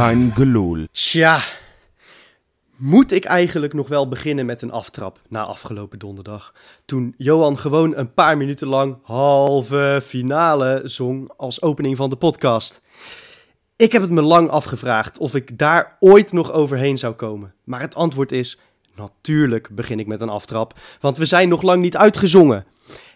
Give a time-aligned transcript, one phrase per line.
[0.00, 0.86] Gelul.
[0.92, 1.40] Tja,
[2.76, 6.54] moet ik eigenlijk nog wel beginnen met een aftrap na afgelopen donderdag?
[6.84, 12.80] Toen Johan gewoon een paar minuten lang halve finale zong als opening van de podcast.
[13.76, 17.54] Ik heb het me lang afgevraagd of ik daar ooit nog overheen zou komen.
[17.64, 18.58] Maar het antwoord is:
[18.94, 22.66] natuurlijk begin ik met een aftrap, want we zijn nog lang niet uitgezongen.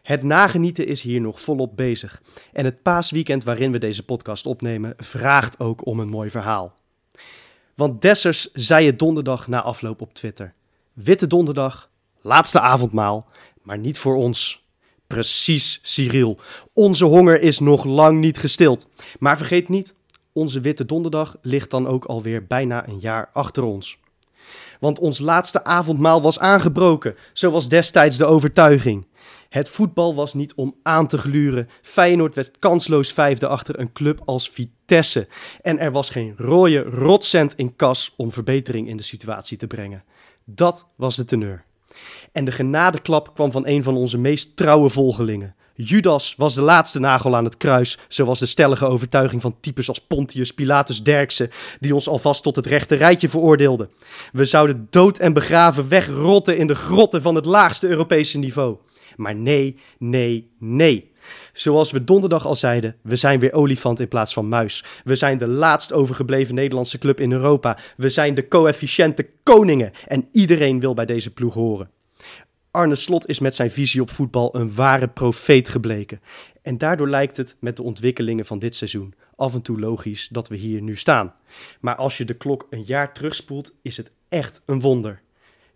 [0.05, 2.23] Het nagenieten is hier nog volop bezig.
[2.53, 6.75] En het paasweekend waarin we deze podcast opnemen vraagt ook om een mooi verhaal.
[7.75, 10.55] Want Dessers zei het donderdag na afloop op Twitter.
[10.93, 11.91] Witte donderdag,
[12.21, 13.29] laatste avondmaal,
[13.63, 14.65] maar niet voor ons.
[15.07, 16.39] Precies, Cyril.
[16.73, 18.89] Onze honger is nog lang niet gestild.
[19.19, 19.95] Maar vergeet niet,
[20.33, 23.99] onze Witte Donderdag ligt dan ook alweer bijna een jaar achter ons.
[24.84, 29.07] Want ons laatste avondmaal was aangebroken, zoals destijds de overtuiging.
[29.49, 31.68] Het voetbal was niet om aan te gluren.
[31.82, 35.29] Feyenoord werd kansloos vijfde achter een club als Vitesse.
[35.62, 40.05] En er was geen rode rotcent in kas om verbetering in de situatie te brengen.
[40.45, 41.65] Dat was de teneur.
[42.32, 45.55] En de genadeklap kwam van een van onze meest trouwe volgelingen.
[45.77, 50.01] Judas was de laatste nagel aan het kruis, zoals de stellige overtuiging van types als
[50.01, 53.89] Pontius Pilatus Derksen, die ons alvast tot het rechte rijtje veroordeelde.
[54.33, 58.77] We zouden dood en begraven wegrotten in de grotten van het laagste Europese niveau.
[59.17, 61.13] Maar nee, nee, nee.
[61.52, 64.84] Zoals we donderdag al zeiden, we zijn weer olifant in plaats van muis.
[65.05, 67.78] We zijn de laatst overgebleven Nederlandse club in Europa.
[67.97, 71.94] We zijn de coëfficiënte koningen en iedereen wil bij deze ploeg horen.
[72.75, 76.21] Arne Slot is met zijn visie op voetbal een ware profeet gebleken.
[76.62, 80.49] En daardoor lijkt het met de ontwikkelingen van dit seizoen af en toe logisch dat
[80.49, 81.34] we hier nu staan.
[81.81, 85.21] Maar als je de klok een jaar terugspoelt, is het echt een wonder.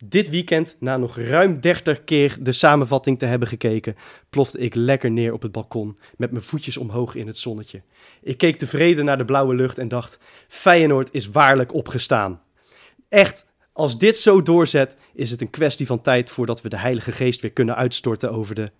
[0.04, 3.96] Dit weekend, na nog ruim 30 keer de samenvatting te hebben gekeken,
[4.30, 7.82] plofte ik lekker neer op het balkon met mijn voetjes omhoog in het zonnetje.
[8.22, 12.40] Ik keek tevreden naar de blauwe lucht en dacht: Feyenoord is waarlijk opgestaan.
[13.08, 13.46] Echt,
[13.78, 17.40] als dit zo doorzet, is het een kwestie van tijd voordat we de Heilige Geest
[17.40, 18.70] weer kunnen uitstorten over de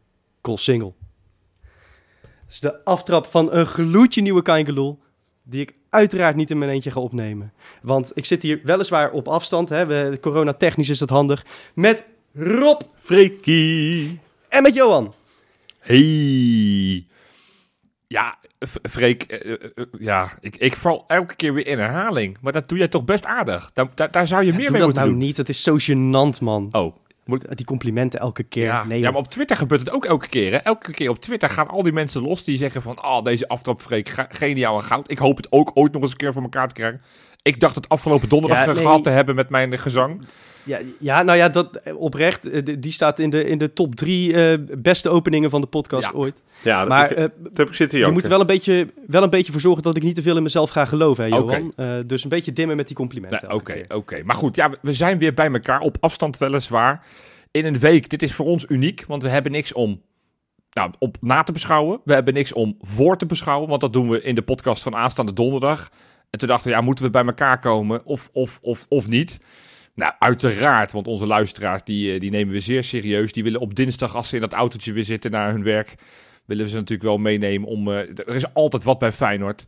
[0.40, 0.96] Koolsingel.
[2.20, 4.98] Dat is de aftrap van een gloedje nieuwe Kaingeloel,
[5.42, 7.52] die ik uiteraard niet in mijn eentje ga opnemen.
[7.82, 12.82] Want ik zit hier weliswaar op afstand, hè, we, corona-technisch is dat handig, met Rob
[12.98, 14.20] Freekie.
[14.48, 15.14] en met Johan.
[15.80, 17.06] Hey.
[18.06, 22.36] Ja, Freek, eh, eh, eh, ja, ik, ik val elke keer weer in herhaling.
[22.40, 23.70] Maar dat doe jij toch best aardig.
[23.74, 25.18] Daar, daar, daar zou je meer mee dat moeten nou doen.
[25.18, 26.68] niet, het is zo gênant, man.
[26.70, 28.64] Oh, moet, Die complimenten elke keer.
[28.64, 28.84] ja.
[28.84, 30.52] nee, ja, maar op Twitter gebeurt het ook elke keer.
[30.52, 30.56] Hè?
[30.56, 33.04] Elke keer op Twitter gaan al die mensen los die zeggen van...
[33.04, 35.10] Oh, deze aftrap, Freek, geniaal en goud.
[35.10, 37.00] Ik hoop het ook ooit nog eens een keer voor elkaar te krijgen.
[37.48, 38.82] Ik dacht het afgelopen donderdag Ja, eh, nee.
[38.84, 40.22] gehad te hebben met mijn eh, gezang.
[40.64, 42.82] Ja, ja, nou ja, dat eh, oprecht.
[42.82, 46.10] die- staat in de, in de top drie eh, beste openingen van de podcast Ja.
[46.14, 46.42] ooit.
[46.62, 49.22] Ja, dat, Maar ik, dat heb ik zitten je moet er wel een, beetje, wel
[49.22, 51.30] een beetje voor zorgen dat ik niet te veel in mezelf ga geloven, hè.
[51.36, 51.72] Johan.
[51.76, 53.52] Eh, dus een beetje dimmen met die complimenten.
[53.52, 54.22] Oké, oké.
[54.24, 57.04] Maar goed, ja, we- we zijn weer bij elkaar op afstand weliswaar.
[57.50, 58.08] In een week.
[58.10, 60.00] Dit is voor ons uniek, want we hebben niks om
[60.72, 62.00] nou, op na te beschouwen.
[62.04, 64.96] We hebben niks om voor te beschouwen, want dat doen we in de podcast van
[64.96, 65.90] aanstaande donderdag.
[66.30, 69.38] En toen dachten we, ja, moeten we bij elkaar komen of, of, of, of niet?
[69.94, 73.32] Nou, uiteraard, want onze luisteraars, die, eh, die nemen we zeer serieus.
[73.32, 75.94] Die willen op dinsdag, als ze in dat autootje weer zitten naar hun werk,
[76.44, 77.88] willen we ze natuurlijk wel meenemen om...
[77.88, 79.66] eh, er is altijd wat bij Feyenoord.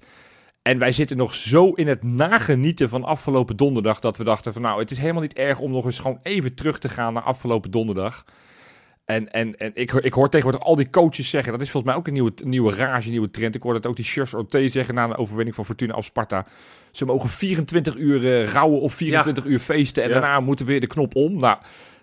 [0.63, 4.63] En wij zitten nog zo in het nagenieten van afgelopen donderdag dat we dachten van
[4.63, 7.23] nou, het is helemaal niet erg om nog eens gewoon even terug te gaan naar
[7.23, 8.25] afgelopen donderdag.
[9.11, 11.93] En, en, en ik, hoor- ik hoor tegenwoordig al die coaches zeggen, dat is volgens
[11.93, 13.55] mij ook een nieuwe, nieuwe rage, een nieuwe trend.
[13.55, 16.47] Ik hoorde het ook die Shirts Orte zeggen na een overwinning van Fortuna op Sparta.
[16.91, 20.15] Ze mogen 24 uur eh, rouwen of 24 uur feesten en Ja.
[20.21, 21.39] daarna moeten we weer de knop om.
[21.41, 21.59] Nou,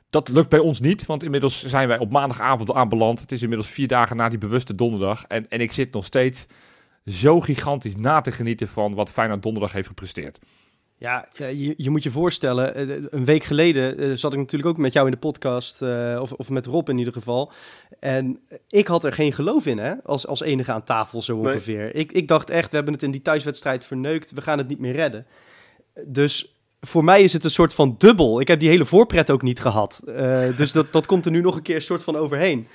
[0.09, 3.19] dat lukt bij ons niet, want inmiddels zijn wij op maandagavond aanbeland.
[3.19, 5.23] Het is inmiddels vier dagen na die bewuste donderdag.
[5.27, 6.45] En, en ik zit nog steeds
[7.05, 10.39] zo gigantisch na te genieten van wat Feyenoord donderdag heeft gepresteerd.
[10.99, 14.77] Ja, je, je moet je voorstellen, eh, een week geleden eh, zat ik natuurlijk ook
[14.77, 17.51] met jou in de podcast, eh, of, of met Rob in ieder geval.
[17.99, 21.53] En ik had er geen geloof in, hè, als, als enige aan tafel zo Nee.
[21.53, 21.95] ongeveer.
[21.95, 24.79] Ik, ik dacht echt, we hebben het in die thuiswedstrijd verneukt, we gaan het niet
[24.79, 25.25] meer redden.
[26.05, 28.39] Dus voor mij is het een soort van dubbel.
[28.39, 30.01] Ik heb die hele voorpret ook niet gehad.
[30.05, 32.67] Eh, dus dat, dat komt er nu nog een keer een soort van overheen.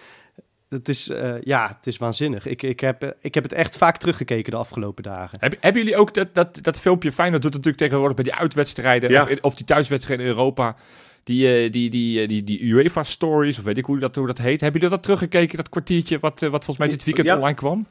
[0.73, 2.47] Het is, eh, ja, het is waanzinnig.
[2.47, 5.39] Ik, ik, heb, eh, ik heb het echt vaak teruggekeken de afgelopen dagen.
[5.41, 7.13] Heb, hebben jullie ook dat, dat, dat filmpje?
[7.13, 9.23] Feyenoord doet het natuurlijk tegenwoordig bij die uitwedstrijden Ja.
[9.23, 10.77] of, in- of die thuiswedstrijden in Europa.
[11.25, 14.39] Die, eh, die, die, die, die UEFA Stories, of weet ik hoe dat, hoe dat
[14.39, 14.61] heet.
[14.61, 17.35] Hebben jullie dat teruggekeken, dat kwartiertje wat, wat volgens mij dit weekend Ja.
[17.37, 17.87] online kwam?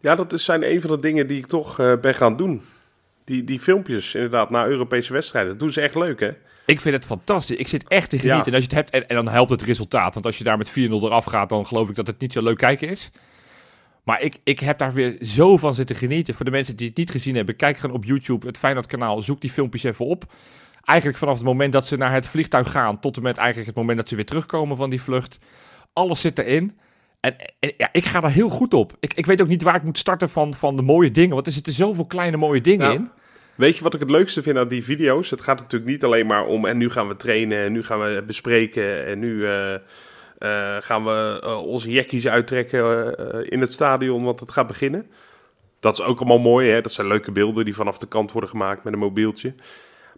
[0.00, 2.62] Ja, dat is- zijn een van de dingen die ik toch eh, ben gaan doen.
[3.28, 5.50] Die, die filmpjes, inderdaad, na Europese wedstrijden.
[5.50, 6.30] Dat doen ze echt leuk, hè?
[6.66, 7.56] Ik vind het fantastisch.
[7.56, 8.38] Ik zit echt te genieten.
[8.38, 8.46] Ja.
[8.46, 10.14] En als je het hebt, en, en dan helpt het resultaat.
[10.14, 12.42] Want als je daar met 4-0 eraf gaat, dan geloof ik dat het niet zo
[12.42, 13.10] leuk kijken is.
[14.02, 16.34] Maar ik, ik heb daar weer zo van zitten genieten.
[16.34, 19.22] Voor de mensen die het niet gezien hebben, kijk gewoon op YouTube het Feyenoord-kanaal.
[19.22, 20.24] Zoek die filmpjes even op.
[20.84, 23.00] Eigenlijk vanaf het moment dat ze naar het vliegtuig gaan...
[23.00, 25.38] tot en met eigenlijk het moment dat ze weer terugkomen van die vlucht.
[25.92, 26.78] Alles zit erin.
[27.20, 28.96] En, en ja, ik ga daar heel goed op.
[29.00, 31.34] Ik, ik weet ook niet waar ik moet starten van, van de mooie dingen.
[31.34, 33.10] Want er zitten zoveel kleine mooie dingen Nou, in.
[33.58, 35.30] Weet je wat ik het leukste vind aan die video's?
[35.30, 38.00] Het gaat natuurlijk niet alleen maar om en nu gaan we trainen en nu gaan
[38.00, 39.80] we bespreken en nu eh, eh,
[40.80, 43.16] gaan we eh, onze jekkies uittrekken
[43.50, 45.06] in het stadion, want het gaat beginnen.
[45.80, 46.80] Dat is ook allemaal mooi, hè?
[46.80, 49.54] Dat zijn leuke beelden die vanaf de kant worden gemaakt met een mobieltje.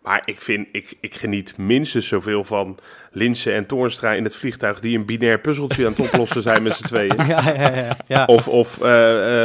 [0.03, 2.79] Maar ik vind, ik, ik geniet minstens zoveel van
[3.13, 6.75] Linse en Toornstra in het vliegtuig die een binair puzzeltje aan het oplossen zijn met
[6.75, 7.17] z'n tweeën.
[7.27, 7.97] Ja, ja, ja.
[8.07, 8.25] ja.
[8.25, 8.69] Of, of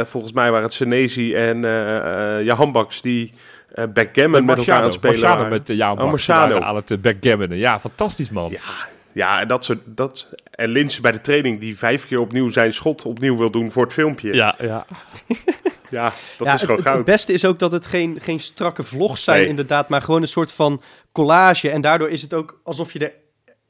[0.08, 1.60] volgens mij waren het Senezi en
[2.72, 3.32] Baks die
[3.72, 5.58] eh backgammon met elkaar aan het spelen Marciano waren.
[5.58, 7.58] met uh, Jaan Oh, aan het uh, backgammonen.
[7.58, 8.50] Ja, fantastisch man.
[8.50, 8.58] Ja,
[9.12, 12.72] ja en, dat soort, dat, en Linse bij de training die vijf keer opnieuw zijn
[12.74, 14.34] schot opnieuw wil doen voor het filmpje.
[14.34, 14.86] Ja, ja.
[15.90, 16.12] ja.
[16.38, 16.96] dat Ja, is het, gewoon het, goud.
[16.96, 19.48] het beste is ook dat het geen, geen strakke vlogs zijn, Nee.
[19.48, 20.82] inderdaad, maar gewoon een soort van
[21.12, 21.70] collage.
[21.70, 23.12] En daardoor is het ook alsof je er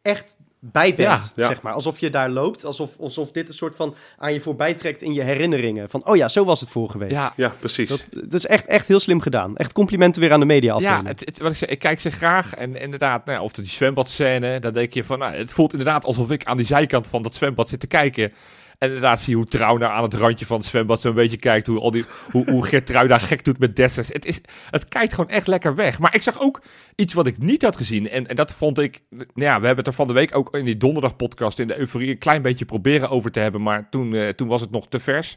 [0.03, 0.99] echt bij bent,
[1.37, 1.47] Ja, ja.
[1.47, 1.73] zeg maar.
[1.73, 5.13] Alsof je daar loopt, alsof, alsof dit een soort van aan je voorbij trekt in
[5.13, 5.91] je herinneringen.
[5.91, 7.11] Van, oh ja, zo was het vorige week.
[7.11, 7.33] ja.
[7.37, 7.89] Ja, precies.
[7.89, 9.57] Dat, dat is echt, echt heel slim gedaan.
[9.57, 12.11] Echt complimenten weer aan de media Ja, het, het- wat ik, zeg, ik kijk ze
[12.11, 12.55] graag.
[12.55, 16.05] En inderdaad, nou, ja, of die zwembadscène, dan denk je van, nou, het voelt inderdaad
[16.05, 18.33] alsof ik aan die zijkant van dat zwembad zit te kijken.
[18.79, 21.37] En inderdaad zie je hoe Trouw nou aan het randje van het zwembad zo'n beetje
[21.37, 21.67] kijkt.
[21.67, 24.09] Hoe, al die, hoe, hoe daar gek doet met Dessers.
[24.09, 24.41] Het, is,
[24.71, 25.99] het kijkt gewoon echt lekker weg.
[25.99, 26.63] Maar ik zag ook
[26.95, 28.09] iets wat ik niet had gezien.
[28.09, 29.01] En, en dat vond ik...
[29.11, 31.67] Nou ja, we hebben het er van de week ook in die donderdag podcast in
[31.67, 33.63] de euforie een klein beetje proberen over te hebben.
[33.63, 35.37] Maar toen, eh, toen was het nog te vers.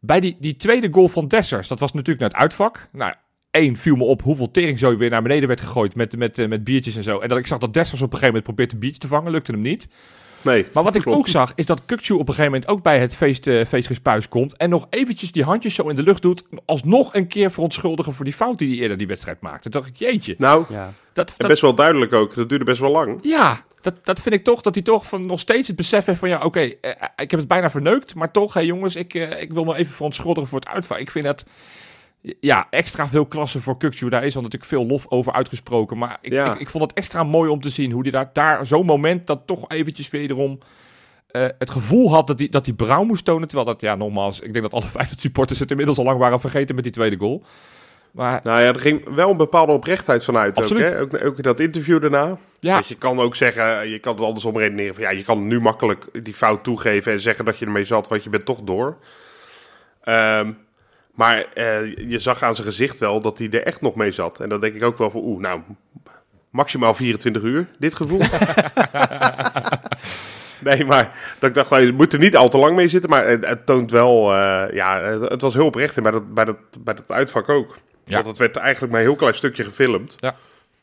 [0.00, 2.88] Bij die, die tweede goal van Dessers, dat was natuurlijk naar het uitvak.
[2.92, 3.14] Nou,
[3.50, 6.64] één viel me op hoeveel teringzooi weer naar beneden werd gegooid met, met, eh, met
[6.64, 7.18] biertjes en zo.
[7.18, 9.30] En dat ik zag dat Dessers op een gegeven moment probeert een biertje te vangen,
[9.30, 9.88] lukte hem niet.
[10.44, 11.18] Nee, Maar wat ik klopt.
[11.18, 14.28] ook zag, is dat Kukcu op een gegeven moment ook bij het feest, eh feestgespuis
[14.28, 14.56] komt.
[14.56, 16.44] En nog eventjes die handjes zo in de lucht doet.
[16.64, 19.70] Alsnog een keer verontschuldigen voor die fout die hij eerder die wedstrijd maakte.
[19.70, 20.34] Toen dacht ik, jeetje.
[20.38, 20.92] Nou, Ja.
[21.12, 22.34] Dat, en dat, best wel duidelijk ook.
[22.34, 23.18] Dat duurde best wel lang.
[23.22, 26.18] ja, dat, dat vind ik toch, dat hij toch van nog steeds het besef heeft
[26.18, 26.28] van...
[26.28, 28.14] Ja, oké, eh, ik heb het bijna verneukt.
[28.14, 30.98] Maar toch, hé jongens, ik, eh, ik wil me even verontschuldigen voor het uitval.
[30.98, 31.44] Ik vind dat...
[32.40, 34.08] Ja, extra veel klassen voor Kukcu.
[34.08, 35.98] Daar is al natuurlijk veel lof over uitgesproken.
[35.98, 36.54] Maar ik, Ja.
[36.54, 39.26] ik, ik vond het extra mooi om te zien hoe hij daar, daar zo'n moment...
[39.26, 40.58] dat toch eventjes wederom
[41.30, 43.48] eh, het gevoel had dat hij, dat hij brouw moest tonen.
[43.48, 46.40] Terwijl dat, ja, nogmaals, ik denk dat alle Feyenoord supporters het inmiddels al lang waren
[46.40, 47.44] vergeten met die tweede goal.
[48.10, 50.50] Maar Nou ja, er ging wel een bepaalde oprechtheid vanuit.
[50.56, 50.90] Ook, Absoluut.
[50.90, 51.00] hè?
[51.00, 52.38] Ook, ook dat interview daarna.
[52.60, 54.94] ja, Want je kan ook zeggen, je kan het andersom redeneren.
[54.94, 58.08] Van, ja, je kan nu makkelijk die fout toegeven en zeggen dat je ermee zat,
[58.08, 58.96] want je bent toch door.
[60.02, 60.52] Ehm,
[61.14, 64.40] maar eh, je zag aan zijn gezicht wel dat hij er echt nog mee zat.
[64.40, 65.60] En dan denk ik ook wel van, oeh, nou,
[66.50, 68.20] maximaal 24 uur, dit gevoel.
[70.68, 73.10] nee, maar dat ik dacht, nou, je moet er niet al te lang mee zitten.
[73.10, 76.02] Maar het, het toont wel, eh, ja, het, het was heel oprecht.
[76.02, 77.78] Bij dat, bij dat, bij dat uitvak ook.
[78.04, 78.14] Ja.
[78.14, 80.16] Want het werd eigenlijk maar een heel klein stukje gefilmd.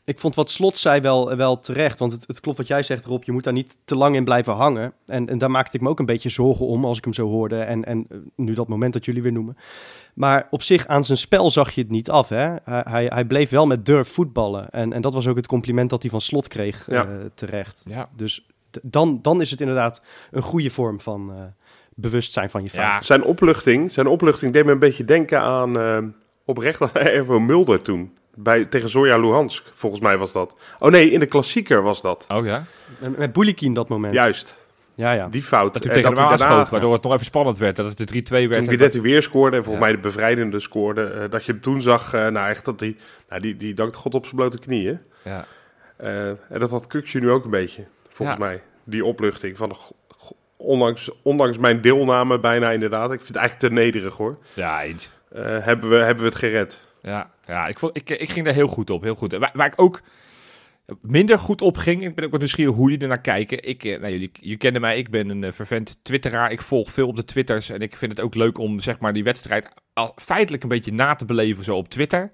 [0.04, 1.98] Ik vond wat Slot zei wel, wel terecht.
[1.98, 3.22] Want het, het klopt wat jij zegt, Rob.
[3.24, 4.92] Je moet daar niet te lang in blijven hangen.
[5.06, 7.28] En, en daar maakte ik me ook een beetje zorgen om als ik hem zo
[7.28, 7.58] hoorde.
[7.58, 9.56] En, en eh, nu dat moment dat jullie weer noemen.
[10.14, 12.28] Maar op zich, aan zijn spel zag je het niet af.
[12.28, 12.36] Hè?
[12.64, 14.70] Hij, hij, hij bleef wel met durf voetballen.
[14.70, 17.04] En, en dat was ook het compliment dat hij van Slot kreeg Ja.
[17.04, 17.84] eh, terecht.
[17.88, 18.08] ja.
[18.16, 18.46] Dus
[18.82, 21.42] dan, dan is het inderdaad een goede vorm van eh,
[21.94, 22.82] bewustzijn van je fout.
[22.82, 23.02] Ja.
[23.02, 25.98] Zijn opluchting, zijn opluchting deed me een beetje denken aan eh,
[26.44, 28.16] oprecht aan Erwin Mulder toen.
[28.34, 30.54] Bij, tegen Zoya Luhansk, volgens mij was dat.
[30.78, 32.26] Oh nee, in de klassieker was dat.
[32.28, 32.64] Oh ja.
[32.98, 34.14] Met, met Boulikin dat moment.
[34.14, 34.56] Juist,
[34.94, 35.28] Ja, ja.
[35.28, 35.74] die fout.
[35.74, 37.76] Dat hij tegen waardoor het nog even spannend werd.
[37.76, 38.50] Dat het de 3-2 werd.
[38.50, 39.90] Toen En Guidetti weer scoorde en volgens Ja.
[39.92, 41.04] mij de bevrijdende scoorde.
[41.04, 42.96] eh, dat je hem toen zag, eh, nou echt dat hij,
[43.28, 45.00] nou, die, die dankte God op zijn blote knieën.
[45.24, 45.44] Ja.
[45.96, 48.44] Eh, en dat had Kukje nu ook een beetje, volgens Ja.
[48.44, 48.62] mij.
[48.84, 49.76] Die opluchting van,
[50.56, 53.12] ondanks, ondanks mijn deelname bijna inderdaad.
[53.12, 54.38] Ik vind het eigenlijk te nederig hoor.
[54.54, 55.10] ja, eens.
[55.32, 56.80] Eh, hebben, we, hebben we het gered.
[57.02, 59.02] Ja, ja ik, vond, ik, ik ging daar heel goed op.
[59.02, 59.32] Heel goed.
[59.32, 60.00] Waar, waar ik ook
[61.00, 63.68] minder goed op ging, ik ben ook wat nieuwsgierig hoe jullie er naar kijken.
[63.68, 66.52] Ik, eh, nou, jullie, jullie kennen mij, ik ben een eh, vervent twitteraar.
[66.52, 69.12] Ik volg veel op de twitters en ik vind het ook leuk om zeg maar,
[69.12, 72.30] die wedstrijd al, feitelijk een beetje na te beleven zo op Twitter.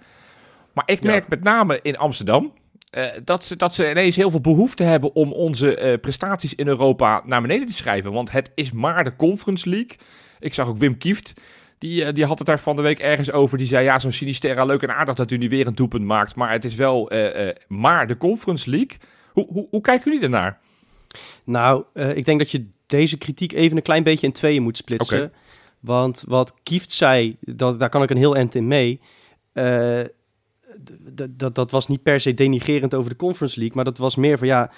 [0.73, 1.11] Maar ik Ja.
[1.11, 2.53] merk met name in Amsterdam
[2.91, 7.23] eh, dat, ze, dat ze ineens heel veel behoefte hebben om onze prestaties in Europa
[7.25, 8.13] naar beneden te schrijven.
[8.13, 9.97] Want het is maar de Conference League.
[10.41, 11.33] Ik zag ook Wim Kieft,
[11.79, 13.59] die, eh, die had het daar van de week ergens over.
[13.59, 16.35] Die zei, ja, zo'n Sinisterra, leuk en aardig dat u nu weer een doelpunt maakt.
[16.35, 18.99] Maar het is wel eh, eh, maar de Conference League.
[19.33, 20.59] Hoe, hoe, hoe kijken jullie ernaar?
[21.45, 25.33] Nou, ik denk dat je deze kritiek even een klein beetje in tweeën moet splitsen.
[25.81, 29.01] Want wat Kieft zei, dat, daar kan ik een heel eind in mee.
[31.31, 34.39] Dat, dat was niet per se denigerend over de Conference League, maar dat was meer
[34.39, 34.71] van ja,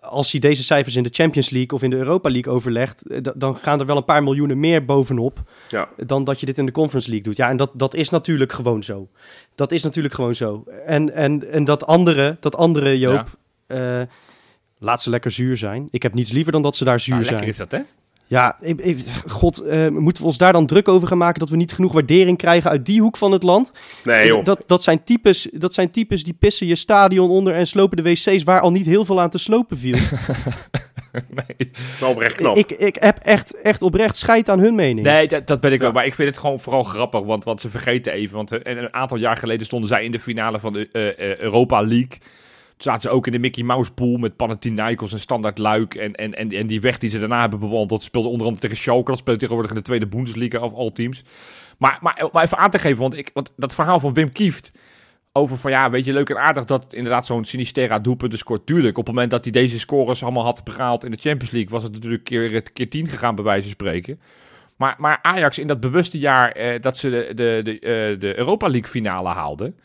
[0.00, 3.18] als hij deze cijfers in de Champions League of in de Europa League overlegt, eh,
[3.36, 5.88] dan gaan er wel een paar miljoenen meer bovenop Ja.
[6.06, 7.36] dan dat je dit in de Conference League doet.
[7.36, 9.08] Ja, en dat, dat is natuurlijk gewoon zo.
[9.54, 10.64] Dat is natuurlijk gewoon zo.
[10.84, 14.02] En, en, en dat andere, dat andere Joop, eh,
[14.78, 15.88] laat ze lekker zuur zijn.
[15.90, 17.36] Ik heb niets liever dan dat ze daar zuur Nou, zijn.
[17.36, 17.84] lekker is dat, hè?
[18.28, 18.58] Ja,
[19.26, 21.92] god, eh, moeten we ons daar dan druk over gaan maken dat we niet genoeg
[21.92, 23.72] waardering krijgen uit die hoek van het land?
[24.04, 24.44] Nee joh.
[24.44, 28.02] Dat, dat, zijn types, dat zijn types die pissen je stadion onder en slopen de
[28.02, 29.98] wc's waar al niet heel veel aan te slopen viel.
[31.28, 32.56] Nee, Wel oprecht knap.
[32.56, 35.06] ik, ik heb echt, echt oprecht scheid aan hun mening.
[35.06, 35.88] nee dat, dat ben ik wel.
[35.88, 35.94] Ja.
[35.94, 38.36] Maar ik vind het gewoon vooral grappig, want, want ze vergeten even.
[38.36, 41.38] Want eh, een aantal jaar geleden stonden zij in de finale van de eh, eh,
[41.38, 42.18] Europa League.
[42.76, 45.94] Zaten ze ook in de Mickey Mouse pool met Panathinaikos en Standard Luik.
[45.94, 48.82] En, en, en, en die weg die ze daarna hebben bewandeld, speelde onder andere tegen
[48.82, 49.10] Schalke.
[49.10, 51.24] Dat speelt tegenwoordig in de tweede Bundesliga of al teams.
[51.78, 54.72] Maar, maar, maar even aan te geven, want, ik, want dat verhaal van Wim Kieft...
[55.32, 58.66] over van ja, weet je, leuk en aardig dat inderdaad zo'n Sinistera doelpunten scoort.
[58.66, 61.70] Tuurlijk, op het moment dat hij deze scores allemaal had behaald in de Champions League...
[61.70, 64.20] was het natuurlijk keer, keer tien gegaan, bij wijze van spreken.
[64.76, 68.38] Maar, maar Ajax in dat bewuste jaar eh, dat ze de, de, de, eh, de
[68.38, 69.76] Europa League finale haalden...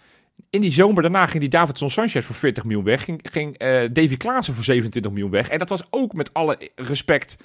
[0.49, 3.03] In die zomer daarna ging die Davidson Sanchez voor 40 miljoen weg.
[3.03, 5.49] Ging, ging eh, Davy Klaassen voor 27 miljoen weg.
[5.49, 7.37] En dat was ook met alle respect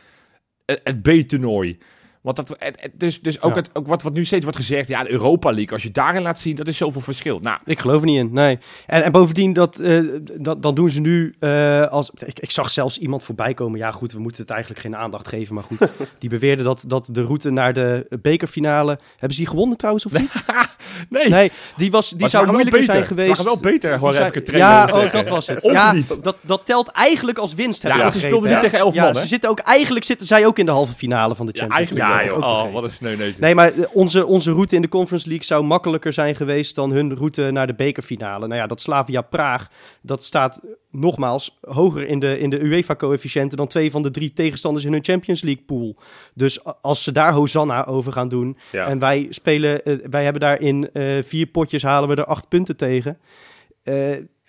[0.64, 1.78] eh, het B-toernooi.
[2.26, 3.56] Want dat, het- het- dus, dus ook, Ja.
[3.56, 6.22] het, ook wat, wat nu steeds wordt gezegd, ja, de Europa League, als je daarin
[6.22, 7.38] laat zien, dat is zoveel verschil.
[7.42, 8.58] Nou, Ik geloof er niet in, nee.
[8.86, 10.00] En, en bovendien, dat, eh,
[10.38, 12.10] dat, dan doen ze nu eh, als...
[12.26, 13.78] Ik, ik zag zelfs iemand voorbij komen.
[13.78, 15.78] Ja goed, we moeten het eigenlijk geen aandacht geven, maar goed.
[16.18, 18.98] die beweerde dat, dat de route naar de bekerfinale...
[19.10, 20.32] Hebben ze die gewonnen trouwens, of niet?
[21.08, 21.28] nee.
[21.28, 23.28] Nee, die, was, die ze zou moeilijker zijn Ze geweest.
[23.28, 25.62] waren wel beter, hoor, heb ik het Ja, oh, dat was het.
[25.62, 26.16] Ja, niet.
[26.22, 27.82] Dat, dat telt eigenlijk als winst.
[27.82, 28.60] Ja, want ze speelden niet hè?
[28.64, 29.26] tegen elf ja, man, ze hè?
[29.26, 32.14] zitten ook, eigenlijk zitten zij ook in de halve finale van de Ja, Champions League.
[32.24, 32.72] Ja, Oh, begrepen.
[32.72, 33.38] wat een sneuneus.
[33.38, 36.90] Nee, maar eh, onze, onze route in de Conference League zou makkelijker zijn geweest dan
[36.90, 38.46] hun route naar de bekerfinale.
[38.46, 39.68] Nou ja, dat Slavia Praag,
[40.02, 44.84] dat staat nogmaals hoger in de, in de UEFA-coëfficiënten dan twee van de drie tegenstanders
[44.84, 45.96] in hun Champions League pool.
[46.34, 48.86] Dus als ze daar Hosanna over gaan doen Ja.
[48.86, 52.48] en wij spelen, eh, wij hebben daar in eh, vier potjes halen we er acht
[52.48, 53.18] punten tegen.
[53.82, 53.94] Eh,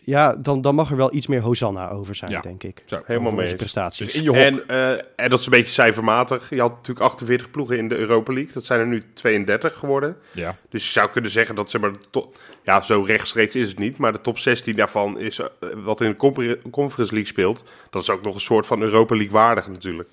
[0.07, 2.41] ja, dan, dan mag er wel iets meer Hosanna over zijn, Ja.
[2.41, 2.81] denk ik.
[2.85, 3.01] Zo.
[3.05, 4.05] Helemaal mee prestaties.
[4.05, 4.37] Dus in je hok.
[4.37, 6.49] En, eh, en dat is een beetje cijfermatig.
[6.49, 8.53] Je had natuurlijk 48 ploegen in de Europa League.
[8.53, 10.17] Dat zijn er nu 32 geworden.
[10.31, 10.55] ja.
[10.69, 12.37] Dus je zou kunnen zeggen dat ze maar de top...
[12.63, 13.97] Ja, zo rechtstreeks is het niet.
[13.97, 17.63] Maar de top 16 daarvan is eh, wat in de Conference League speelt.
[17.89, 20.09] Dat is ook nog een soort van Europa League waardig natuurlijk.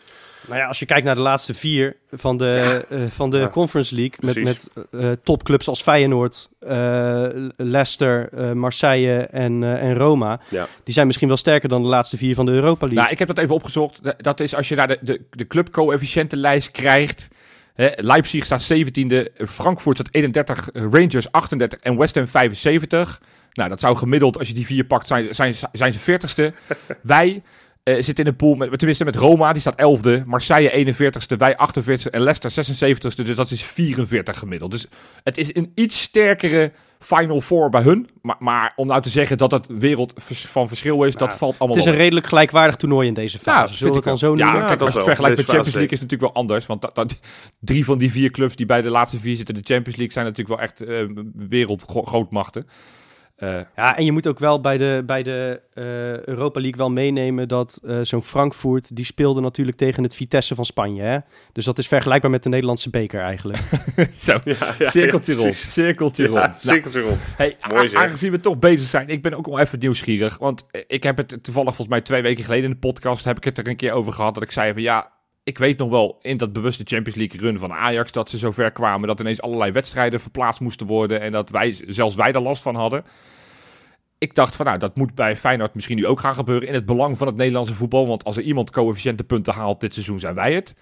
[0.47, 3.49] Nou ja, als je kijkt naar de laatste vier van de, eh, van de Ja.
[3.49, 4.17] Conference League...
[4.21, 4.69] met, Precies.
[4.75, 10.41] met eh, topclubs als Feyenoord, eh, Leicester, eh, Marseille en, eh, en Roma...
[10.49, 10.67] Ja.
[10.85, 12.99] die zijn misschien wel sterker dan de laatste vier van de Europa League.
[13.03, 14.03] Nou, ik heb dat even opgezocht.
[14.03, 17.29] Da- Dat is als je naar de, de, de clubcoëfficiëntenlijst krijgt.
[17.75, 23.21] Hè, Leipzig staat 17e, Frankfurt staat 31, Rangers 38 en West Ham 75.
[23.53, 26.55] Nou, dat zou gemiddeld, als je die vier pakt, zijn, zijn, zijn ze 40ste.
[27.03, 27.43] Wij
[27.85, 31.57] eh, zitten in een pool, met, tenminste met Roma, die staat 11e, Marseille 41ste, wij
[31.71, 33.23] 48ste en Leicester 76ste.
[33.23, 34.71] Dus dat is 44 gemiddeld.
[34.71, 34.87] Dus
[35.23, 38.09] het is een iets sterkere Final Four bij hun.
[38.23, 41.77] Maar, maar om nou te zeggen dat het wereld van verschil is, dat valt allemaal
[41.77, 43.71] het is een redelijk gelijkwaardig toernooi in deze fase.
[43.71, 44.61] Ja, Zullen we het dan zo Ja, noemen?
[44.61, 46.67] Ja, kijk, als je het vergelijkt met Champions League is het natuurlijk wel anders.
[46.67, 47.21] Want dat, dat,
[47.61, 50.15] drie van die vier clubs die bij de laatste vier zitten in de Champions League
[50.15, 52.67] zijn natuurlijk wel echt eh wereldgrootmachten.
[53.45, 55.85] Eh Ja, en je moet ook wel bij de, bij de eh,
[56.27, 60.65] Europa League wel meenemen dat eh, zo'n Frankfurt, die speelde natuurlijk tegen het Vitesse van
[60.65, 61.03] Spanje.
[61.03, 61.19] Hè?
[61.53, 63.59] Dus dat is vergelijkbaar met de Nederlandse beker eigenlijk.
[64.17, 67.19] zo, Ja, ja, cirkeltje ja, rond, cirkeltje Nou, cirkeltje rond.
[67.37, 68.01] Hey, Mooi a- zeg.
[68.01, 70.39] aangezien we toch bezig zijn, ik ben ook wel even nieuwsgierig.
[70.39, 73.45] Want ik heb het toevallig volgens mij twee weken geleden in de podcast, heb ik
[73.45, 75.13] het er een keer over gehad, dat ik zei van ja,
[75.45, 78.71] ik weet nog wel in dat bewuste Champions League run van Ajax, dat ze zover
[78.73, 82.63] kwamen dat ineens allerlei wedstrijden verplaatst moesten worden en dat wij, zelfs wij er last
[82.63, 83.05] van hadden.
[84.25, 86.87] Ik dacht van nou, dat moet bij Feyenoord misschien nu ook gaan gebeuren in het
[86.87, 90.55] belang van het Nederlandse voetbal, want als er iemand coëfficiëntenpunten haalt dit seizoen zijn wij
[90.55, 90.75] het.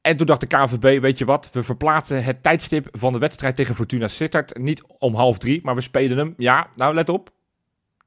[0.00, 3.56] En toen dacht de KVB, weet je wat, we verplaatsen het tijdstip van de wedstrijd
[3.56, 7.30] tegen Fortuna Sittard niet om half drie, maar we spelen hem, ja, nou let op,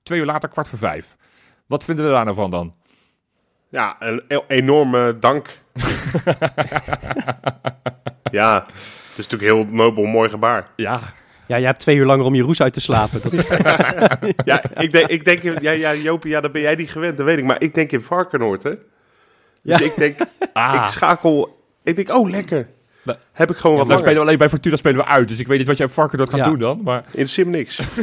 [0.03, 1.17] twee uur later kwart voor vijf.
[1.67, 2.73] Wat vinden we daar nou van dan?
[3.69, 5.47] Ja, een e- enorme dank.
[8.31, 8.65] ja,
[9.09, 10.69] het is natuurlijk heel nobel, mooi gebaar.
[10.75, 11.01] Ja,
[11.47, 13.21] Ja, je hebt twee uur langer om je roes uit te slapen.
[13.23, 13.31] Dat,
[14.45, 17.17] Ja, ik denk, ik denk in- ja, ja, Jopie, ja, dan ben jij niet gewend,
[17.17, 17.43] dat weet ik.
[17.43, 18.69] Maar ik denk in Varkenoord, hè.
[19.63, 19.85] Dus Ja.
[19.85, 20.19] ik denk,
[20.53, 22.67] ah, ik schakel, ik denk, oh, lekker.
[23.03, 25.27] Maar- Heb ik gewoon ja, wat maar spelen we alleen bij Fortuna spelen we uit,
[25.27, 26.45] dus ik weet niet wat jij Varkenoord gaat Ja.
[26.45, 27.03] doen dan, maar...
[27.11, 27.79] In sim niks.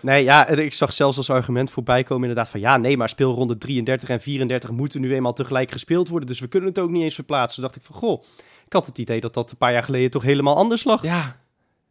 [0.00, 2.60] nee, ja, ik zag zelfs als argument voorbij komen inderdaad van...
[2.60, 6.28] ja, nee, maar speelronde 33 en 34 moeten nu eenmaal tegelijk gespeeld worden...
[6.28, 7.54] dus we kunnen het ook niet eens verplaatsen.
[7.62, 8.22] Toen dacht ik van, goh,
[8.70, 11.02] ik had het idee dat dat een paar jaar geleden toch helemaal anders lag.
[11.02, 11.36] Ja,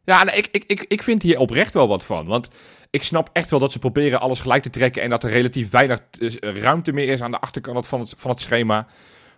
[0.05, 2.25] Ja, nou, ik, ik, ik, ik vind hier oprecht wel wat van.
[2.25, 2.49] Want
[2.89, 5.01] ik snap echt wel dat ze proberen alles gelijk te trekken.
[5.01, 8.31] En dat er relatief weinig eh, ruimte meer is aan de achterkant van het, van
[8.31, 8.87] het schema.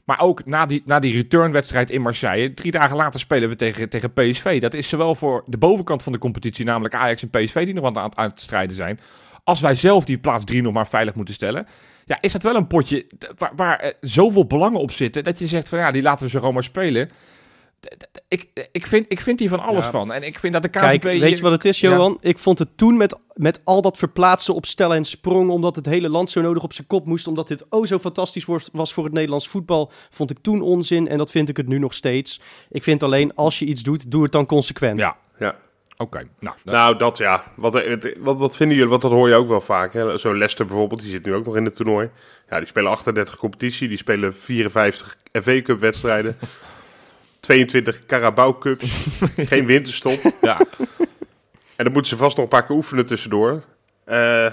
[0.05, 2.53] Maar ook na die, na die returnwedstrijd in Marseille.
[2.53, 4.61] Drie dagen later spelen we tegen, tegen PSV.
[4.61, 7.85] Dat is zowel voor de bovenkant van de competitie, namelijk Ajax en PSV, die nog
[7.85, 8.99] aan, aan, aan het strijden zijn.
[9.43, 11.67] Als wij zelf die plaats 3 nog maar veilig moeten stellen.
[12.05, 13.05] Ja, is dat wel een potje
[13.37, 15.23] waar, waar eh, zoveel belangen op zitten.
[15.23, 17.09] Dat je zegt van ja, die laten we zo gewoon maar spelen.
[18.27, 19.91] Ik, ik, vind, ik vind hier van alles Ja.
[19.91, 20.11] van.
[20.11, 20.79] En ik vind dat de KVB...
[20.81, 21.89] Kijk, weet je wat het is, Ja.
[21.89, 22.17] Johan?
[22.21, 25.85] Ik vond het toen met, met al dat verplaatsen op stellen en sprongen, omdat het
[25.85, 28.93] hele land zo nodig op zijn kop moest, omdat dit oh zo fantastisch was, was
[28.93, 31.93] voor het Nederlands voetbal, vond ik toen onzin en dat vind ik het nu nog
[31.93, 32.41] steeds.
[32.69, 34.99] Ik vind alleen, als je iets doet, doe het dan consequent.
[34.99, 35.17] Ja,
[35.97, 36.27] Oké.
[36.39, 37.43] Nou, dat- Nou, dat ja.
[37.55, 38.89] Wat, het- wat, wat vinden jullie?
[38.91, 39.93] Want dat hoor je ook wel vaak.
[39.93, 40.17] hè.
[40.17, 42.09] Zo Leicester bijvoorbeeld, die zit nu ook nog in het toernooi.
[42.49, 43.87] Ja, die spelen 38 competitie.
[43.87, 46.37] Die spelen 54 FA Cup wedstrijden.
[47.39, 49.07] 22 Carabao Cups.
[49.35, 50.19] geen winterstop.
[50.41, 50.59] ja.
[51.75, 53.63] En dan moeten ze vast nog een paar keer oefenen tussendoor.
[54.03, 54.51] Eh,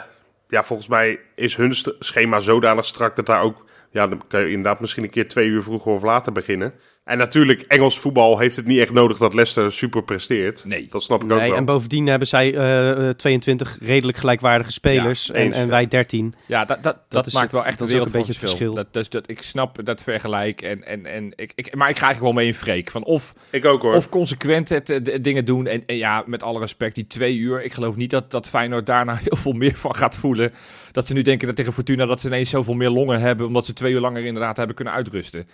[0.49, 3.67] ja, volgens mij is hun schema zodanig strak dat daar ook...
[3.91, 6.73] Ja, dan kan je inderdaad misschien een keer twee uur vroeger of later beginnen.
[7.09, 10.65] En natuurlijk, Engels voetbal heeft het niet echt nodig dat Leicester super presteert.
[10.65, 10.87] Nee.
[10.91, 11.59] Dat snap ik ook Nee, wel.
[11.59, 15.69] en bovendien hebben zij eh, eh, 22 redelijk gelijkwaardige spelers Ja, en, eens, en ja.
[15.69, 16.35] wij 13.
[16.47, 18.75] Ja, dat, dat, dat, maakt het- wel echt een wereld een van beetje het verschil.
[18.75, 20.63] Dat, dus dat, ik snap dat vergelijk.
[20.63, 22.91] En, en, en ik, ik, maar ik ga eigenlijk wel mee in Freek.
[22.91, 23.95] Van of, Ik ook hoor.
[23.95, 25.67] of consequent het, eh, de dingen doen.
[25.67, 27.63] En, en ja, met alle respect, die twee uur.
[27.65, 30.53] Ik geloof niet dat, dat Feyenoord daarna heel veel meer van gaat voelen.
[30.93, 33.47] Dat ze nu denken dat tegen Fortuna dat ze ineens zoveel meer longen hebben.
[33.47, 35.49] Omdat ze twee uur langer inderdaad hebben kunnen uitrusten.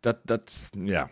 [0.00, 1.08] Dat, dat, ja.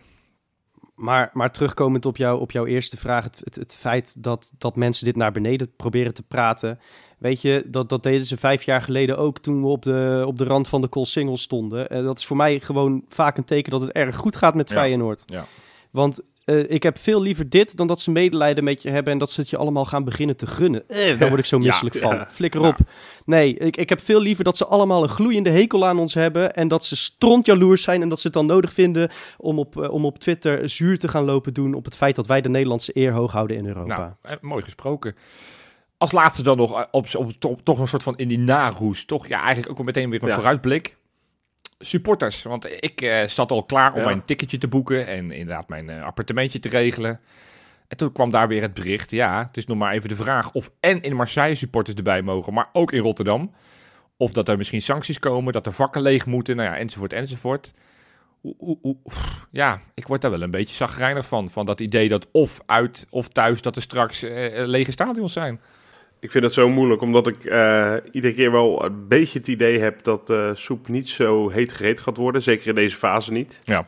[0.95, 4.75] Maar, maar terugkomend op, jou, op jouw eerste vraag, het, het, het feit dat, dat
[4.75, 6.79] mensen dit naar beneden proberen te praten.
[7.17, 10.37] Weet je, dat, dat deden ze vijf jaar geleden ook toen we op de, op
[10.37, 11.89] de rand van de Koolsingel stonden.
[11.89, 14.69] Eh, dat is voor mij gewoon vaak een teken dat het erg goed gaat met
[14.69, 15.23] Ja, Feyenoord.
[15.25, 15.45] ja.
[15.91, 19.19] Want eh, ik heb veel liever dit dan dat ze medelijden met je hebben en
[19.19, 20.87] dat ze het je allemaal gaan beginnen te gunnen.
[20.89, 22.15] Eh, daar word ik zo Ja, misselijk van.
[22.15, 22.27] ja.
[22.33, 22.67] Flikker Ja.
[22.67, 22.77] op.
[23.25, 26.53] Nee, ik, ik heb veel liever dat ze allemaal een gloeiende hekel aan ons hebben
[26.53, 29.91] en dat ze strontjaloers zijn en dat ze het dan nodig vinden om op, eh,
[29.91, 32.91] om op Twitter zuur te gaan lopen doen op het feit dat wij de Nederlandse
[32.97, 34.17] eer hoog houden in Europa.
[34.23, 35.15] Nou, mooi gesproken.
[35.97, 39.05] Als laatste dan nog op, op, to- toch een soort van in die naroes.
[39.05, 40.96] Toch ja, eigenlijk ook meteen weer een vooruitblik.
[41.79, 42.43] Supporters.
[42.43, 44.05] Want ik eh, zat al klaar om Ja.
[44.05, 45.07] mijn ticketje te boeken.
[45.07, 47.19] En inderdaad mijn eh, appartementje te regelen.
[47.87, 49.11] En toen kwam daar weer het bericht.
[49.11, 52.53] Ja, het is nog maar even de vraag of en in Marseille supporters erbij mogen.
[52.53, 53.51] Maar ook in Rotterdam.
[54.17, 55.53] Of dat er misschien sancties komen.
[55.53, 56.55] Dat er vakken leeg moeten.
[56.55, 57.71] Nou ja, enzovoort, enzovoort.
[59.51, 61.49] Ja, ik word daar wel een beetje zagrijnig van.
[61.49, 65.61] Van dat idee dat of uit of thuis dat er straks eh, lege stadions zijn.
[66.19, 69.79] Ik vind het zo moeilijk, omdat ik eh, iedere keer wel een beetje het idee
[69.79, 72.43] heb dat eh soep niet zo heet gereed gaat worden.
[72.43, 73.61] Zeker in deze fase niet.
[73.63, 73.87] Ja.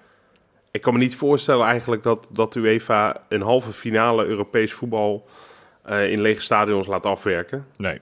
[0.72, 5.28] Ik kan me niet voorstellen eigenlijk dat, dat UEFA een halve finale Europees voetbal
[5.84, 7.68] eh, in lege stadions laat afwerken.
[7.78, 8.02] Nee.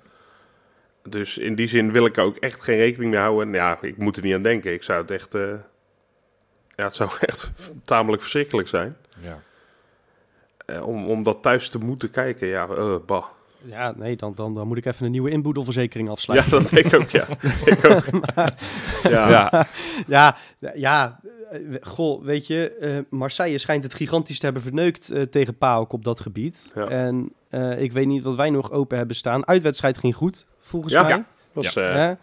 [1.03, 3.47] Dus in die zin wil ik er ook echt geen rekening mee houden.
[3.47, 4.73] En Ja, ik moet er niet aan denken.
[4.73, 5.33] Ik zou het echt...
[5.33, 7.51] ja, het zou echt
[7.83, 8.97] tamelijk verschrikkelijk zijn.
[9.19, 9.41] Ja.
[10.81, 12.67] Om, om dat thuis te moeten kijken, ja,
[13.05, 13.25] bah.
[13.65, 16.51] Ja, nee, dan, dan, dan moet ik even een nieuwe inboedelverzekering Ja, afsluiten.
[16.51, 17.27] dat denk ik ook, ja.
[17.65, 18.05] ik ook.
[19.03, 19.67] Ja, Ja.
[20.07, 20.35] Ja,
[20.75, 21.19] ja,
[21.51, 25.93] eh, goh, weet je, eh, Marseille schijnt het gigantisch te hebben verneukt eh, tegen PAOK
[25.93, 26.71] op dat gebied.
[26.75, 26.87] Ja.
[26.87, 29.47] En eh, ik weet niet wat wij nog open hebben staan.
[29.47, 31.11] Uitwedstrijd ging goed, volgens Ja, mij.
[31.11, 31.25] ja.
[31.53, 32.13] dat eh, Hè?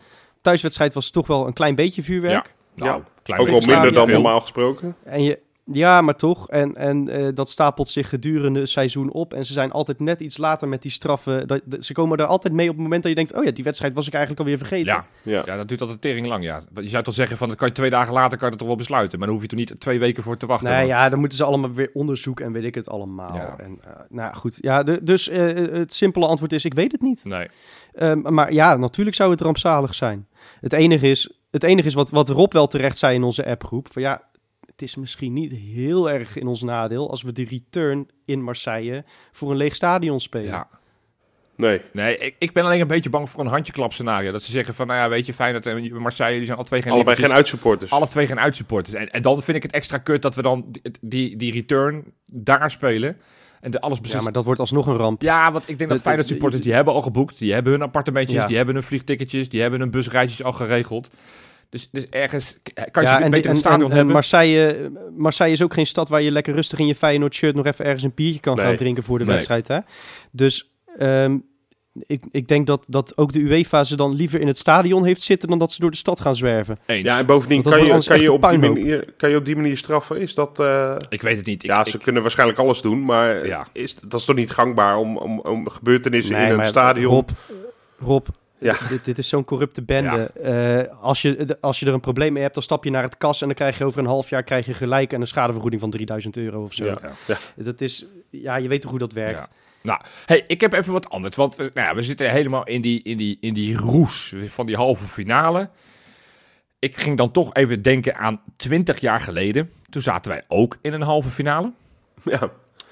[0.41, 2.55] Thuiswedstrijd was toch wel een klein beetje vuurwerk.
[2.75, 3.05] Nou, Ja.
[3.23, 4.15] klein ook wel minder dan veel.
[4.15, 4.97] normaal gesproken.
[5.05, 5.39] En je,
[5.73, 6.49] ja, maar toch.
[6.49, 9.35] En, en eh, dat stapelt zich gedurende het seizoen op.
[9.35, 11.47] En ze zijn altijd net iets later met die straffen.
[11.47, 13.35] Dat, dat- ze komen er altijd mee op het moment dat je denkt...
[13.35, 14.87] oh ja, die wedstrijd was ik eigenlijk alweer vergeten.
[14.87, 15.07] Ja.
[15.23, 15.43] Ja.
[15.47, 16.63] ja, dat duurt altijd tering lang, ja.
[16.75, 18.69] Je zou toch zeggen van, dat kan je twee dagen later kan je dat toch
[18.69, 19.19] wel besluiten.
[19.19, 20.71] Maar dan hoef je toch niet twee weken voor te wachten.
[20.71, 23.35] Nee, ja, dan moeten ze allemaal weer onderzoek en weet ik het allemaal.
[23.35, 23.57] Ja.
[23.59, 27.01] En, eh, nou goed, ja, de- dus eh, het simpele antwoord is, ik weet het
[27.03, 27.25] niet.
[27.25, 27.49] Nee.
[27.93, 30.27] Ehm, maar ja, natuurlijk zou het rampzalig zijn.
[30.61, 33.89] Het enige is, het enige is wat, wat Rob wel terecht zei in onze appgroep.
[33.93, 34.23] Van ja,
[34.75, 39.05] het is misschien niet heel erg in ons nadeel als we de return in Marseille
[39.33, 40.49] voor een leeg stadion spelen.
[40.49, 40.69] Ja.
[41.57, 41.81] Nee.
[41.93, 44.33] Nee, ik, ik ben alleen een beetje bang voor een handjeklap scenario.
[44.33, 46.83] Dat ze zeggen van, nou ja, weet je, Feyenoord en Marseille, die zijn alle twee
[46.83, 47.91] geen Allebei geen uitsupporters.
[47.91, 48.97] Alle twee geen uitsupporters.
[48.97, 52.05] En, en dan vind ik het extra kut dat we dan die, die, die return
[52.27, 53.17] daar spelen.
[53.61, 53.99] En de alles.
[54.03, 55.23] Ja, maar dat wordt alsnog een ramp.
[55.23, 57.39] Ja, want ik denk dat Feyenoord de- supporters, die hebben al geboekt.
[57.39, 58.47] Die hebben hun appartementjes, Ja.
[58.47, 61.11] die hebben hun vliegticketjes, die hebben hun busreisjes al geregeld.
[61.75, 62.59] Dus, dus ergens
[62.91, 64.13] kan je ja, en, beter en, een stadion en- en hebben.
[64.15, 67.67] Marseille, Marseille is ook geen stad waar je lekker rustig in je Feyenoord shirt nog
[67.67, 68.67] even ergens een biertje kan Nee.
[68.67, 69.33] gaan drinken voor de Nee.
[69.35, 69.69] wedstrijd.
[69.69, 69.79] Hè?
[70.33, 71.39] Dus ehm,
[72.07, 75.23] ik, ik denk dat, dat ook de UEFA ze dan liever in het stadion heeft
[75.23, 76.79] zitten dan dat ze door de stad gaan zwerven.
[76.87, 77.03] Eens.
[77.03, 79.77] Ja, en bovendien kan je, kan, je op die manier, kan je op die manier
[79.77, 80.21] straffen.
[80.21, 80.61] Is dat...
[80.61, 81.63] eh, ik weet het niet.
[81.63, 83.67] Ja, ik- ze kunnen waarschijnlijk alles doen, maar Ja.
[83.73, 87.13] is, dat is toch niet gangbaar om, om, om gebeurtenissen Nee, in een maar stadion...
[87.15, 87.29] Rob,
[87.99, 88.27] Rob
[88.59, 88.77] Ja.
[88.89, 90.31] dit, dit is zo'n corrupte bende.
[90.43, 93.19] Eh, als, je, als je er een probleem mee hebt, dan stap je naar het
[93.19, 95.81] kas en dan krijg je over een half jaar krijg je gelijk en een schadevergoeding
[95.83, 96.85] van 3000 euro of zo.
[96.85, 96.99] Ja.
[97.27, 97.39] Ja.
[97.57, 99.41] Dat is, ja, je weet toch hoe dat werkt.
[99.41, 99.49] Ja.
[99.83, 101.37] Nou, hey, ik heb even wat anders.
[101.37, 104.67] Want we, nou ja, we zitten helemaal in die, in, die, in die roes van
[104.67, 105.71] die halve finale.
[106.79, 109.71] Ik ging dan toch even denken aan 20 jaar geleden.
[109.91, 111.73] Toen zaten wij ook in een halve finale.
[112.25, 112.51] Ja.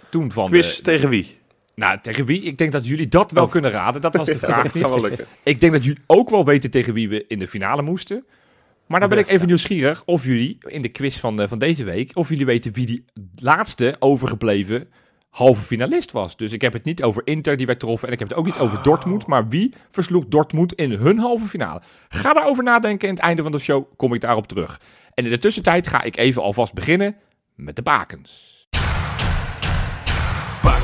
[0.08, 1.38] Toen van Quiz de- tegen wie?
[1.74, 2.42] Nou, tegen wie?
[2.42, 3.50] Ik denk dat jullie dat wel Oh.
[3.50, 4.00] kunnen raden.
[4.00, 4.82] Dat was de vraag Dat niet.
[4.82, 5.26] gaat wel lukken.
[5.42, 8.24] Ik denk dat jullie ook wel weten tegen wie we in de finale moesten.
[8.86, 11.84] Maar dan ben ik even nieuwsgierig of jullie in de quiz van, eh, van deze
[11.84, 13.04] week, of jullie weten wie die
[13.34, 14.88] laatste overgebleven
[15.30, 16.36] halve finalist was.
[16.36, 18.44] Dus ik heb het niet over Inter die wij troffen en ik heb het ook
[18.44, 21.82] niet over Dortmund, maar wie versloeg Dortmund in hun halve finale?
[22.08, 24.80] Ga daarover nadenken en aan het einde van de show kom ik daarop terug.
[25.14, 27.16] En in de tussentijd ga ik even alvast beginnen
[27.54, 28.51] met de bakens.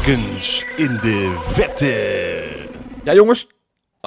[0.08, 2.68] In de vette.
[3.04, 3.46] Ja, jongens,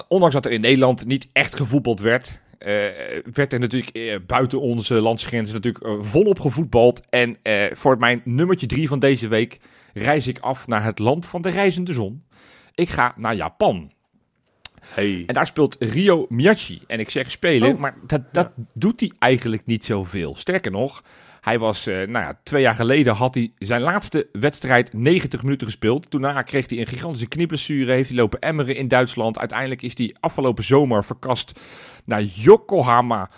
[0.07, 2.69] ondanks dat er in Nederland niet echt gevoetbald werd, eh,
[3.33, 7.09] werd er natuurlijk eh, buiten onze landsgrenzen natuurlijk eh, volop gevoetbald.
[7.09, 7.37] En
[7.71, 9.59] voor mijn nummertje drie van deze week
[9.93, 12.23] reis ik af naar het land van de reizende zon.
[12.75, 13.91] Ik ga naar Japan.
[14.81, 15.23] Hey.
[15.25, 16.81] En daar speelt Rio Miyachi.
[16.87, 17.79] En ik zeg spelen, Oh.
[17.79, 20.35] maar dat, dat doet hij eigenlijk niet zoveel.
[20.35, 21.03] Sterker nog,
[21.41, 25.67] hij was, eh, nou ja, twee jaar geleden had hij zijn laatste wedstrijd 90 minuten
[25.67, 26.11] gespeeld.
[26.11, 29.39] Daarna kreeg hij een gigantische knieblessure, heeft hij lopen emmeren in Duitsland.
[29.39, 31.59] Uiteindelijk is hij afgelopen zomer verkast
[32.05, 33.29] naar Yokohama.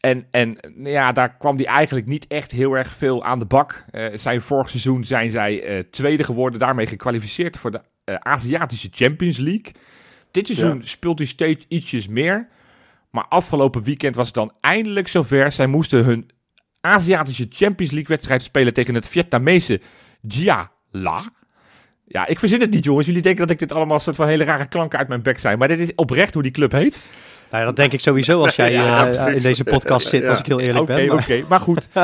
[0.00, 3.84] En, en ja, daar kwam hij eigenlijk niet echt heel erg veel aan de bak.
[3.90, 7.80] Eh, zijn vorig seizoen zijn zij eh, tweede geworden, daarmee gekwalificeerd voor de
[8.18, 9.72] Aziatische Champions League.
[10.30, 10.86] Dit seizoen Ja.
[10.86, 12.48] speelt hij steeds ietsjes meer.
[13.10, 15.52] Maar afgelopen weekend was het dan eindelijk zover.
[15.52, 16.30] Zij moesten hun
[16.80, 19.80] Aziatische Champions League wedstrijd spelen tegen het Vietnamese
[20.28, 21.22] Gia La.
[22.06, 23.06] Ja, ik verzin het niet, jongens.
[23.06, 25.58] Jullie denken dat ik dit allemaal soort van hele rare klanken uit mijn bek zijn.
[25.58, 27.00] Maar dit is oprecht hoe die club heet.
[27.50, 30.46] Nou dat denk ik sowieso als jij Ja, eh, in deze podcast zit, als ik
[30.46, 31.10] heel eerlijk Oké, ben.
[31.12, 31.36] oké.
[31.38, 31.88] Maar- Maar goed.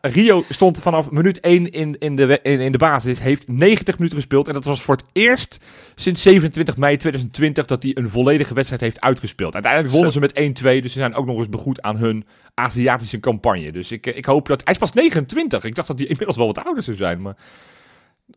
[0.00, 3.18] Eh, Rio stond vanaf minuut 1 in, in, de, in, in de basis.
[3.20, 4.48] Heeft 90 minuten gespeeld.
[4.48, 5.58] En dat was voor het eerst
[5.94, 9.54] sinds 27 mei 2020 dat hij een volledige wedstrijd heeft uitgespeeld.
[9.54, 10.82] Uiteindelijk wonnen ze met 1-2.
[10.82, 13.72] Dus ze zijn ook nog eens begoed aan hun Aziatische campagne.
[13.72, 14.60] Dus ik, eh, ik hoop dat...
[14.64, 15.64] Hij is pas 29.
[15.64, 17.22] Ik dacht dat hij inmiddels wel wat ouder zou zijn.
[17.22, 17.34] Maar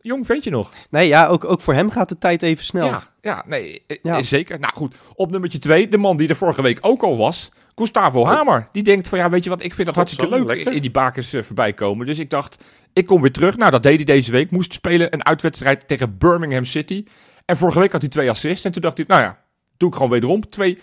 [0.00, 0.70] jong vent je nog.
[0.90, 2.86] Nee, ja, ook, ook voor hem gaat de tijd even snel.
[2.86, 4.22] Ja, ja nee, eh, Ja.
[4.22, 4.58] zeker.
[4.58, 8.24] Nou goed, op nummertje 2, de man die er vorige week ook al was, Gustavo
[8.24, 8.68] Hamer.
[8.72, 10.72] Die denkt van ja, weet je wat, ik vind dat hartstikke leuk lekker.
[10.72, 12.06] in die bakens eh, voorbij komen.
[12.06, 13.56] Dus ik dacht, ik kom weer terug.
[13.56, 14.50] Nou, dat deed hij deze week.
[14.50, 17.04] Moest spelen een uitwedstrijd tegen Birmingham City.
[17.44, 18.64] En vorige week had hij twee assists.
[18.64, 19.38] En toen dacht hij, nou ja,
[19.76, 20.48] doe ik gewoon wederom.
[20.48, 20.78] Twee,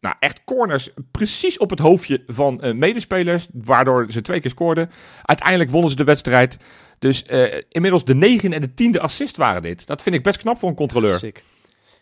[0.00, 3.48] nou echt corners, precies op het hoofdje van eh, medespelers.
[3.52, 4.90] Waardoor ze twee keer scoorden.
[5.22, 6.56] Uiteindelijk wonnen ze de wedstrijd.
[7.00, 9.86] Dus eh, inmiddels de negende en de tiende assist waren dit.
[9.86, 11.18] Dat vind ik best knap voor een controleur.
[11.18, 11.42] Sick.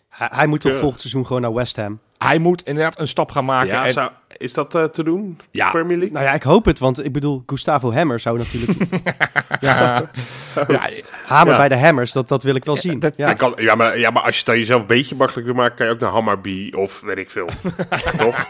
[0.08, 2.00] Hij, hij moet toch volgend seizoen gewoon naar West Ham.
[2.18, 3.68] Hij moet inderdaad een stap gaan maken.
[3.68, 5.38] Ja, en, zou, is dat eh, te doen?
[5.50, 5.70] Ja.
[5.70, 6.14] Premier League?
[6.14, 8.78] Nou ja, ik hoop het, want ik bedoel, Gustavo Hammer zou natuurlijk...
[9.60, 10.10] ja,
[10.68, 10.90] ja,
[11.24, 11.58] Hamer Ja.
[11.58, 12.98] bij de Hammers, dat, dat wil ik wel zien.
[12.98, 13.26] dat- ja.
[13.28, 15.54] Ja, kan, ja, maar, ja, maar als je het dan jezelf een beetje makkelijk wil
[15.56, 17.48] maken, kan je ook naar Hammarby of weet ik veel.
[18.18, 18.46] Toch?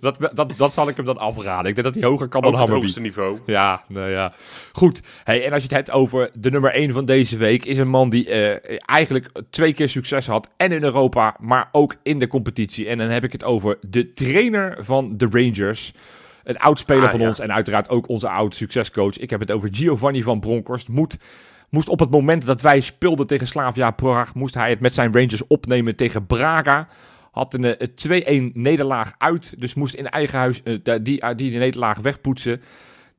[0.00, 1.68] dat, dat, dat zal ik hem dan afraden.
[1.68, 2.82] Ik denk dat hij hoger kan Ook dan het Hammerby.
[2.84, 3.38] hoogste niveau.
[3.46, 4.32] Ja, nou ja.
[4.72, 5.00] Goed.
[5.24, 7.88] Hey, en als je het hebt over de nummer 1 van deze week, is een
[7.88, 10.48] man die eh, eigenlijk twee keer succes had.
[10.56, 12.88] En in Europa, maar ook in de competitie.
[12.88, 15.92] En dan heb ik het over de trainer van de Rangers.
[16.44, 17.28] Een oud speler Ah, van ja.
[17.28, 19.18] ons en uiteraard ook onze oud succescoach.
[19.18, 20.88] Ik heb het over Giovanni van Bronckhorst.
[20.88, 21.16] Moet,
[21.70, 25.12] moest op het moment dat wij speelden tegen Slavia Praag, moest hij het met zijn
[25.12, 26.88] Rangers opnemen tegen Braga.
[27.30, 31.58] Had een eh, 2-1 nederlaag uit, dus moest in eigen huis eh, die, die, die
[31.58, 32.62] nederlaag wegpoetsen.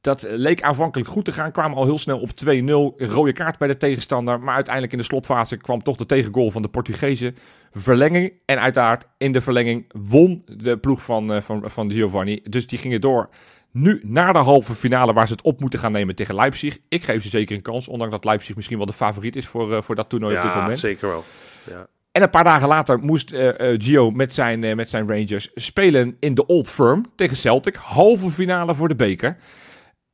[0.07, 3.07] Dat leek aanvankelijk goed te gaan, kwamen al heel snel op 2-0.
[3.07, 6.61] Rode kaart bij de tegenstander, maar uiteindelijk in de slotfase kwam toch de tegengoal van
[6.61, 7.35] de Portugezen.
[7.71, 12.41] Verlenging en uiteraard in de verlenging won de ploeg van, eh, van, van Giovanni.
[12.43, 13.29] Dus die gingen door
[13.71, 16.77] nu naar de halve finale waar ze het op moeten gaan nemen tegen Leipzig.
[16.89, 19.73] Ik geef ze zeker een kans, ondanks dat Leipzig misschien wel de favoriet is voor,
[19.73, 20.79] eh, voor dat toernooi op dit Ja, moment.
[20.79, 21.23] zeker wel.
[21.69, 21.87] Ja.
[22.11, 26.33] En een paar dagen later moest eh, Gio met zijn, met zijn Rangers spelen in
[26.35, 27.75] de Old Firm tegen Celtic.
[27.75, 29.37] Halve finale voor de beker.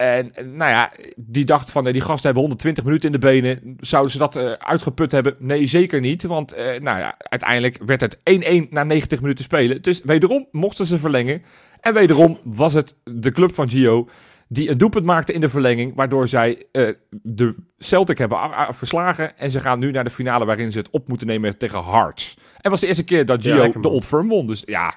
[0.03, 3.77] En nou ja, die dacht van eh, die gasten hebben 120 minuten in de benen.
[3.79, 5.35] Zouden ze dat eh, uitgeput hebben?
[5.39, 6.23] Nee, zeker niet.
[6.23, 8.17] Want eh, nou ja, uiteindelijk werd het
[8.65, 9.81] 1-1 na 90 minuten spelen.
[9.81, 11.43] Dus wederom mochten ze verlengen.
[11.81, 14.09] En wederom was het de club van Gio
[14.47, 16.65] Die een doelpunt maakte in de verlenging, waardoor zij
[17.09, 18.39] de Celtic hebben
[18.69, 19.37] verslagen.
[19.37, 22.37] En ze gaan nu naar de finale waarin ze het op moeten nemen tegen Hearts.
[22.61, 23.89] En was de eerste keer dat Gio de.
[23.89, 24.47] Old Firm won.
[24.47, 24.95] Dus ja,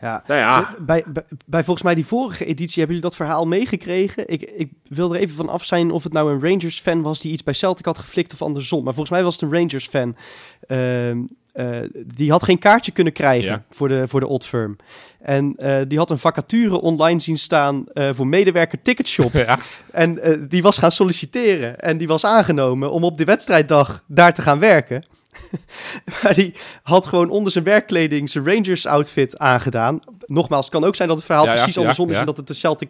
[0.00, 0.22] Ja.
[0.26, 4.28] Nou ja, Bij, bij, bij volgens mij die vorige editie hebben jullie dat verhaal meegekregen.
[4.28, 7.32] Ik, ik wil er even van af zijn of het nou een Rangers-fan was die
[7.32, 8.84] iets bij Celtic had geflikt of andersom.
[8.84, 10.16] Maar volgens mij was het een Rangers-fan.
[10.66, 11.18] Ehm,
[11.52, 11.78] eh,
[12.14, 13.62] die had geen kaartje kunnen krijgen Ja.
[13.70, 14.76] voor, de, voor de Old Firm.
[15.20, 19.32] En eh, die had een vacature online zien staan eh, voor medewerker Ticketshop.
[19.46, 19.58] ja.
[19.92, 21.80] En die was gaan solliciteren.
[21.80, 25.04] En die was aangenomen om op de wedstrijddag daar te gaan werken.
[26.22, 30.00] maar die had gewoon onder zijn werkkleding zijn Rangers outfit aangedaan.
[30.26, 32.36] Nogmaals, het kan ook zijn dat het verhaal Ja, precies ja, andersom is en dat
[32.36, 32.88] het de Celtic...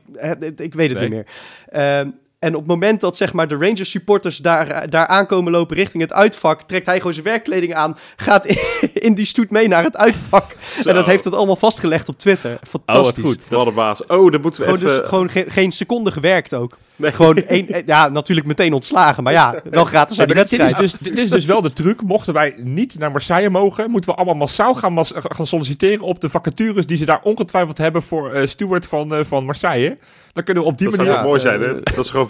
[0.56, 1.08] ik weet het Nee.
[1.08, 1.26] niet meer.
[1.68, 2.08] Ehm,
[2.38, 6.02] en op het moment dat zeg maar, de Rangers supporters daar, daar aankomen lopen richting
[6.02, 8.46] het uitvak, trekt hij gewoon zijn werkkleding aan, gaat
[9.08, 10.56] in die stoet mee naar het uitvak.
[10.84, 12.52] En dat heeft het allemaal vastgelegd op Twitter.
[12.52, 13.24] Oh, wat Fantastisch.
[13.24, 13.38] goed.
[13.48, 14.06] wat een baas.
[14.06, 15.00] Oh, dan moeten we Gewoon, even...
[15.00, 16.78] dus, gewoon ge- geen seconde gewerkt ook.
[16.98, 17.12] Nee.
[17.12, 20.68] Gewoon één, ja, natuurlijk meteen ontslagen, maar ja, wel gratis Nee, aan die dit, dit,
[20.68, 22.02] is dus, dit is dus wel de truc.
[22.02, 26.20] Mochten wij niet naar Marseille mogen, moeten we allemaal massaal gaan, mas- gaan solliciteren op
[26.20, 29.98] de vacatures die ze daar ongetwijfeld hebben voor eh Steward van, eh, van Marseille.
[30.32, 31.94] Dan kunnen we op die Dat zou manier toch Ja, mooi zijn, hè?
[31.94, 32.28] Dat is gewoon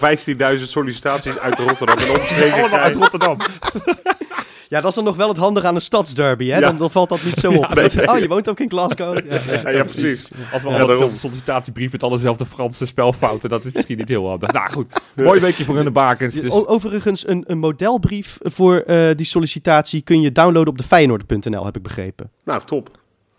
[0.59, 2.97] 15.000 sollicitaties uit Rotterdam en omstreken allemaal uit.
[2.97, 3.37] Rotterdam.
[4.69, 6.55] Ja, dat is dan nog wel het handige aan een stadsderby, hè?
[6.55, 6.61] Ja.
[6.61, 7.75] Dan, dan valt dat niet zo op.
[7.75, 8.09] nee, nee.
[8.09, 9.19] Oh, je woont ook in Glasgow.
[9.31, 9.61] Ja, ja.
[9.61, 10.29] Ja, ja, precies.
[10.29, 10.89] Als we Ja, allemaal daarom.
[10.89, 14.53] dezelfde sollicitatiebrief met allezelfde Franse spelfouten, dat is misschien niet heel handig.
[14.53, 16.35] Nou goed, mooi weekje voor hun de bakens.
[16.35, 21.65] Dus, Overigens, een, een modelbrief voor eh, die sollicitatie kun je downloaden op de Feyenoord.nl,
[21.65, 22.31] heb ik begrepen.
[22.45, 22.91] Nou, top.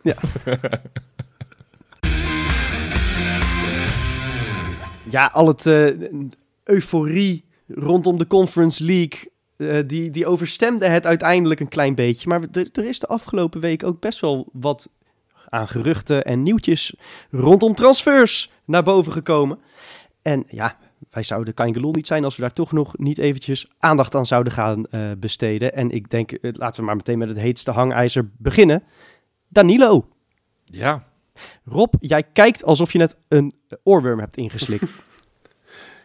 [5.10, 5.86] Ja, al het eh,
[6.64, 12.30] euforie rondom de Conference League, eh, die, die overstemde het uiteindelijk een klein beetje.
[12.30, 14.92] Maar er, er is de afgelopen week ook best wel wat
[15.50, 16.96] aan geruchten en nieuwtjes
[17.32, 19.60] rondom transfers naar boven gekomen.
[20.22, 20.78] En ja,
[21.10, 24.54] wij zouden Kangaloo niet zijn als we daar toch nog niet eventjes aandacht aan zouden
[24.54, 25.74] gaan eh, besteden.
[25.74, 28.84] En ik denk, eh, laten we maar meteen met het heetste hangijzer beginnen.
[29.48, 30.08] Danilo.
[30.66, 31.04] ja,
[31.66, 34.94] Rob, jij kijkt alsof je net een oorworm hebt ingeslikt.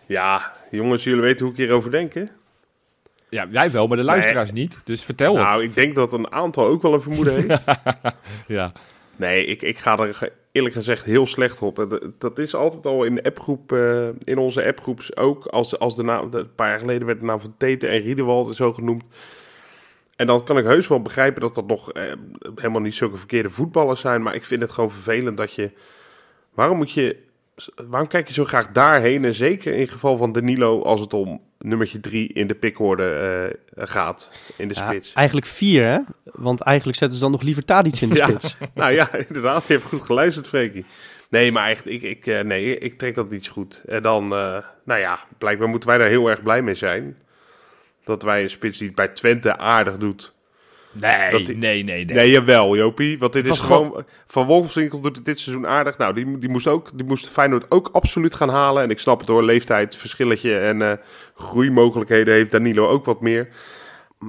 [0.06, 2.24] Ja, jongens, jullie weten hoe ik hierover denk, hè?
[3.34, 4.80] Ja, wij wel, maar de luisteraars niet.
[4.84, 5.46] Dus vertel het.
[5.46, 7.64] Nou, ik denk dat een aantal ook wel een vermoeden heeft.
[8.46, 8.72] Ja.
[9.16, 11.78] Nee, ik, ik ga er eerlijk gezegd heel slecht op.
[11.78, 15.46] En dat- is altijd al in de appgroep, eh, in onze appgroeps ook.
[15.46, 18.56] Als, als de naam, een paar jaar geleden werd de naam van Tete en Riedewald
[18.56, 19.04] zo genoemd.
[20.16, 22.02] En dan kan ik heus wel begrijpen dat dat nog eh,
[22.54, 24.22] helemaal niet zulke verkeerde voetballers zijn.
[24.22, 25.70] Maar ik vind het gewoon vervelend dat je...
[26.54, 27.16] Waarom moet je...
[27.88, 29.24] Waarom kijk je zo graag daarheen?
[29.24, 33.08] En zeker in geval van Danilo als het om nummertje drie in de pickorde
[33.74, 34.30] eh, gaat.
[34.56, 35.12] In de Ja, spits.
[35.12, 35.98] eigenlijk vier, hè?
[36.24, 38.24] Want eigenlijk zetten ze dan nog liever Tadic in de Ja.
[38.28, 38.56] spits.
[38.74, 39.66] Nou ja, inderdaad.
[39.66, 40.84] Je hebt goed geluisterd, Freekie.
[41.30, 43.82] Nee, maar echt, ik, ik, eh, nee, ik trek dat niet zo goed.
[43.86, 47.16] En dan, eh, nou ja, blijkbaar moeten wij daar heel erg blij mee zijn.
[48.04, 50.34] Dat wij een spits die het bij Twente aardig doet.
[51.00, 52.16] Nee, Dat die- nee, nee, nee.
[52.16, 53.18] Nee, jawel, Jopie.
[53.18, 54.04] Want dit is was gewoon...
[54.26, 55.98] Van Wolfswinkel doet het dit seizoen aardig.
[55.98, 58.82] Nou, die, die, moest ook, die moest Feyenoord ook absoluut gaan halen.
[58.82, 60.92] En ik snap het door leeftijd, verschilletje en eh,
[61.34, 63.48] groeimogelijkheden heeft Danilo ook wat meer.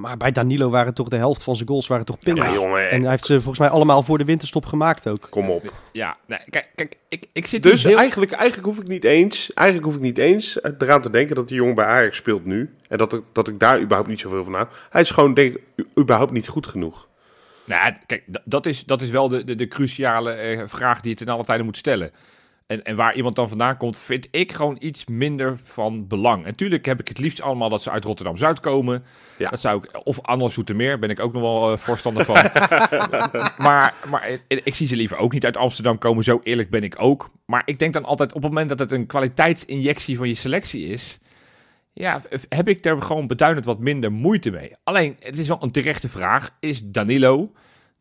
[0.00, 2.54] Maar bij Danilo waren toch de helft van zijn goals waren toch pingels.
[2.54, 5.26] jongen, en hij heeft ze volgens mij allemaal voor de winterstop gemaakt ook.
[5.30, 5.72] kom op.
[5.92, 7.98] Ja, nee, kijk, kijk ik, ik zit Dus heel...
[7.98, 11.48] eigenlijk, eigenlijk hoef ik niet eens, eigenlijk hoef ik niet eens eraan te denken dat
[11.48, 12.74] die jongen bij Ajax speelt nu.
[12.88, 14.66] En dat ik, dat ik daar überhaupt niet zoveel van hou.
[14.90, 17.08] Hij is gewoon, denk ik, überhaupt niet goed genoeg.
[17.64, 21.16] Nou, kijk, dat is, dat is wel de, de, de cruciale eh, vraag die je
[21.16, 22.10] ten alle tijde moet stellen.
[22.66, 26.44] En, en waar iemand dan vandaan komt, vind ik gewoon iets minder van belang.
[26.44, 29.04] En tuurlijk heb ik het liefst allemaal dat ze uit Rotterdam-Zuid komen.
[29.38, 29.50] Ja.
[29.50, 32.34] Dat zou ik, of Anne Zoetermeer, ben ik ook nog wel eh, voorstander van.
[33.66, 36.82] maar maar ik, ik zie ze liever ook niet uit Amsterdam komen, zo eerlijk ben
[36.82, 37.30] ik ook.
[37.44, 40.86] Maar ik denk dan altijd, op het moment dat het een kwaliteitsinjectie van je selectie
[40.88, 41.18] is...
[41.92, 44.72] Ja, heb ik er gewoon beduidend wat minder moeite mee.
[44.84, 46.50] Alleen, het is wel een terechte vraag.
[46.60, 47.52] Is Danilo,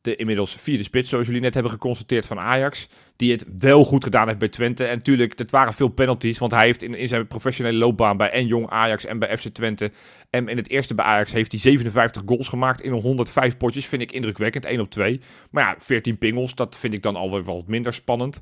[0.06, 4.04] de inmiddels vierde spits, zoals jullie net hebben geconstateerd van Ajax, die het wel goed
[4.04, 4.84] gedaan heeft bij Twente.
[4.84, 8.30] En natuurlijk, het waren veel penalties, want hij heeft in, in zijn professionele loopbaan bij
[8.30, 9.92] en Jong Ajax en bij FC Twente.
[10.30, 13.86] En in het eerste bij Ajax heeft hij 57 goals gemaakt in 105 potjes.
[13.86, 15.22] Vind ik indrukwekkend, 1 op 2.
[15.52, 18.42] Maar ja, 14 pingels, dat vind ik dan alweer wat minder spannend.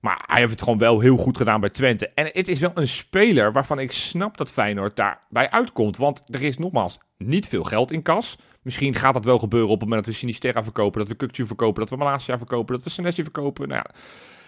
[0.00, 2.08] Maar hij heeft het gewoon wel heel goed gedaan bij Twente.
[2.14, 5.96] En het is wel een speler waarvan ik snap dat Feyenoord daarbij uitkomt.
[5.96, 8.38] Want er is nogmaals niet veel geld in kas.
[8.64, 11.46] Misschien gaat dat wel gebeuren op het moment dat we Sinisterra verkopen, dat we Kukcu
[11.46, 13.68] verkopen, dat we Malasia verkopen, dat we Senesi verkopen.
[13.68, 14.00] Nou ja,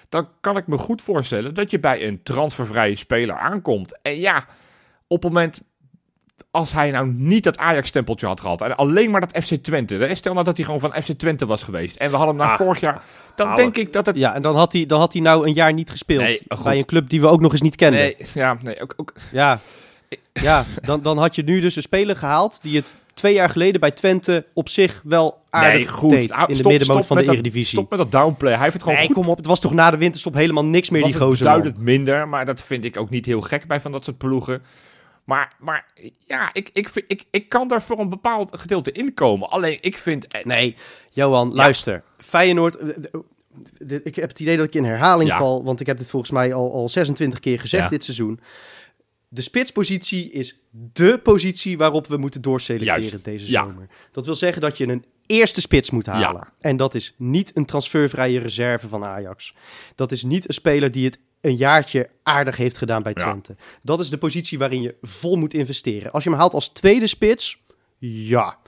[0.09, 3.99] dan kan ik me goed voorstellen dat je bij een transfervrije speler aankomt.
[4.03, 4.47] En ja,
[5.07, 5.63] op het moment
[6.51, 8.63] als hij nou niet dat Ajax-stempeltje had gehad.
[8.63, 10.09] En alleen maar dat FC Twente.
[10.13, 11.97] Stel nou dat hij gewoon van FC Twente was geweest.
[11.97, 13.03] En we hadden hem na Ah, vorig jaar.
[13.35, 14.17] Dan denk ik dat het.
[14.17, 16.23] Ja, en dan had, hij, dan had hij nou een jaar niet gespeeld.
[16.23, 18.01] Nee, bij een club die we ook nog eens niet kenden.
[18.01, 19.61] Nee, ja, nee, ook, ook, Ja,
[20.33, 23.81] ja dan, dan had je nu dus een speler gehaald die het twee jaar geleden
[23.81, 26.11] bij Twente op zich wel aardig nee, goed.
[26.11, 26.23] deed.
[26.23, 27.79] In de stop- middenmoot stop van de dat- Eredivisie.
[27.79, 28.53] Stop met dat downplay.
[28.53, 29.37] Hij heeft het gewoon nee, goed kom op.
[29.37, 31.45] Het was toch na de winterstop helemaal niks meer, was die het gozer.
[31.47, 34.63] beduidend minder, maar dat vind ik ook niet heel gek bij van dat soort ploegen.
[35.25, 35.87] Maar, maar
[36.27, 39.49] ja, ik, ik, ik, ik kan daar voor een bepaald gedeelte inkomen.
[39.51, 40.27] Alleen ik vind...
[40.27, 40.77] eh, Nee,
[41.11, 42.03] Johan, luister.
[42.19, 42.77] Feyenoord...
[42.77, 42.95] eh, eh,
[43.91, 45.39] eh, Ik heb het idee dat ik in herhaling Ja.
[45.39, 47.89] val, want ik heb dit volgens mij al, al 26 keer gezegd Ja.
[47.89, 48.41] dit seizoen.
[49.37, 53.25] De spitspositie is dé positie waarop we moeten doorselecteren Juist.
[53.25, 53.69] deze Ja.
[53.69, 53.89] zomer.
[54.13, 56.41] Dat wil zeggen dat je een eerste spits moet halen.
[56.41, 56.53] Ja.
[56.61, 59.55] En dat is niet een transfervrije reserve van Ajax.
[59.95, 63.23] Dat is niet een speler die het een jaartje aardig heeft gedaan bij Ja.
[63.23, 63.57] Twente.
[63.83, 66.13] Dat is de positie waarin je vol moet investeren.
[66.13, 67.63] Als je hem haalt als tweede spits,
[67.99, 68.59] ja,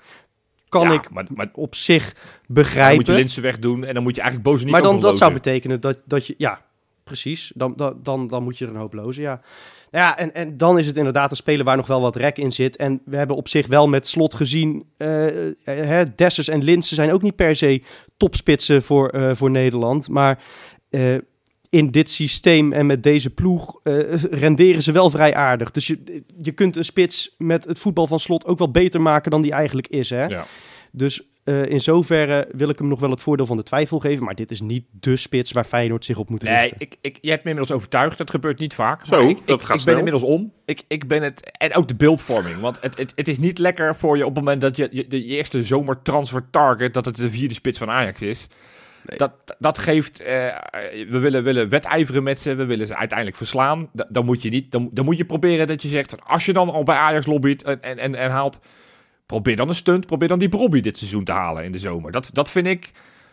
[0.68, 2.96] kan ja, ik maar, maar op zich dan begrijpen.
[2.96, 5.80] moet je Linsen wegdoen en dan moet je eigenlijk Bozeniek maar dan, dat zou betekenen
[5.80, 6.34] dat, dat je...
[6.38, 6.66] Ja,
[7.08, 7.52] precies.
[7.54, 9.40] Dan, dan, dan, dan moet je er een hoop lozen, ja.
[9.90, 12.38] Nou ja, en, en dan is het inderdaad een speler waar nog wel wat rek
[12.38, 12.76] in zit.
[12.76, 14.84] En we hebben op zich wel met slot gezien...
[14.96, 15.26] eh,
[15.64, 17.82] hè, Dessers en Linsen zijn ook niet per se
[18.16, 20.08] topspitsen voor, eh, voor Nederland.
[20.08, 20.42] Maar
[21.70, 23.80] in dit systeem en met deze ploeg
[24.30, 25.70] renderen ze wel vrij aardig.
[25.70, 29.30] Dus je, je kunt een spits met het voetbal van slot ook wel beter maken
[29.30, 30.24] dan die eigenlijk is, hè?
[30.24, 30.46] Ja.
[30.92, 34.24] Dus eh, in zoverre wil ik hem nog wel het voordeel van de twijfel geven.
[34.24, 36.76] Maar dit is niet de spits waar Feyenoord zich op moet Nee, richten.
[36.80, 38.18] ik, ik, je hebt me inmiddels overtuigd.
[38.18, 39.06] Dat gebeurt niet vaak.
[39.06, 39.94] Zo, maar ik, dat ik, gaat ik snel.
[39.94, 40.52] ben inmiddels om.
[40.64, 42.60] Ik, ik ben het, en ook de beeldvorming.
[42.60, 45.06] Want het, het, het is niet lekker voor je op het moment dat je, je
[45.08, 46.94] de eerste zomertransfer target...
[46.94, 48.46] dat het de vierde spits van Ajax is.
[49.06, 49.18] Nee.
[49.18, 50.20] Dat, dat geeft...
[50.20, 50.34] eh,
[51.08, 52.54] we willen, willen wedijveren met ze.
[52.54, 53.88] We willen ze uiteindelijk verslaan.
[53.92, 56.10] Da- dan, moet je niet, dan, dan moet je proberen dat je zegt...
[56.10, 58.58] Van, als je dan al bij Ajax lobbyt en, en, en, en haalt...
[59.28, 60.06] probeer dan een stunt.
[60.06, 62.12] Probeer dan die Brobby dit seizoen te halen in de zomer.
[62.12, 62.90] Dat, dat vind ik...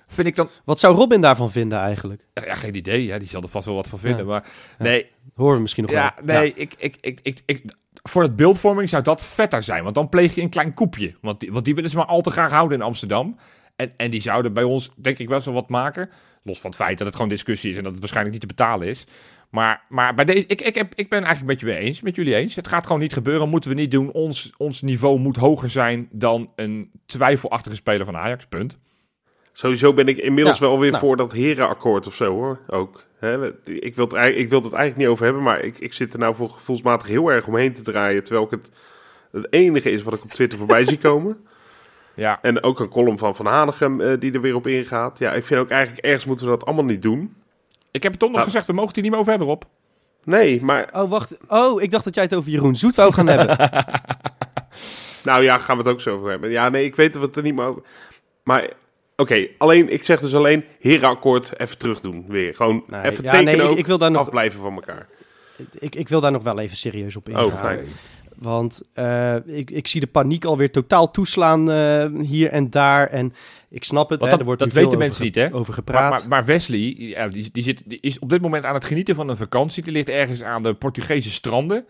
[0.07, 0.49] Vind ik dan...
[0.65, 2.25] Wat zou Robin daarvan vinden eigenlijk?
[2.33, 3.03] Ja, geen idee.
[3.03, 4.25] Ja, die zal er vast wel wat van vinden.
[4.25, 4.31] Ja.
[4.31, 4.47] Maar
[4.79, 6.39] nee, Horen we misschien nog ja, wel.
[6.39, 7.63] nee, Ik, ik, ik, ik, ik,
[8.03, 9.83] voor het beeldvorming zou dat vetter zijn.
[9.83, 11.15] Want dan pleeg je een klein koepje.
[11.21, 13.37] Want die, want die willen ze maar al te graag houden in Amsterdam.
[13.75, 16.09] En, en die zouden bij ons, denk ik, wel zo wat maken.
[16.43, 18.55] Los van het feit dat het gewoon discussie is en dat het waarschijnlijk niet te
[18.55, 19.05] betalen is.
[19.55, 22.15] Maar, maar bij deze, ik, ik, heb, ik ben eigenlijk een beetje mee eens met
[22.15, 22.55] jullie eens.
[22.55, 24.11] Het gaat gewoon niet gebeuren, moeten we niet doen.
[24.11, 28.77] Ons, ons niveau moet hoger zijn dan een twijfelachtige speler van Ajax, punt.
[29.53, 31.03] Sowieso ben ik inmiddels Ja, wel weer nou.
[31.03, 32.59] voor dat herenakkoord of zo hoor.
[32.67, 33.03] Ook.
[33.19, 35.93] Hè, ik, wil het, eigenlijk- ik wil het eigenlijk niet over hebben, maar ik, ik
[35.93, 38.23] zit er nou voor gevoelsmatig heel erg omheen te draaien.
[38.23, 38.71] Terwijl ik het
[39.31, 41.37] het enige is wat ik op Twitter voorbij zie komen.
[42.15, 45.19] Ja, En ook een column van Van Hanegem eh, die er weer op ingaat.
[45.19, 47.35] Ja, ik vind ook eigenlijk ergens moeten we dat allemaal niet doen.
[47.95, 48.49] Ik heb het toch nog Nou.
[48.51, 49.63] gezegd, we mogen het hier niet meer over hebben, Rob.
[50.23, 51.37] Nee, maar Oh, wacht.
[51.47, 53.57] Oh, ik dacht dat jij het over Jeroen Zoet wou gaan hebben.
[55.23, 56.49] nou ja, gaan we het ook zo over hebben.
[56.49, 57.81] Ja, nee, ik weet dat we het er niet meer over...
[58.43, 58.69] Maar
[59.15, 62.55] oké, alleen, ik zeg dus alleen herenakkoord even terug doen weer.
[62.55, 65.07] Gewoon Nee, even ja, tekenen nee, ik- ook, ik wil daar nog- afblijven van elkaar.
[65.79, 67.45] ik, ik wil daar nog wel even serieus op ingaan.
[67.45, 67.87] Oh, fijn.
[68.37, 73.07] Want eh, ik, ik zie de paniek alweer totaal toeslaan eh, hier en daar.
[73.07, 73.33] En
[73.69, 75.53] ik snap het, Want hè, dat- er wordt dat weten over mensen niet, hè?
[75.53, 76.11] over gepraat.
[76.11, 79.15] maar, maar Wesley, ja, die, die, zit, die is op dit moment aan het genieten
[79.15, 79.83] van een vakantie.
[79.83, 81.85] Die ligt ergens aan de Portugese stranden.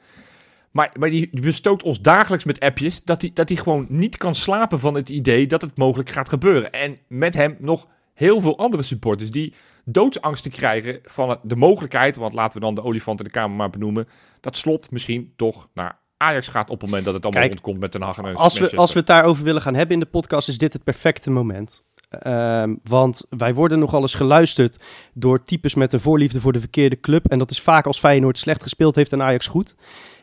[0.71, 4.17] Maar, maar die, die bestookt ons dagelijks met appjes dat hij dat hij gewoon niet
[4.17, 6.71] kan slapen van het idee dat het mogelijk gaat gebeuren.
[6.71, 9.53] En met hem nog heel veel andere supporters die
[9.85, 13.69] doodsangsten krijgen van de mogelijkheid, want laten we dan de olifant in de kamer maar
[13.69, 14.07] benoemen,
[14.39, 17.79] dat slot misschien toch naar Ajax gaat op het moment dat het allemaal Kijk, rondkomt
[17.79, 20.05] met Den Haag en als, we, als we het daarover willen gaan hebben in de
[20.05, 21.83] podcast, is dit het perfecte moment.
[22.09, 26.99] Ehm, want wij worden nogal eens geluisterd door types met een voorliefde voor de verkeerde
[26.99, 27.25] club.
[27.31, 29.75] En dat is vaak als Feyenoord slecht gespeeld heeft en Ajax goed.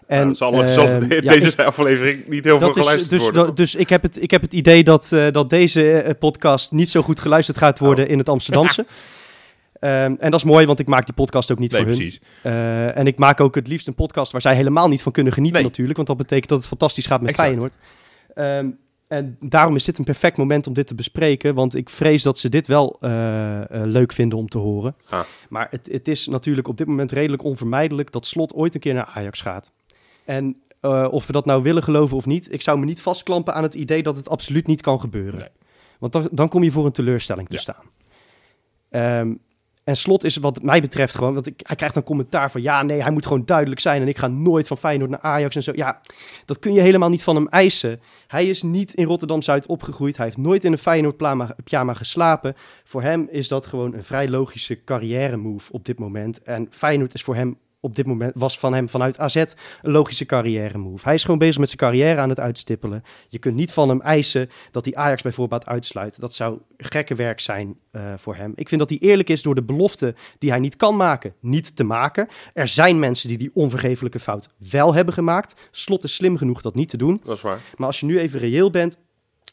[0.06, 3.10] En, zal, zal ehm, de- ja, deze ik- aflevering niet heel veel dat is, geluisterd
[3.10, 3.54] dus, worden.
[3.54, 6.88] dus ik, heb het, ik heb het idee dat, eh, dat deze eh, podcast niet
[6.88, 8.86] zo goed geluisterd gaat worden in het Amsterdamse.
[9.82, 11.98] Ehm, en dat is mooi, want ik maak die podcast ook niet Nee, voor hun.
[11.98, 12.20] precies.
[12.42, 15.32] Eh, en ik maak ook het liefst een podcast waar zij helemaal niet van kunnen
[15.32, 15.68] genieten Nee.
[15.68, 15.96] natuurlijk.
[15.96, 17.48] Want dat betekent dat het fantastisch gaat met Exact.
[17.48, 17.76] Feyenoord.
[18.34, 18.70] Ehm,
[19.08, 21.54] en daarom is dit een perfect moment om dit te bespreken.
[21.54, 24.94] Want ik vrees dat ze dit wel eh, eh, leuk vinden om te horen.
[25.08, 25.20] Ah.
[25.48, 28.94] Maar het, het is natuurlijk op dit moment redelijk onvermijdelijk dat Slot ooit een keer
[28.94, 29.70] naar Ajax gaat.
[30.24, 30.56] En
[31.10, 33.74] of we dat nou willen geloven of niet, ik zou me niet vastklampen aan het
[33.74, 35.38] idee dat het absoluut niet kan gebeuren.
[35.38, 35.48] Nee.
[35.98, 37.60] Want dan, dan kom je voor een teleurstelling te Ja.
[37.60, 37.84] staan.
[38.90, 39.34] Ehm,
[39.84, 42.82] en Slot is wat mij betreft gewoon, want ik, hij krijgt dan commentaar van ja,
[42.82, 45.62] nee, hij moet gewoon duidelijk zijn en ik ga nooit van Feyenoord naar Ajax en
[45.62, 45.72] zo.
[45.74, 46.00] Ja,
[46.44, 48.00] dat kun je helemaal niet van hem eisen.
[48.26, 52.54] Hij is niet in Rotterdam-Zuid opgegroeid, hij heeft nooit in een Feyenoord-pyjama pyjama geslapen.
[52.84, 56.42] Voor hem is dat gewoon een vrij logische carrière-move op dit moment.
[56.42, 60.26] En Feyenoord is voor hem op dit moment was van hem vanuit AZ een logische
[60.26, 61.04] carrière move.
[61.04, 63.04] Hij is gewoon bezig met zijn carrière aan het uitstippelen.
[63.28, 66.20] Je kunt niet van hem eisen dat hij Ajax bijvoorbeeld uitsluit.
[66.20, 68.52] Dat zou gekke werk zijn eh, voor hem.
[68.54, 71.76] Ik vind dat hij eerlijk is door de belofte die hij niet kan maken, niet
[71.76, 72.28] te maken.
[72.54, 75.68] Er zijn mensen die die onvergeeflijke fout wel hebben gemaakt.
[75.70, 77.20] Slot is slim genoeg dat niet te doen.
[77.24, 77.60] Dat is waar.
[77.76, 78.98] Maar als je nu even reëel bent,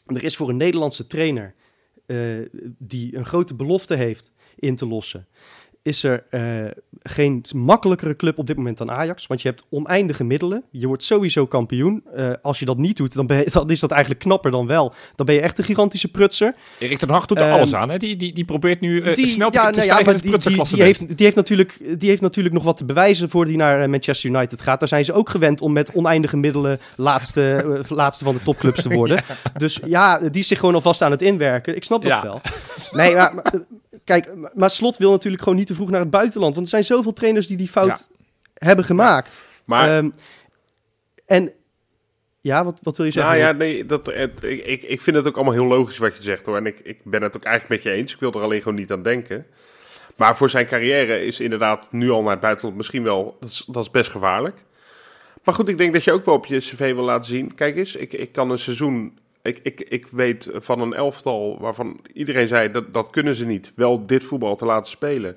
[0.06, 1.54] er is voor een Nederlandse trainer
[2.06, 2.16] eh,
[2.78, 5.26] die een grote belofte heeft in te lossen,
[5.82, 6.42] is er eh,
[7.02, 9.26] geen makkelijkere club op dit moment dan Ajax.
[9.26, 10.62] Want je hebt oneindige middelen.
[10.70, 12.02] Je wordt sowieso kampioen.
[12.14, 14.66] Eh, als je dat niet doet, dan, ben je- dan is dat eigenlijk knapper dan
[14.66, 14.92] wel.
[15.14, 16.54] Dan ben je echt een gigantische prutser.
[16.78, 17.90] Erik ten Hag doet er Ehm, alles aan.
[17.90, 17.98] Hè?
[17.98, 20.82] Die, die, die probeert nu eh, snel te, te nou maar het die, die, die,
[20.82, 24.30] heeft, die, heeft natuurlijk, die heeft natuurlijk nog wat te bewijzen voor die naar Manchester
[24.30, 24.78] United gaat.
[24.80, 28.88] Daar zijn ze ook gewend om met oneindige middelen laatste, laatste van de topclubs te
[28.88, 29.22] worden.
[29.56, 31.76] Dus ja, die is zich gewoon alvast aan het inwerken.
[31.76, 32.22] Ik snap dat Ja.
[32.22, 32.40] wel.
[32.92, 33.52] Nee, maar, maar,
[34.04, 36.54] kijk, maar- Slot wil natuurlijk gewoon niet te vroeg naar het buitenland.
[36.54, 38.08] Want er zijn zoveel trainers die die fout
[38.54, 39.46] hebben gemaakt.
[39.64, 40.10] Maar Ehm,
[41.26, 41.52] en
[42.40, 43.32] ja, wat, wat wil je zeggen?
[43.32, 46.16] Nou ja, nee, dat, het, ik, ik, ik vind het ook allemaal heel logisch wat
[46.16, 46.56] je zegt hoor.
[46.56, 48.12] En ik, ik ben het ook eigenlijk met je eens.
[48.12, 49.46] Ik wil er alleen gewoon niet aan denken.
[50.16, 53.36] Maar voor zijn carrière is inderdaad nu al naar het buitenland misschien wel...
[53.40, 54.64] Dat is, dat is best gevaarlijk.
[55.44, 57.54] Maar goed, ik denk dat je ook wel op je cv wil laten zien.
[57.54, 59.18] Kijk eens, ik, ik kan een seizoen...
[59.42, 63.72] Ik, ik, ik weet van een elftal waarvan iedereen zei dat dat kunnen ze niet.
[63.76, 65.36] Wel dit voetbal te laten spelen.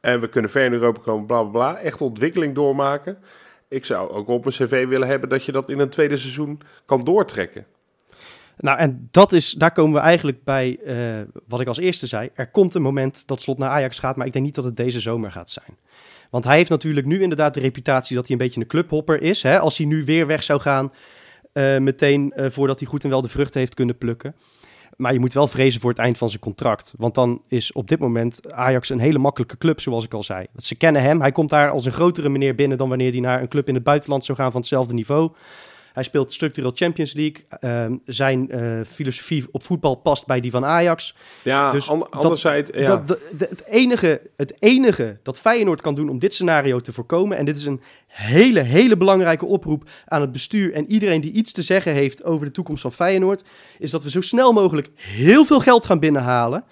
[0.00, 1.78] En we kunnen ver in Europa komen, bla bla bla.
[1.80, 3.18] Echt ontwikkeling doormaken.
[3.68, 6.60] Ik zou ook op mijn cv willen hebben dat je dat in een tweede seizoen
[6.84, 7.66] kan doortrekken.
[8.58, 12.30] Nou, en dat is, daar komen we eigenlijk bij eh, wat ik als eerste zei.
[12.34, 14.76] Er komt een moment dat Slot naar Ajax gaat, maar ik denk niet dat het
[14.76, 15.78] deze zomer gaat zijn.
[16.30, 19.42] Want hij heeft natuurlijk nu inderdaad de reputatie dat hij een beetje een clubhopper is.
[19.42, 19.58] Hè?
[19.58, 20.92] Als hij nu weer weg zou gaan,
[21.56, 24.34] eh, meteen eh, voordat hij goed en wel de vruchten heeft kunnen plukken.
[24.96, 26.92] Maar je moet wel vrezen voor het eind van zijn contract.
[26.96, 30.46] Want dan is op dit moment Ajax een hele makkelijke club, zoals ik al zei.
[30.56, 31.20] Ze kennen hem.
[31.20, 33.74] Hij komt daar als een grotere meneer binnen dan wanneer hij naar een club in
[33.74, 35.30] het buitenland zou gaan van hetzelfde niveau.
[35.96, 37.44] Hij speelt structureel Champions League.
[37.48, 41.14] Ehm, zijn eh, filosofie op voetbal past bij die van Ajax.
[41.42, 42.70] Ja, Dus an- dat- anderzijds...
[42.74, 42.96] ja.
[42.96, 47.36] Dat, het, enige, het enige dat Feyenoord kan doen om dit scenario te voorkomen...
[47.36, 50.72] en dit is een hele, hele belangrijke oproep aan het bestuur...
[50.72, 53.42] en iedereen die iets te zeggen heeft over de toekomst van Feyenoord...
[53.78, 56.64] is dat we zo snel mogelijk heel veel geld gaan binnenhalen.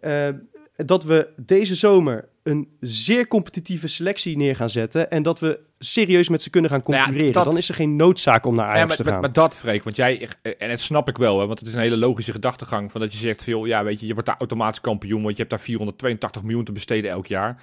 [0.00, 0.28] Eh,
[0.76, 5.10] dat we deze zomer een zeer competitieve selectie neer gaan zetten...
[5.10, 7.32] en dat we serieus met ze kunnen gaan Nou ja, concurreren.
[7.34, 9.20] dat- Dan is er geen noodzaak om naar Ja, Ajax maar, te gaan.
[9.20, 11.80] maar dat, Freek, want jij, en het snap ik wel, hè, want het is een
[11.80, 14.80] hele logische gedachtegang, van dat je zegt, veel, ja, weet je, je wordt daar automatisch
[14.80, 17.62] kampioen, want je hebt daar 482 miljoen te besteden elk jaar.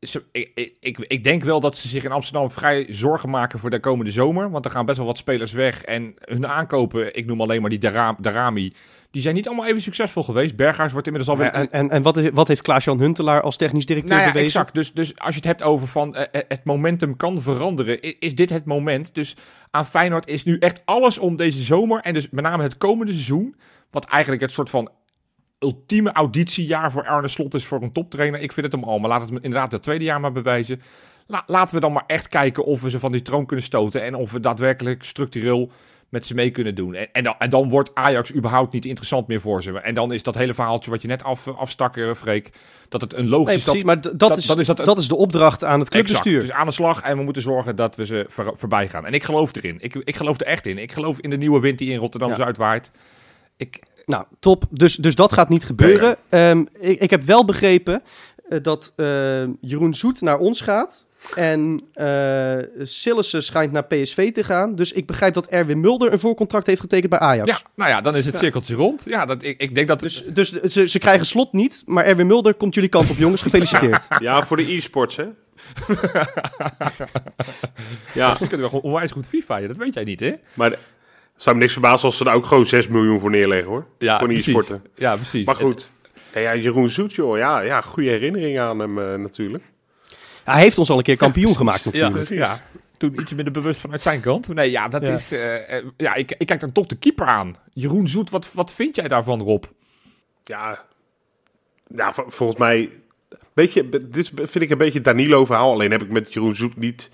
[0.00, 3.70] Ze- ik, ik, ik, denk wel dat ze zich in Amsterdam vrij zorgen maken voor
[3.70, 7.26] de komende zomer, want er gaan best wel wat spelers weg en hun aankopen, ik
[7.26, 8.72] noem alleen maar die Dara- Darami,
[9.10, 10.56] die zijn niet allemaal even succesvol geweest.
[10.56, 11.52] Berghuis wordt inmiddels alweer...
[11.52, 14.60] En en, en wat, is, wat heeft Klaas-Jan Huntelaar als technisch directeur Nou ja, bewezen?
[14.60, 14.74] exact.
[14.74, 18.16] Dus, dus als je het hebt over van eh, eh, het momentum kan veranderen, i-
[18.18, 19.14] is dit het moment.
[19.14, 19.36] Dus
[19.70, 23.12] aan Feyenoord is nu echt alles om deze zomer en dus met name het komende
[23.12, 23.56] seizoen,
[23.90, 24.90] wat eigenlijk het soort van
[25.58, 28.40] ultieme auditiejaar voor Arne Slot is voor een toptrainer.
[28.40, 30.82] Ik vind het hem al, maar laat het me inderdaad het tweede jaar maar bewijzen.
[31.26, 34.02] La- laten we dan maar echt kijken of we ze van die troon kunnen stoten
[34.02, 35.70] en of we daadwerkelijk structureel
[36.08, 36.94] met ze mee kunnen doen.
[36.94, 39.80] En, en, dan, en dan wordt Ajax überhaupt niet interessant meer voor ze.
[39.80, 42.50] En dan is dat hele verhaaltje wat je net af, afstak, eh, Freek,
[42.88, 45.64] dat het een logisch Nee, precies, maar dat, dat- is, dat, dat is de opdracht
[45.64, 46.34] aan het clubbestuur.
[46.34, 46.46] Exact.
[46.52, 49.06] Dus aan de slag en we moeten zorgen dat we ze voor, voorbij gaan.
[49.06, 49.76] En ik geloof erin.
[49.80, 50.78] Ik, ik geloof er echt in.
[50.78, 52.90] Ik geloof in de nieuwe wind die in Rotterdam-Zuid waait.
[53.56, 53.78] Ik,
[54.08, 54.64] Nou, top.
[54.70, 56.16] Dus, dus dat gaat niet gebeuren.
[56.28, 58.02] Ehm, ik, ik heb wel begrepen
[58.48, 59.06] eh, dat eh,
[59.60, 61.06] Jeroen Zoet naar ons gaat.
[61.34, 64.74] En eh Sillissen schijnt naar PSV te gaan.
[64.74, 67.50] Dus ik begrijp dat Erwin Mulder een voorcontract heeft getekend bij Ajax.
[67.50, 69.02] ja, nou ja, dan is het cirkeltje rond.
[69.04, 70.00] Ja, dat, ik, ik denk dat...
[70.00, 71.82] Dus, dus ze, ze krijgen slot niet.
[71.86, 73.42] Maar Erwin Mulder komt jullie kant op, jongens.
[73.42, 74.06] Gefeliciteerd.
[74.18, 75.24] Ja, voor de e-sports, hè?
[78.14, 80.32] ja, Misschien kunnen we gewoon onwijs goed FIFA, dat weet jij niet, hè?
[80.54, 80.78] maar
[81.42, 83.86] zou me niks verbazen als ze daar ook gewoon 6 miljoen voor neerleggen, hoor.
[83.98, 84.46] Ja, voor precies.
[84.46, 84.84] e-sporten.
[84.94, 85.46] Ja, precies.
[85.46, 85.88] Maar goed.
[86.32, 87.36] Ja, ja, Jeroen Zoet, joh.
[87.36, 89.64] Ja, ja goede herinnering aan hem eh, natuurlijk.
[90.44, 92.28] Hij heeft ons al een keer kampioen gemaakt natuurlijk.
[92.28, 92.60] ja.
[92.96, 94.48] Toen iets minder bewust vanuit zijn kant.
[94.48, 95.12] Nee, ja, dat Ja.
[95.12, 95.32] is...
[95.32, 97.56] eh, eh, ja, ik, ik kijk dan toch de keeper aan.
[97.72, 99.64] Jeroen Zoet, wat, wat vind jij daarvan, Rob?
[100.44, 100.84] Ja,
[101.94, 102.90] ja vol- volgens mij...
[103.52, 105.72] Weet je, dit vind ik een beetje het Danilo-verhaal.
[105.72, 107.10] Alleen heb ik met Jeroen Zoet niet,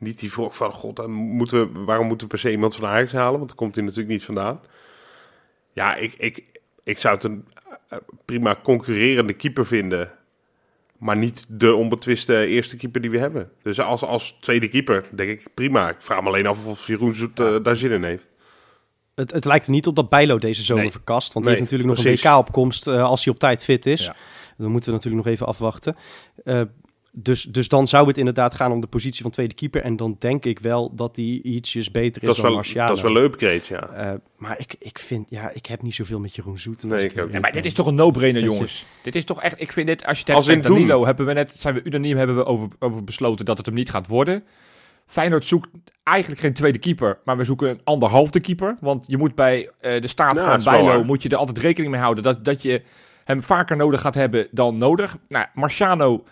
[0.00, 0.72] niet die vroeg van...
[0.72, 3.36] God, dan moeten we, waarom moeten we per se iemand van Ajax halen?
[3.36, 4.60] Want daar komt hij natuurlijk niet vandaan.
[5.72, 6.44] Ja, ik, ik,
[6.84, 7.44] ik zou het een
[7.88, 10.12] eh, prima concurrerende keeper vinden...
[10.98, 13.50] Maar niet de onbetwiste eerste keeper die we hebben.
[13.62, 15.88] Dus als, als tweede keeper denk ik prima.
[15.90, 18.26] Ik vraag me alleen af of Jeroen Zoet eh, daar zin in heeft.
[19.14, 20.92] Het, het lijkt er niet op dat Bijlo deze zomer Nee.
[20.92, 21.32] verkast.
[21.32, 24.04] Want Nee, die heeft natuurlijk nog een WK-opkomst als hij op tijd fit is.
[24.04, 24.16] Ja.
[24.56, 25.96] Dan moeten we natuurlijk nog even afwachten.
[26.44, 26.62] Eh,
[27.12, 29.82] Dus, dus dan zou het inderdaad gaan om de positie van tweede keeper.
[29.82, 32.88] En dan denk ik wel dat die ietsjes beter is Dat is, dan wel, Marciano.
[32.88, 33.88] dat is wel een upgrade, ja.
[33.88, 36.82] Eh, maar ik, ik vind, ja, ik heb niet zoveel met Jeroen Zoet.
[36.82, 38.86] Nee, als ik ook Ja, maar dit is toch een no-brainer, jongens.
[39.02, 41.50] Dit is toch echt, ik vind dit, als je het hebt Danilo, hebben we net,
[41.58, 44.44] zijn we unaniem hebben we over, over besloten dat het hem niet gaat worden.
[45.06, 45.68] Feyenoord zoekt
[46.02, 48.76] eigenlijk geen tweede keeper, maar we zoeken een anderhalfde keeper.
[48.80, 51.92] Want je moet bij eh, de staat Ja, van Bijlo, moet je er altijd rekening
[51.92, 52.82] mee houden dat, dat je
[53.24, 55.16] hem vaker nodig gaat hebben dan nodig.
[55.28, 56.24] Nou, Marciano,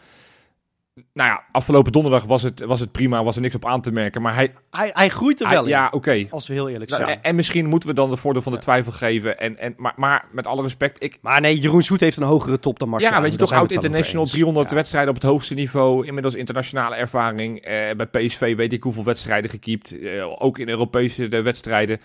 [1.13, 3.91] nou ja, afgelopen donderdag was het, was het prima, was er niks op aan te
[3.91, 4.23] merken.
[4.23, 6.27] Maar hij, Hij, hij groeit er hij- wel in, ja, oké.
[6.31, 7.17] als we heel eerlijk Nou, zijn.
[7.17, 9.39] en, en misschien moeten we dan de voordeel van de twijfel geven.
[9.39, 12.59] En, en, maar, maar met alle respect, ik, Maar nee, Jeroen Zoet heeft een hogere
[12.59, 13.17] top dan Marciano.
[13.17, 14.31] ja, weet je, toch oud international, eens.
[14.33, 14.75] 300 Ja.
[14.75, 16.07] wedstrijden op het hoogste niveau.
[16.07, 17.59] Inmiddels internationale ervaring.
[17.61, 19.99] Eh, bij PSV weet ik hoeveel wedstrijden gekiept.
[20.01, 21.99] eh, ook in Europese de wedstrijden.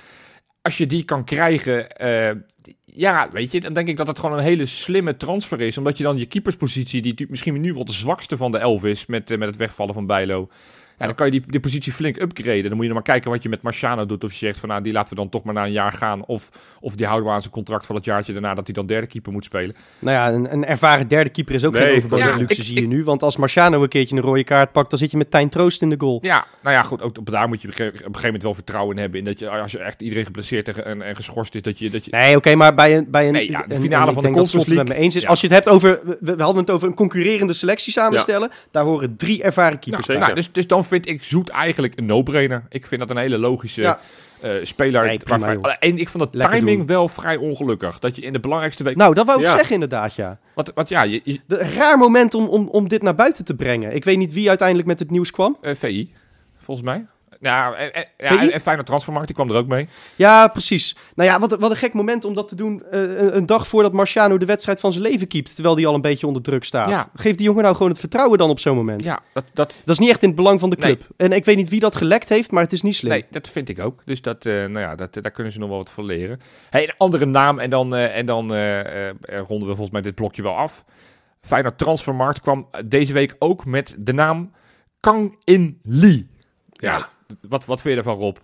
[0.61, 2.31] Als je die kan krijgen, eh,
[2.85, 5.77] ja, weet je, dan denk ik dat het gewoon een hele slimme transfer is.
[5.77, 9.05] Omdat je dan je keeperspositie, die misschien nu wel de zwakste van de elf is,
[9.05, 10.49] met, eh, met het wegvallen van Bijlo.
[11.03, 12.63] Ja, dan kan je die, die positie flink upgraden.
[12.63, 14.23] Dan moet je nog maar kijken wat je met Marciano doet.
[14.23, 16.25] Of je zegt van nou, die laten we dan toch maar na een jaar gaan.
[16.25, 16.49] Of,
[16.79, 19.07] of die houden we aan zijn contract van het jaartje daarna dat hij dan derde
[19.07, 19.75] keeper moet spelen.
[19.99, 22.65] Nou ja, een, een ervaren derde keeper is ook Nee, geen overbodige Ja, luxe, ik-
[22.65, 23.03] zie je nu.
[23.03, 25.81] Want als Marciano een keertje een rode kaart pakt, dan zit je met Tijn Troost
[25.81, 26.19] in de goal.
[26.21, 27.01] Ja, nou ja, goed.
[27.01, 29.19] Ook op, daar moet je op een gegeven moment wel vertrouwen in hebben.
[29.19, 31.89] In dat je, als je echt iedereen geblesseerd en, en, en geschorst is, dat je.
[31.89, 33.07] Dat je Nee, oké, maar bij een...
[33.11, 34.69] Bij een Nee, ja, de en- finale en van ik de denk dat Slot het
[34.75, 35.21] Conference met me eens is.
[35.21, 35.29] Ja.
[35.29, 36.01] Als je het hebt over...
[36.19, 38.49] We, we hadden het over een concurrerende selectie samenstellen.
[38.71, 40.21] Daar horen drie ervaren nou, keepers zeker.
[40.21, 42.63] nou, dus, dus dan vind ik Zoet eigenlijk een no-brainer.
[42.69, 43.99] Ik vind dat een hele logische Ja.
[44.41, 45.05] eh, speler.
[45.05, 45.73] Nee, prima, waarvan- joh.
[45.79, 46.87] en ik vond de Lekker timing doen.
[46.87, 47.99] wel vrij ongelukkig.
[47.99, 48.95] Dat je in de belangrijkste week.
[48.95, 49.55] Nou, dat wou ik Ja.
[49.55, 50.39] zeggen inderdaad, ja.
[50.55, 53.55] wat, wat ja, je, je- De, raar moment om, om, om dit naar buiten te
[53.55, 53.95] brengen.
[53.95, 55.57] Ik weet niet wie uiteindelijk met het nieuws kwam.
[55.61, 56.11] eh, VI,
[56.59, 57.05] volgens mij.
[57.43, 59.87] Ja, en, en, ja, en, Feyenoord Transfermarkt, die kwam er ook mee.
[60.15, 60.95] Ja, precies.
[61.15, 63.45] Nou ja, wat, een- wat een gek moment om dat te doen eh, een, een
[63.45, 65.53] dag voordat Marciano de wedstrijd van zijn leven keept.
[65.55, 66.89] Terwijl die al een beetje onder druk staat.
[66.89, 67.09] Ja.
[67.15, 69.03] Geef die jongen nou gewoon het vertrouwen dan op zo'n moment.
[69.03, 70.95] Ja, dat, dat, Dat is niet echt in het belang van de Nee.
[70.95, 71.07] club.
[71.17, 73.11] En ik weet niet wie dat gelekt heeft, maar het is niet slim.
[73.11, 74.01] Nee, dat vind ik ook.
[74.05, 76.39] Dus dat, eh, nou ja, dat, daar kunnen ze nog wel wat van leren.
[76.69, 80.01] Hey, een andere naam en dan, eh, en dan eh, eh, ronden we volgens mij
[80.01, 80.85] dit blokje wel af.
[81.41, 84.51] Feyenoord Transfermarkt kwam deze week ook met de naam
[84.99, 86.29] Kang In Lee.
[86.71, 87.09] Ja, Ja.
[87.41, 88.37] Wat, wat vind je ervan, Rob?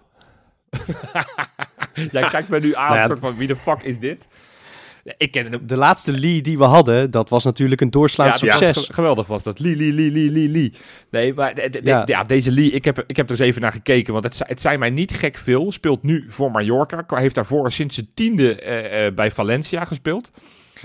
[2.12, 4.28] Jij kijkt me nu aan, Nou ja, soort van, wie de fuck is dit?
[5.18, 5.68] Ik ken hem.
[5.68, 8.86] De laatste Lee die we hadden, dat was natuurlijk een doorslaand Ja, succes.
[8.86, 9.60] ge- geweldig was dat.
[9.60, 10.74] Lee, Lee, Lee, Lee, Lee, Lee.
[11.12, 12.02] Nee, maar de- de- de- Ja.
[12.06, 12.24] ja.
[12.24, 14.62] deze Lee, ik heb, ik heb er eens even naar gekeken, want het, zei- het
[14.62, 15.72] zijn mij niet gek veel.
[15.72, 17.06] Speelt nu voor Mallorca.
[17.18, 20.32] Heeft daarvoor sinds zijn tiende eh, eh, bij Valencia gespeeld.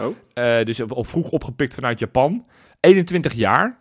[0.00, 0.16] Oh.
[0.34, 2.44] Eh, dus op, op vroeg opgepikt vanuit Japan.
[2.80, 3.78] 21 jaar.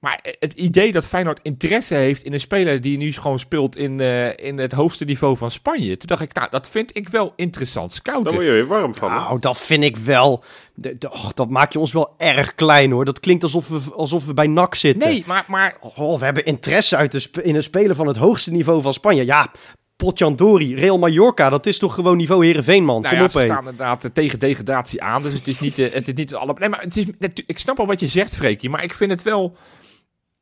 [0.00, 4.00] Maar het idee dat Feyenoord interesse heeft in een speler die nu gewoon speelt in,
[4.00, 5.96] eh, in het hoogste niveau van Spanje.
[5.96, 8.32] Toen dacht ik, nou, dat vind ik wel interessant Daar scouten.
[8.32, 9.10] word je weer warm van.
[9.10, 9.16] hè?
[9.16, 10.44] Nou, dat vind ik wel.
[10.74, 13.04] de- de- och, dat maak je ons wel erg klein hoor.
[13.04, 15.08] Dat klinkt alsof we, alsof we bij NAC zitten.
[15.08, 18.50] Nee, maar, maar Oh, we hebben interesse uit de in een speler van het hoogste
[18.50, 19.24] niveau van Spanje.
[19.24, 19.50] Ja,
[19.96, 23.02] Potjandori, Real Mallorca, dat is toch gewoon niveau Heerenveen, man.
[23.02, 25.22] Nou Kom ja, op, ze staan inderdaad eh, tegen degradatie aan.
[25.22, 26.54] Dus het is niet, eh, het is niet alle.
[26.58, 27.04] Nee, maar het is,
[27.46, 28.70] ik snap al wat je zegt, Freekie.
[28.70, 29.56] Maar ik vind het wel.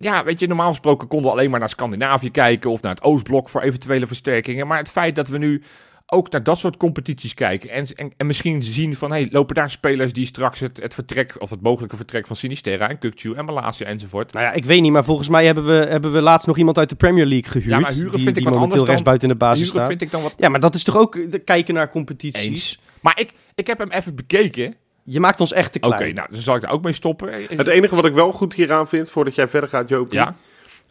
[0.01, 2.71] Ja, weet je, normaal gesproken konden we alleen maar naar Scandinavië kijken.
[2.71, 4.67] Of naar het Oostblok voor eventuele versterkingen.
[4.67, 5.63] Maar het feit dat we nu
[6.07, 7.71] ook naar dat soort competities kijken.
[7.71, 11.35] En, en, en misschien zien van, hey, lopen daar spelers die straks het, het vertrek.
[11.39, 14.33] of het mogelijke vertrek van Sinisterra en Kukcu en Malaysia enzovoort.
[14.33, 16.79] Nou ja, ik weet niet, maar volgens mij hebben we, hebben we laatst nog iemand
[16.79, 17.75] uit de Premier League gehuurd.
[17.75, 19.89] Ja, maar huren die, vind ik die wat momenteel anders dan- de basis Huren staat.
[19.89, 22.47] vind ik dan wat Ja, maar dat is toch ook de kijken naar competities?
[22.47, 22.81] eens.
[23.01, 24.75] Maar ik, ik heb hem even bekeken.
[25.11, 26.15] Je maakt ons echt te Oké, klein.
[26.15, 27.47] nou, dan zal ik daar ook mee stoppen.
[27.57, 30.13] Het enige wat ik wel goed hieraan vind, voordat jij verder gaat, Joop.
[30.13, 30.35] Ja,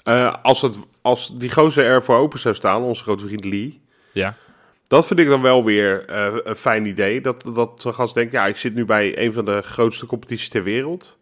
[0.03, 3.81] eh, als, het, als die gozer er voor open zou staan, onze grote vriend Lee.
[4.11, 4.35] ja.
[4.87, 7.21] Dat vind ik dan wel weer eh, een fijn idee.
[7.21, 10.49] Dat, dat zo'n gast denkt, ja, ik zit nu bij een van de grootste competities
[10.49, 11.17] ter wereld.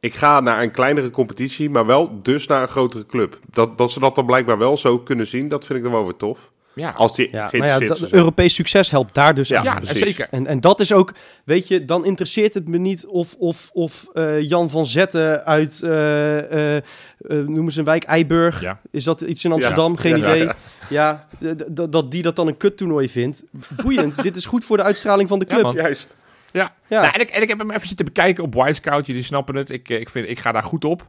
[0.00, 3.38] Ik ga naar een kleinere competitie, maar wel dus naar een grotere club.
[3.50, 6.04] Dat, dat ze dat dan blijkbaar wel zo kunnen zien, dat vind ik dan wel
[6.04, 6.50] weer tof.
[6.78, 8.00] Ja, Als die Ja, maar ja, dat.
[8.10, 9.64] Europees succes helpt daar dus Ja, aan.
[9.64, 9.98] ja, precies.
[9.98, 10.26] zeker.
[10.30, 11.12] En, en dat is ook,
[11.44, 15.80] weet je, dan interesseert het me niet of, of, of eh, Jan van Zetten uit,
[15.82, 16.82] eh, eh, eh,
[17.46, 18.60] noemen ze een wijk, Eiburg.
[18.60, 18.80] Ja.
[18.90, 19.96] Is dat iets in Amsterdam?
[19.96, 20.48] Geen Ja, idee.
[20.88, 21.26] ja.
[21.70, 23.44] Dat die dat dan een kuttoernooi vindt.
[23.82, 25.72] Boeiend, dit is goed voor de uitstraling van de club.
[25.74, 26.16] Juist.
[26.52, 27.00] Ja, Ja.
[27.00, 29.06] Nou, en, ik, en ik heb hem even zitten bekijken op Wisecout.
[29.06, 29.70] Jullie snappen het.
[29.70, 31.06] Ik, ik, vind, ik ga daar goed op.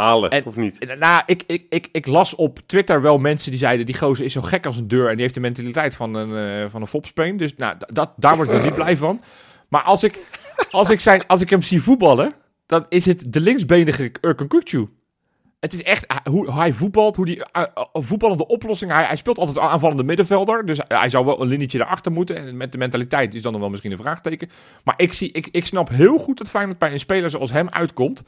[0.00, 0.96] Halen, En- of niet?
[0.98, 3.86] Nou, ik, ik, ik, ik las op Twitter wel mensen die zeiden...
[3.86, 5.06] die gozer is zo gek als een deur...
[5.06, 7.36] en die heeft de mentaliteit van een, uh, van een fopspeen.
[7.36, 9.20] Dus nou, dat, daar word ik er niet blij van.
[9.68, 10.18] Maar als ik,
[10.70, 12.32] als, ik zijn, als ik hem zie voetballen...
[12.66, 14.88] dan is het de linksbenige Urkan Kukcu.
[15.60, 18.92] Het is echt hij- hoe hij voetbalt, hoe die eh, voetballende oplossing.
[18.92, 20.66] Hij, hij speelt altijd aanvallende middenvelder.
[20.66, 22.36] Dus hij zou wel een linietje daarachter moeten.
[22.36, 24.50] En met de mentaliteit is dan nog wel misschien een vraagteken.
[24.84, 27.68] Maar ik, zie, ik, ik snap heel goed dat Feyenoord bij een speler zoals hem
[27.68, 28.22] uitkomt.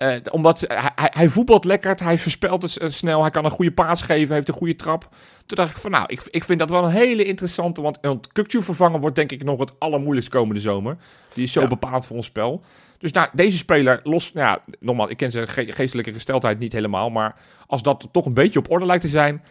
[0.00, 3.50] Eh, omdat hij, hij- hij voetbalt lekker, hij verspelt het s- snel, hij kan een
[3.50, 5.08] goede paas geven, hij heeft een goede trap.
[5.46, 8.28] Toen dacht ik van nou, ik, ik vind dat wel een hele interessante, want, want
[8.28, 10.96] Kukçu vervangen wordt denk ik nog het allermoeilijkst komende zomer.
[11.34, 11.66] Die is zo Ja.
[11.66, 12.62] bepaald voor ons spel.
[12.98, 16.72] Dus nou, deze speler, los, nou ja, nogmaals, ik ken zijn ge- geestelijke gesteldheid niet
[16.72, 17.34] helemaal, maar
[17.66, 19.42] als dat toch een beetje op orde lijkt te zijn,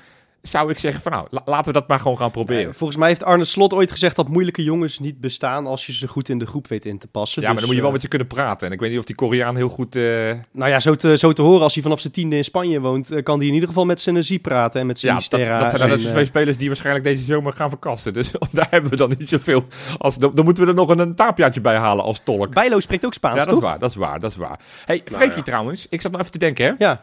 [0.42, 2.74] zou ik zeggen van nou, la- laten we dat maar gewoon gaan proberen.
[2.74, 6.08] Volgens mij heeft Arne Slot ooit gezegd dat moeilijke jongens niet bestaan als je ze
[6.08, 7.42] goed in de groep weet in te passen.
[7.42, 8.68] ja, maar Dus, dan moet je wel eh, met ze kunnen praten.
[8.68, 9.96] En ik weet niet of die Koreaan heel goed...
[9.96, 10.04] eh,
[10.52, 13.12] Nou ja, zo te, zo te horen, als hij vanaf zijn tiende in Spanje woont,
[13.12, 15.92] eh, kan hij in ieder geval met Senesi praten en met Ja, dat, dat zijn
[15.92, 18.14] en, de twee spelers die waarschijnlijk deze zomer gaan verkassen.
[18.14, 19.66] Dus daar hebben we dan niet zoveel.
[19.98, 22.54] Als, dan, dan moeten we er nog een, een bij halen als tolk.
[22.54, 24.60] Bijlo spreekt ook Spaans, Ja, dat is waar, dat is waar, dat is waar.
[24.86, 25.42] hey, Freekie ja.
[25.42, 26.74] trouwens, ik zat nog even te denken, hè.
[26.78, 27.02] Ja.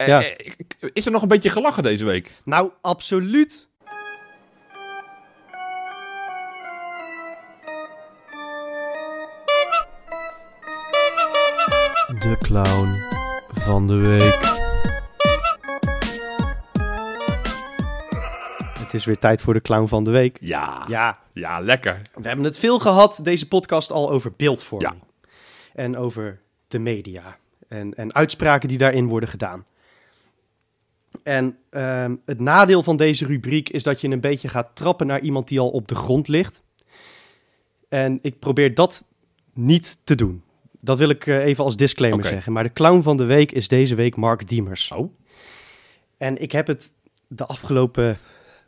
[0.00, 0.22] Eh, Ja.
[0.22, 2.32] eh, is er nog een beetje gelachen deze week?
[2.44, 3.68] Nou, absoluut.
[12.18, 12.98] De clown
[13.48, 14.38] van de week.
[18.78, 20.36] Het is weer tijd voor de clown van de week.
[20.40, 22.00] Ja, ja, Ja, lekker.
[22.14, 25.02] we hebben het veel gehad, deze podcast, al over beeldvorming.
[25.74, 27.36] En over de media.
[27.68, 29.64] En, en uitspraken die daarin worden gedaan.
[31.22, 35.20] En ehm, het nadeel van deze rubriek is dat je een beetje gaat trappen naar
[35.20, 36.62] iemand die al op de grond ligt.
[37.88, 39.04] En ik probeer dat
[39.54, 40.42] niet te doen.
[40.80, 42.52] Dat wil ik eh, even als disclaimer zeggen.
[42.52, 44.90] Maar de clown van de week is deze week Mark Diemers.
[44.90, 45.12] Oh.
[46.18, 46.92] En ik heb het
[47.28, 48.18] de afgelopen,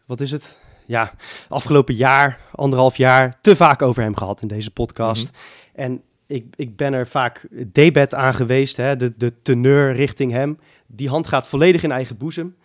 [0.07, 0.59] wat is het?
[0.87, 1.15] Ja,
[1.49, 5.31] afgelopen jaar, anderhalf jaar, te vaak over hem gehad in deze podcast.
[5.75, 6.03] En
[6.33, 10.59] ik, ik ben er vaak debet aan geweest, hè, de, de teneur richting hem.
[10.87, 12.57] Die hand gaat volledig in eigen boezem.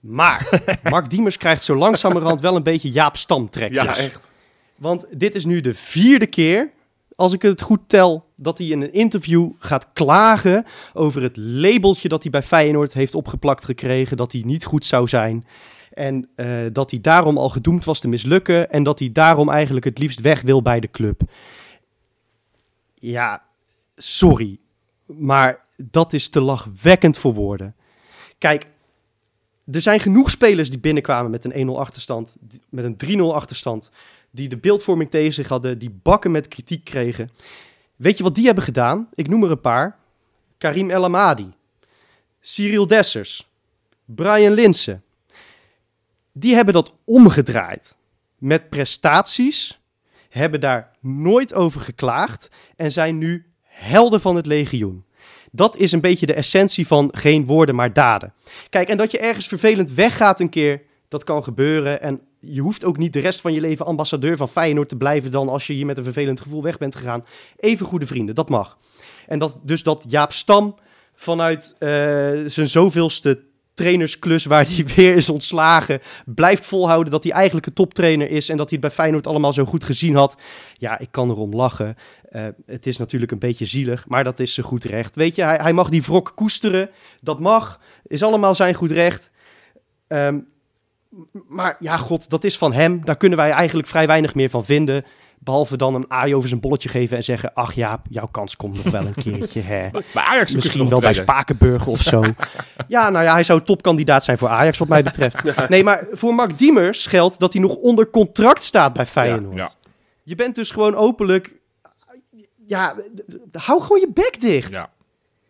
[0.00, 3.82] Maar Mark Diemers krijgt zo langzamerhand wel een beetje Jaap Stam trekjes.
[3.82, 4.28] Ja, echt.
[4.76, 6.70] Want dit is nu de vierde keer,
[7.16, 12.08] als ik het goed tel, dat hij in een interview gaat klagen over het labeltje
[12.08, 15.46] dat hij bij Feyenoord heeft opgeplakt gekregen, dat hij niet goed zou zijn.
[15.92, 19.84] En eh, dat hij daarom al gedoemd was te mislukken en dat hij daarom eigenlijk
[19.84, 21.22] het liefst weg wil bij de club.
[23.00, 23.44] Ja,
[23.96, 24.58] sorry,
[25.06, 27.74] maar dat is te lachwekkend voor woorden.
[28.38, 28.66] Kijk,
[29.72, 32.36] er zijn genoeg spelers die binnenkwamen met een 1-0 achterstand,
[32.68, 33.90] met een 3-0 achterstand,
[34.30, 37.30] die de beeldvorming tegen zich hadden, die bakken met kritiek kregen.
[37.96, 39.08] Weet je wat die hebben gedaan?
[39.14, 39.98] Ik noem er een paar.
[40.58, 41.50] Karim El Amadi,
[42.40, 43.48] Cyril Dessers,
[44.04, 45.02] Brian Linsen.
[46.32, 47.96] Die hebben dat omgedraaid
[48.38, 49.77] met prestaties,
[50.28, 55.04] hebben daar nooit over geklaagd en zijn nu helden van het legioen.
[55.52, 58.32] Dat is een beetje de essentie van geen woorden maar daden.
[58.68, 62.02] Kijk, en dat je ergens vervelend weggaat een keer, dat kan gebeuren.
[62.02, 65.30] En je hoeft ook niet de rest van je leven ambassadeur van Feyenoord te blijven
[65.30, 67.24] dan als je hier met een vervelend gevoel weg bent gegaan.
[67.56, 68.78] Even goede vrienden, dat mag.
[69.26, 70.74] En dat, dus dat Jaap Stam
[71.14, 71.88] vanuit eh,
[72.46, 73.42] zijn zoveelste
[73.78, 78.56] trainersklus waar hij weer is ontslagen, blijft volhouden dat hij eigenlijk een toptrainer is en
[78.56, 80.36] dat hij het bij Feyenoord allemaal zo goed gezien had.
[80.74, 81.96] Ja, ik kan erom lachen.
[82.28, 85.14] Eh, het is natuurlijk een beetje zielig, maar dat is zijn goed recht.
[85.14, 86.90] Weet je, hij, hij mag die wrok koesteren.
[87.22, 89.30] Dat mag, is allemaal zijn goed recht.
[90.06, 90.38] Ehm,
[91.48, 93.04] maar ja, god, dat is van hem.
[93.04, 95.04] Daar kunnen wij eigenlijk vrij weinig meer van vinden.
[95.38, 97.54] Behalve dan een aai over zijn bolletje geven en zeggen...
[97.54, 99.90] ach ja, jouw kans komt nog wel een keertje, hè.
[99.90, 102.22] Bij Ajax Misschien wel bij Spakenburg of zo.
[102.88, 105.36] ja, nou ja, hij zou topkandidaat zijn voor Ajax, wat mij betreft.
[105.68, 109.56] Nee, maar voor Mark Diemers geldt dat hij nog onder contract staat bij Feyenoord.
[109.56, 109.70] Ja.
[110.22, 111.56] Je bent dus gewoon openlijk...
[112.66, 112.94] Ja,
[113.52, 114.70] hou gewoon je bek dicht.
[114.70, 114.90] Ja.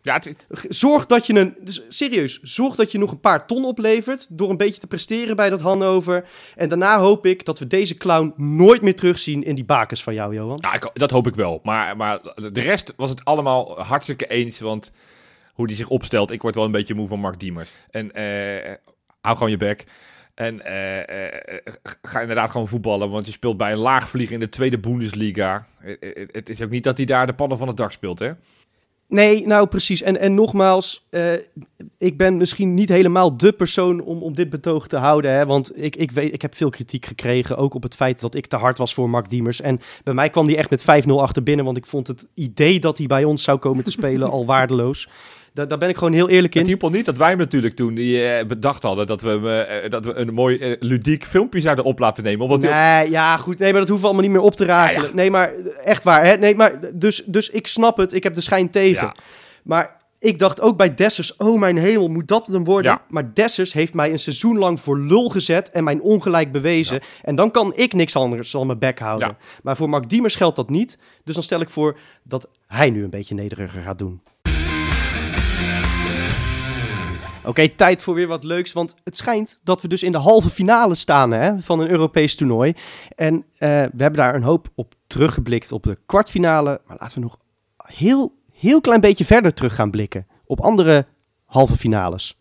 [0.01, 1.55] Ja, het, Zorg dat je een...
[1.61, 4.37] Dus serieus, zorg dat je nog een paar ton oplevert...
[4.37, 6.25] door een beetje te presteren bij dat Hannover.
[6.55, 10.13] En daarna hoop ik dat we deze clown nooit meer terugzien in die bakens van
[10.13, 10.57] jou, Johan.
[10.61, 11.59] Ja, ik, dat hoop ik wel.
[11.63, 12.19] Maar, maar
[12.51, 14.59] de rest was het allemaal hartstikke eens.
[14.59, 14.91] Want
[15.53, 17.69] hoe die zich opstelt, ik word wel een beetje moe van Mark Diemers.
[17.89, 18.73] En eh,
[19.21, 19.85] hou gewoon je bek.
[20.39, 21.25] En eh,
[21.57, 23.09] eh, ga inderdaad gewoon voetballen.
[23.09, 25.67] Want je speelt bij een laagvlieger in de tweede Bundesliga.
[25.79, 25.95] Eh,
[26.31, 28.31] Het is ook niet dat hij daar de pannen van het dak speelt, hè?
[29.09, 30.01] Nee, nou precies.
[30.01, 31.33] En, en nogmaals, eh,
[31.97, 35.31] ik ben misschien niet helemaal de persoon om, om dit betoog te houden.
[35.31, 38.35] Hè, want ik, ik, weet, ik heb veel kritiek gekregen, ook op het feit dat
[38.35, 39.61] ik te hard was voor Mark Diemers.
[39.61, 42.79] En bij mij kwam hij echt met 5-0 achter binnen, want ik vond het idee
[42.79, 45.09] dat hij bij ons zou komen te spelen al waardeloos.
[45.53, 46.69] Daar, daar ben ik gewoon heel eerlijk Het in.
[46.69, 49.47] hielp al niet dat wij hem natuurlijk toen die, eh, bedacht hadden dat we, hem,
[49.83, 52.41] eh, dat we een mooi eh, ludiek filmpje zouden op laten nemen.
[52.45, 53.59] Omdat op- Nee, ja, goed.
[53.59, 54.65] Nee, maar dat hoeven we allemaal niet meer op te.
[54.65, 55.03] Ja, ja.
[55.13, 55.51] Nee, maar
[55.83, 56.25] echt waar.
[56.25, 56.35] Hè?
[56.37, 58.13] Nee, maar dus, dus ik snap het.
[58.13, 59.05] Ik heb de schijn tegen.
[59.05, 59.15] Ja.
[59.63, 62.91] Maar ik dacht ook bij Dessers, oh mijn hemel, moet dat het hem worden?
[62.91, 63.01] Ja.
[63.09, 66.99] Maar Dessers heeft mij een seizoen lang voor lul gezet en mijn ongelijk bewezen.
[67.21, 69.27] En dan kan ik niks anders dan mijn bek houden.
[69.27, 69.37] Ja.
[69.63, 70.97] Maar voor Mark Diemers geldt dat niet.
[71.23, 74.21] Dus dan stel ik voor dat hij nu een beetje nederiger gaat doen.
[77.49, 78.73] Oké, tijd voor weer wat leuks.
[78.73, 82.35] Want het schijnt dat we dus in de halve finale staan hè, van een Europees
[82.35, 82.73] toernooi.
[83.15, 86.81] En eh, we hebben daar een hoop op teruggeblikt op de kwartfinale.
[86.85, 87.37] Maar laten we nog
[87.77, 90.27] heel, heel klein beetje verder terug gaan blikken.
[90.45, 91.05] Op andere
[91.45, 92.37] halve finales.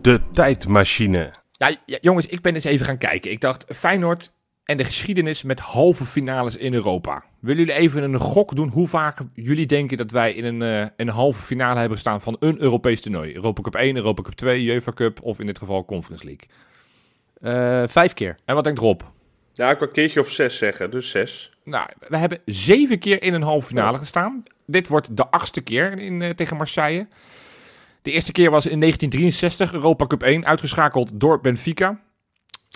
[0.00, 1.30] De tijdmachine.
[1.50, 3.30] Ja, ja, jongens, ik ben eens even gaan kijken.
[3.30, 4.32] Ik dacht, Feyenoord
[4.70, 7.24] en de geschiedenis met halve finales in Europa.
[7.40, 10.90] Willen jullie even een gok doen hoe vaak jullie denken dat wij in een, eh,
[10.96, 13.34] een halve finale hebben gestaan van een Europees toernooi?
[13.34, 16.48] Europa Cup 1, Europa Cup 2, UEFA Cup of in dit geval Conference League.
[17.40, 18.36] Eh, vijf keer.
[18.44, 19.00] En wat denkt Rob?
[19.52, 21.50] Ja, ik wil een keertje of zes zeggen, dus zes.
[21.64, 24.42] Nou, we hebben zeven keer in een halve finale gestaan.
[24.66, 27.06] Dit wordt de achtste keer in, eh, tegen Marseille.
[28.02, 32.00] De eerste keer was in 1963, Europa Cup 1, uitgeschakeld door Benfica.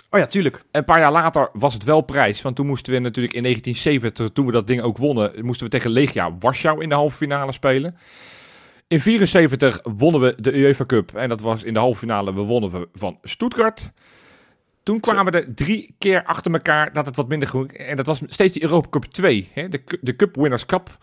[0.09, 0.63] Oh ja, tuurlijk.
[0.71, 2.41] Een paar jaar later was het wel prijs.
[2.41, 5.71] Want toen moesten we natuurlijk in 1970, toen we dat ding ook wonnen, moesten we
[5.71, 7.95] tegen Legia Warschau in de halve finale spelen.
[8.87, 11.15] In 74 wonnen we de UEFA Cup.
[11.15, 13.91] En dat was in de halve finale, we wonnen we van Stuttgart.
[14.83, 17.75] Toen kwamen er drie keer achter elkaar dat het wat minder goed...
[17.75, 20.97] En dat was steeds die Europa Cup 2, hè, de, de Cup Winners Cup.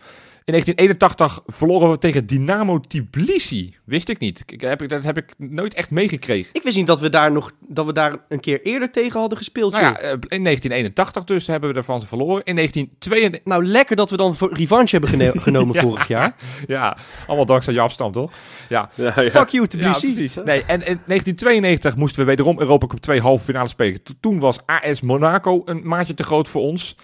[0.45, 3.75] In 1981 verloren we tegen Dynamo Tbilisi.
[3.83, 4.43] Wist ik niet.
[4.45, 6.49] Ik heb, dat heb ik nooit echt meegekregen.
[6.53, 9.37] Ik wist niet dat we daar nog dat we daar een keer eerder tegen hadden
[9.37, 9.71] gespeeld.
[9.71, 12.43] Nou ja, eh, in 1981 dus hebben we ervan verloren.
[12.43, 13.45] In 1992...
[13.45, 15.81] Nou, lekker dat we dan revanche hebben genomen Ja.
[15.81, 16.35] vorig jaar.
[16.67, 18.31] Ja, allemaal dankzij Jaap Stam, toch?
[18.69, 18.89] Ja.
[18.95, 19.29] Ja, ja.
[19.29, 20.29] Fuck you, Tbilisi.
[20.45, 24.03] Nee, en in 1992 moesten we wederom Europa Cup 2 halve finale spelen.
[24.03, 26.95] To- Toen was AS Monaco een maatje te groot voor ons.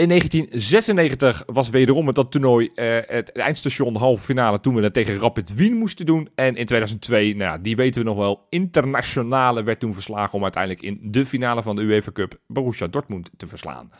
[0.00, 4.92] In 1996 was wederom met dat toernooi eh, het eindstation halve finale toen we het
[4.92, 6.28] tegen Rapid Wien moesten doen.
[6.34, 10.42] En in 2002, nou ja, die weten we nog wel, internationale werd toen verslagen om
[10.42, 13.90] uiteindelijk in de finale van de UEFA Cup Borussia Dortmund te verslaan.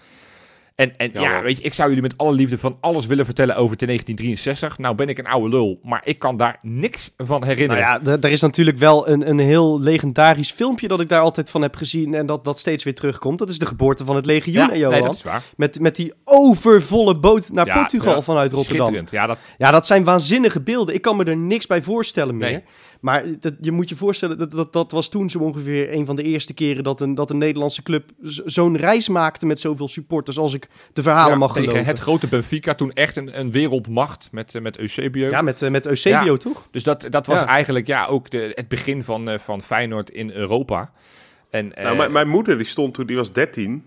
[0.80, 3.56] En, en ja, weet je, ik zou jullie met alle liefde van alles willen vertellen
[3.56, 4.78] over de 1963.
[4.78, 7.82] Nou ben ik een oude lul, maar ik kan daar niks van Nou herinneren.
[7.82, 11.50] ja, d- er is natuurlijk wel een, een heel legendarisch filmpje dat ik daar altijd
[11.50, 13.38] van heb gezien en dat, dat steeds weer terugkomt.
[13.38, 14.92] Dat is de geboorte van het legioen, hè, Johan?
[14.92, 15.42] nee, dat is waar.
[15.56, 18.22] met, met die overvolle boot naar Ja, Portugal ja.
[18.22, 18.94] vanuit Rotterdam.
[19.10, 20.94] Ja, dat, Ja, dat zijn waanzinnige beelden.
[20.94, 22.50] Ik kan me er niks bij voorstellen meer.
[22.50, 22.62] Nee.
[23.00, 26.16] Maar dat, je moet je voorstellen, dat, dat, dat was toen zo ongeveer een van
[26.16, 28.10] de eerste keren dat een, dat een Nederlandse club
[28.44, 31.88] zo'n reis maakte met zoveel supporters, als ik de verhalen ja, mag tegen geloven.
[31.90, 35.28] het grote Benfica, toen echt een, een wereldmacht met, eh, met Eusebio.
[35.30, 36.36] Ja, met, eh, met Eusebio, Ja.
[36.38, 36.68] toch?
[36.70, 37.46] Dus dat, dat was Ja.
[37.46, 40.92] eigenlijk ja, ook de, het begin van, eh, van Feyenoord in Europa.
[41.50, 43.84] En, eh, Nou, mijn, mijn moeder die stond toen, die was 13.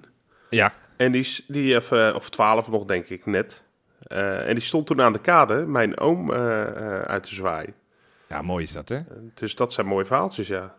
[0.49, 3.63] ja, En die, is- die eh, of 12 nog denk ik net.
[4.03, 7.73] Eh, en die stond toen aan de kade mijn oom uit te zwaaien.
[8.33, 8.99] Ja, mooi is dat, hè?
[9.33, 10.75] Dus dat zijn mooie verhaaltjes, ja.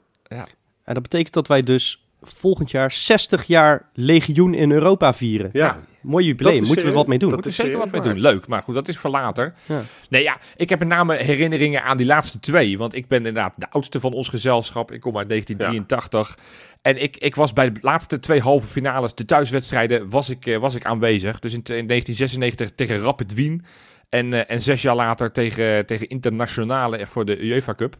[0.85, 5.51] En dat betekent dat wij dus volgend jaar 60 jaar legioen in Europa vieren.
[5.53, 7.29] Ja, Mooi Dat jubileum, moeten we wat mee doen.
[7.29, 8.21] dat Moet er is zeker wat mee doen.
[8.21, 9.55] Leuk, maar goed, dat is voor later.
[9.67, 9.83] Ja.
[10.09, 12.79] Nee, ja, ik heb met name herinneringen aan die laatste twee.
[12.79, 14.93] Want ik ben inderdaad de oudste van ons gezelschap.
[14.93, 16.39] Ik kom uit 1983.
[16.83, 20.59] En ik, ik was bij de laatste twee halve finales, de thuiswedstrijden, was ik, eh,
[20.59, 21.39] was ik aanwezig.
[21.39, 23.65] Dus in, in 1996 tegen Rapid Wien.
[24.09, 27.97] En, eh, en zes jaar later tegen, tegen Internationale voor de UEFA Cup.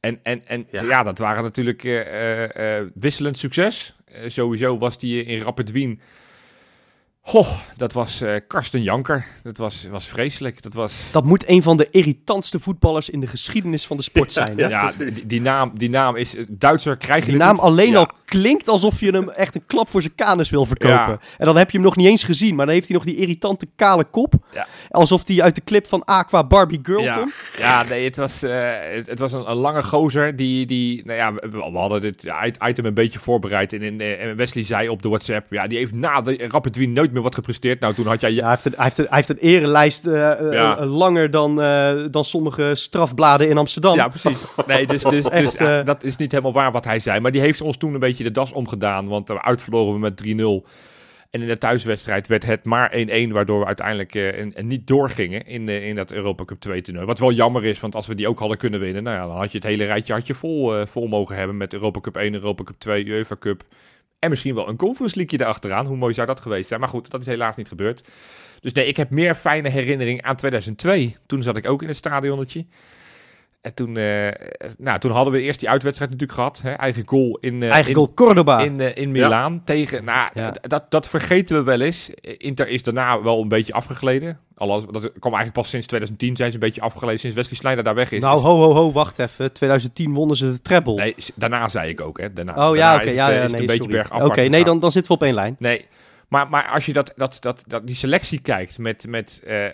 [0.00, 0.82] En, en, en ja.
[0.82, 1.02] Ja.
[1.02, 3.96] dat waren natuurlijk eh, eh, wisselend succes.
[4.26, 6.00] Sowieso was die in Rapid Wien.
[7.24, 9.26] Goh, dat was eh, Karsten Janker.
[9.42, 10.62] Dat was, was vreselijk.
[10.62, 11.04] Dat was...
[11.12, 14.58] Dat moet een van de irritantste voetballers in de geschiedenis van de sport zijn.
[14.58, 14.66] Hè?
[14.66, 16.36] Ja, die, die naam, die naam is...
[16.36, 17.62] eh, Duitser krijg je Die naam niet.
[17.62, 17.98] alleen Ja.
[17.98, 20.94] al klinkt alsof je hem echt een klap voor zijn kanus wil verkopen.
[20.94, 21.18] Ja.
[21.38, 23.16] En dan heb je hem nog niet eens gezien, maar dan heeft hij nog die
[23.16, 24.34] irritante kale kop.
[24.52, 24.66] Ja.
[24.88, 27.34] Alsof hij uit de clip van Aqua Barbie Girl Ja, komt.
[27.58, 31.18] ja nee, het was, eh, het, het was een, een lange gozer die, die nou
[31.18, 32.32] ja, we, we hadden dit
[32.68, 36.46] item een beetje voorbereid en Wesley zei op de WhatsApp, ja, die heeft na de
[36.48, 37.80] Rapid Wien nooit meer wat gepresteerd.
[37.80, 40.06] Nou, toen had jij, Ja, hij, heeft een, hij, heeft een, hij heeft een erelijst
[40.06, 40.86] eh, eh, Ja.
[40.86, 43.96] langer dan, eh, dan sommige strafbladen in Amsterdam.
[43.96, 44.44] Ja, precies.
[44.66, 47.20] Nee, dus, dus, Echt, dus dat is niet helemaal waar wat hij zei.
[47.20, 49.08] Maar die heeft ons toen een beetje de das omgedaan.
[49.08, 50.68] Want uitverloren we met 3-0.
[51.30, 53.32] En in de thuiswedstrijd werd het maar 1-1.
[53.32, 57.06] Waardoor we uiteindelijk en, en niet doorgingen in, in dat Europa Cup 2 toernooi.
[57.06, 59.02] Wat wel jammer is, want als we die ook hadden kunnen winnen.
[59.02, 61.56] Nou ja, dan had je het hele rijtje had je vol, vol mogen hebben.
[61.56, 63.64] Met Europa Cup 1, Europa Cup 2, UEFA Cup.
[64.22, 65.86] En misschien wel een Conference League erachteraan.
[65.86, 66.80] Hoe mooi zou dat geweest zijn?
[66.80, 68.02] Maar goed, dat is helaas niet gebeurd.
[68.60, 71.16] Dus nee, ik heb meer fijne herinnering aan 2002.
[71.26, 72.66] Toen zat ik ook in het stadionnetje.
[73.60, 74.28] En toen, eh,
[74.78, 76.60] nou, toen hadden we eerst die uitwedstrijd natuurlijk gehad.
[76.62, 76.70] Hè?
[76.72, 78.60] Eigen goal in, eh, Eigen in, goal Cordoba.
[78.60, 79.64] in, eh, in Milaan.
[79.64, 80.54] Tegen, nou, Ja.
[80.60, 82.10] dat, dat vergeten we wel eens.
[82.20, 84.38] Inter is daarna wel een beetje afgegleden.
[84.62, 87.18] Althans, dat kwam eigenlijk pas sinds 2010 zijn ze een beetje afgegleden.
[87.18, 88.20] Sinds Wesley Sneijder daar weg is.
[88.22, 89.52] nou, is- ho, ho, ho, wacht even.
[89.52, 90.94] 2010 wonnen ze de treble.
[90.94, 92.20] Nee, daarna zei ik ook.
[92.20, 92.32] Hè?
[92.32, 93.02] Daarna, oh ja, oké.
[93.10, 95.24] ja, eh, ja, is nee, een beetje bergafwaarts Oké, nee, dan, dan zitten we op
[95.24, 95.56] één lijn.
[95.58, 95.86] Nee,
[96.28, 99.72] Maar, maar als je dat, dat, dat, dat, die selectie kijkt met, met eh, eh,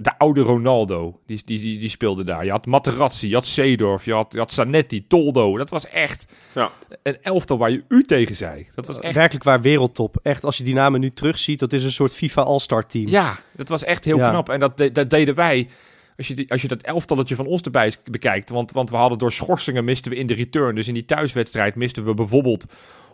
[0.00, 2.44] de oude Ronaldo, die, die, die, die speelde daar.
[2.44, 5.56] Je had Materazzi, je had Seedorf, je had, je had Zanetti, Toldo.
[5.56, 6.70] Dat was echt Ja.
[7.02, 8.66] een elftal waar je u tegen zei.
[8.74, 9.14] Dat was echt...
[9.14, 10.16] Werkelijk waar wereldtop.
[10.22, 13.08] Echt, als je die namen nu terugziet, dat is een soort FIFA All-Star team.
[13.08, 14.30] Ja, dat was echt heel Ja.
[14.30, 14.48] knap.
[14.48, 15.68] En dat, de- dat deden wij.
[16.16, 18.50] Als je, die- als je dat elftalletje van ons erbij bekijkt.
[18.50, 20.74] Want, want we hadden door schorsingen misten we in de return.
[20.74, 22.64] Dus in die thuiswedstrijd misten we bijvoorbeeld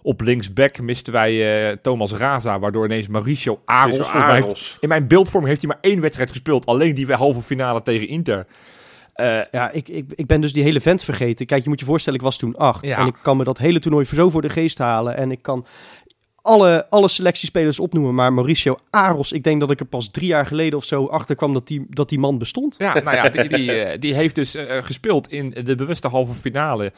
[0.07, 2.59] op linksback misten wij eh, Thomas Raza.
[2.59, 3.97] Waardoor ineens Mauricio Aros.
[3.97, 4.77] Heeft- Aros.
[4.81, 6.67] in mijn beeldvorm heeft hij maar één wedstrijd gespeeld.
[6.67, 8.47] Alleen die halve finale tegen Inter.
[9.15, 11.47] Eh, Ja, ik, ik, ik ben dus die hele vent vergeten.
[11.47, 12.87] Kijk, je moet je voorstellen, ik was toen acht.
[12.87, 12.99] Ja.
[12.99, 15.17] En ik kan me dat hele toernooi zo voor de geest halen.
[15.17, 15.67] En ik kan
[16.43, 18.15] alle, alle selectiespelers opnoemen.
[18.15, 21.37] Maar Mauricio Aros, ik denk dat ik er pas drie jaar geleden of zo achter
[21.37, 22.75] kwam dat die, dat die man bestond.
[22.79, 26.93] Ja, nou ja, die, die, eh, die heeft dus gespeeld in de bewuste halve finale.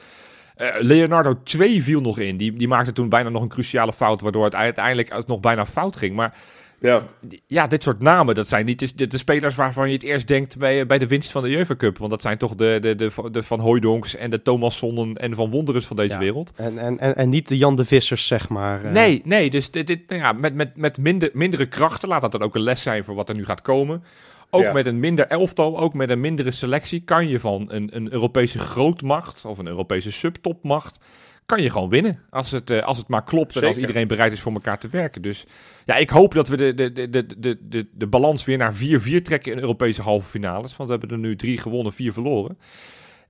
[0.56, 2.36] Eh, Leonardo 2 viel nog in.
[2.36, 5.66] Die, die maakte toen bijna nog een cruciale fout, waardoor het uiteindelijk het nog bijna
[5.66, 6.14] fout ging.
[6.14, 6.34] Maar
[6.80, 7.02] Ja.
[7.46, 10.58] ja, dit soort namen, dat zijn niet de, de spelers waarvan je het eerst denkt
[10.58, 11.98] bij, bij de winst van de UEFA Cup.
[11.98, 15.34] Want dat zijn toch de, de, de, de Van Hooijdonks en de Thomas Sonnen en
[15.34, 16.18] Van Wonderens van deze Ja.
[16.18, 16.52] wereld.
[16.56, 18.84] En, en, en, en niet de Jan de Vissers, zeg maar.
[18.84, 18.90] eh.
[18.90, 22.32] Nee, nee, dus dit, dit, nou ja, met, met, met minder, mindere krachten, laat dat
[22.32, 24.04] dan ook een les zijn voor wat er nu gaat komen.
[24.50, 24.72] Ook Ja.
[24.72, 28.58] met een minder elftal, ook met een mindere selectie, kan je van een, een Europese
[28.58, 30.98] grootmacht of een Europese subtopmacht,
[31.46, 32.20] kan je gewoon winnen.
[32.30, 34.88] Als het, eh, als het maar klopt en als iedereen bereid is voor elkaar te
[34.88, 35.22] werken.
[35.22, 35.44] Dus
[35.84, 38.74] ja, ik hoop dat we de, de, de, de, de, de, de balans weer naar
[38.74, 40.76] 4-4 trekken in Europese halve finales.
[40.76, 42.58] Want we hebben er nu drie gewonnen, vier verloren.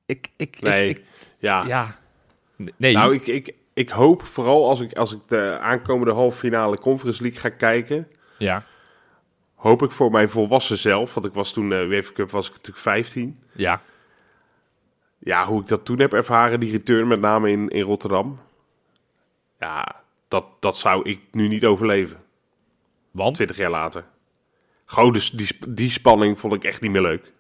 [0.07, 0.89] Ik, ik, Nee.
[0.89, 1.05] ik, ik-
[1.39, 1.65] ja.
[1.67, 1.97] ja.
[2.77, 2.93] Nee.
[2.95, 7.23] Nou, ik, ik, ik hoop vooral als ik, als ik de aankomende halve finale Conference
[7.23, 8.09] League ga kijken,
[8.39, 8.65] ja.
[9.57, 12.53] Hoop ik voor mijn volwassen zelf, want ik was toen eh UEFA Cup was ik
[12.53, 13.39] natuurlijk 15.
[13.53, 13.83] Ja.
[15.19, 18.39] Ja, hoe ik dat toen heb ervaren, die return met name in, in Rotterdam.
[19.61, 19.97] Ja,
[20.29, 22.17] dat, dat zou ik nu niet overleven,
[23.11, 23.35] Want?
[23.35, 24.05] 20 jaar later.
[24.85, 27.33] Gewoon dus die, die spanning vond ik echt niet meer leuk.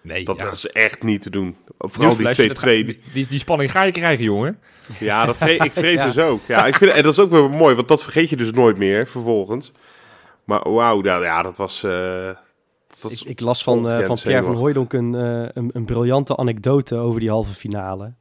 [0.00, 0.50] Nee, Dat ja.
[0.50, 1.56] is echt niet te doen.
[1.78, 2.60] Vooral die Newsflash, dat 2-2.
[2.60, 4.60] ga- die, die, die spanning ga je krijgen, jongen.
[4.98, 6.06] Ja, dat vre- ik vrees Ja.
[6.06, 6.40] dus ook.
[6.46, 8.76] Ja, ik vind, en dat is ook wel mooi, want dat vergeet je dus nooit
[8.76, 9.72] meer vervolgens.
[10.46, 11.82] Maar wauw, nou, ja, dat was...
[11.82, 12.28] eh,
[13.00, 14.54] dat Ik, ik las van, eh, van Pierre van.
[14.54, 18.14] Hooijdonk een, eh, een, een briljante anekdote over die halve finale.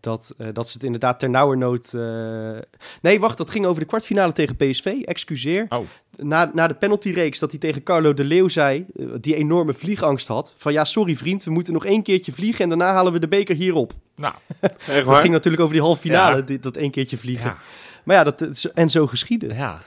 [0.00, 1.92] Dat, dat ze het inderdaad ternauwernood...
[3.02, 4.86] Nee, wacht, dat ging over de kwartfinale tegen PSV.
[5.04, 5.66] Excuseer.
[5.68, 5.78] Oh.
[6.16, 8.86] Na, na de penaltyreeks dat hij tegen Carlo de Leeuw zei...
[9.20, 10.54] die enorme vliegangst had.
[10.56, 12.62] Van ja, sorry vriend, we moeten nog één keertje vliegen...
[12.62, 13.92] en daarna halen we de beker hierop.
[14.16, 14.34] Nou,
[14.86, 16.56] Echt Dat ging natuurlijk over die halve finale, Ja.
[16.60, 17.46] dat één keertje vliegen.
[17.50, 17.56] ja.
[18.04, 19.54] Maar ja, dat, en zo geschieden.
[19.56, 19.80] Ja.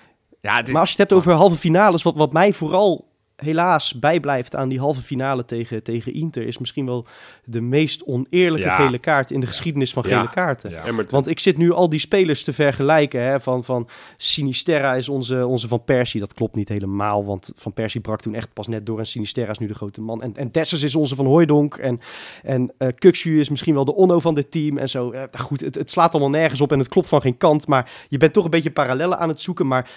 [0.44, 3.94] Ja, dit- Maar als je het hebt over halve finales, wat, wat mij vooral helaas
[4.00, 7.06] bijblijft aan die halve finale tegen, tegen Inter, is misschien wel
[7.46, 8.76] de meest oneerlijke Ja.
[8.76, 10.18] gele kaart in de geschiedenis van Ja.
[10.18, 10.70] gele kaarten.
[10.70, 10.84] Ja.
[11.10, 13.24] Want ik zit nu al die spelers te vergelijken.
[13.24, 13.88] Hè, van, van
[14.18, 16.20] Sinisterra is onze, onze Van Persie.
[16.20, 17.26] Dat klopt niet helemaal.
[17.26, 19.00] Want Van Persie brak toen echt pas net door.
[19.00, 20.22] En Sinisterra is nu de grote man.
[20.22, 21.76] En, en Dessers is onze Van Hooijdonk.
[21.76, 22.00] En,
[22.44, 24.78] en eh Kukshu is misschien wel de onno van dit team.
[24.78, 25.12] En zo.
[25.12, 26.72] Eh, goed, het, het slaat allemaal nergens op.
[26.72, 27.68] En het klopt van geen kant.
[27.68, 29.68] Maar je bent toch een beetje parallellen aan het zoeken.
[29.68, 29.90] Maar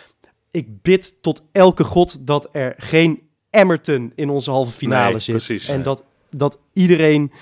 [0.56, 5.34] ik bid tot elke god dat er geen Emmerton in onze halve finale Nee, zit.
[5.36, 5.68] precies.
[5.68, 5.84] En Nee.
[5.84, 7.32] dat, dat iedereen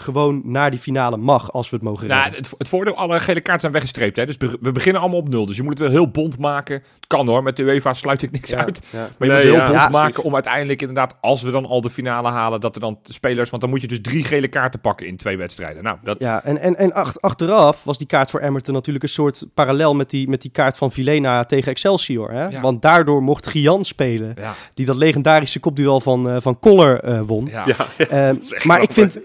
[0.00, 3.40] gewoon naar die finale mag als we het mogen Nou, het, het voordeel, alle gele
[3.40, 4.16] kaarten zijn weggestreept.
[4.16, 4.26] Hè?
[4.26, 5.46] Dus be- we beginnen allemaal op nul.
[5.46, 6.74] Dus je moet het wel heel bond maken.
[6.74, 8.80] Het kan hoor, met de UEFA sluit ik niks Ja, uit.
[8.90, 8.98] ja.
[8.98, 11.50] Maar je Nee, moet het heel ja, bond ja, maken om uiteindelijk inderdaad, als we
[11.50, 13.50] dan al de finale halen, dat er dan spelers...
[13.50, 15.82] Want dan moet je dus drie gele kaarten pakken in twee wedstrijden.
[15.82, 16.16] Nou, dat...
[16.18, 19.94] Ja, en, en, en ach- achteraf was die kaart voor Emmerton natuurlijk een soort parallel
[19.94, 22.30] met die, met die kaart van Vilena tegen Excelsior.
[22.32, 22.46] Hè?
[22.46, 22.60] Ja.
[22.60, 27.20] Want daardoor mocht Gian spelen, Ja, die dat legendarische kopduel van, eh van Koller eh,
[27.20, 27.46] won.
[27.46, 27.64] ja.
[27.66, 29.18] Ja, ja, Ehm, is echt maar ik vind,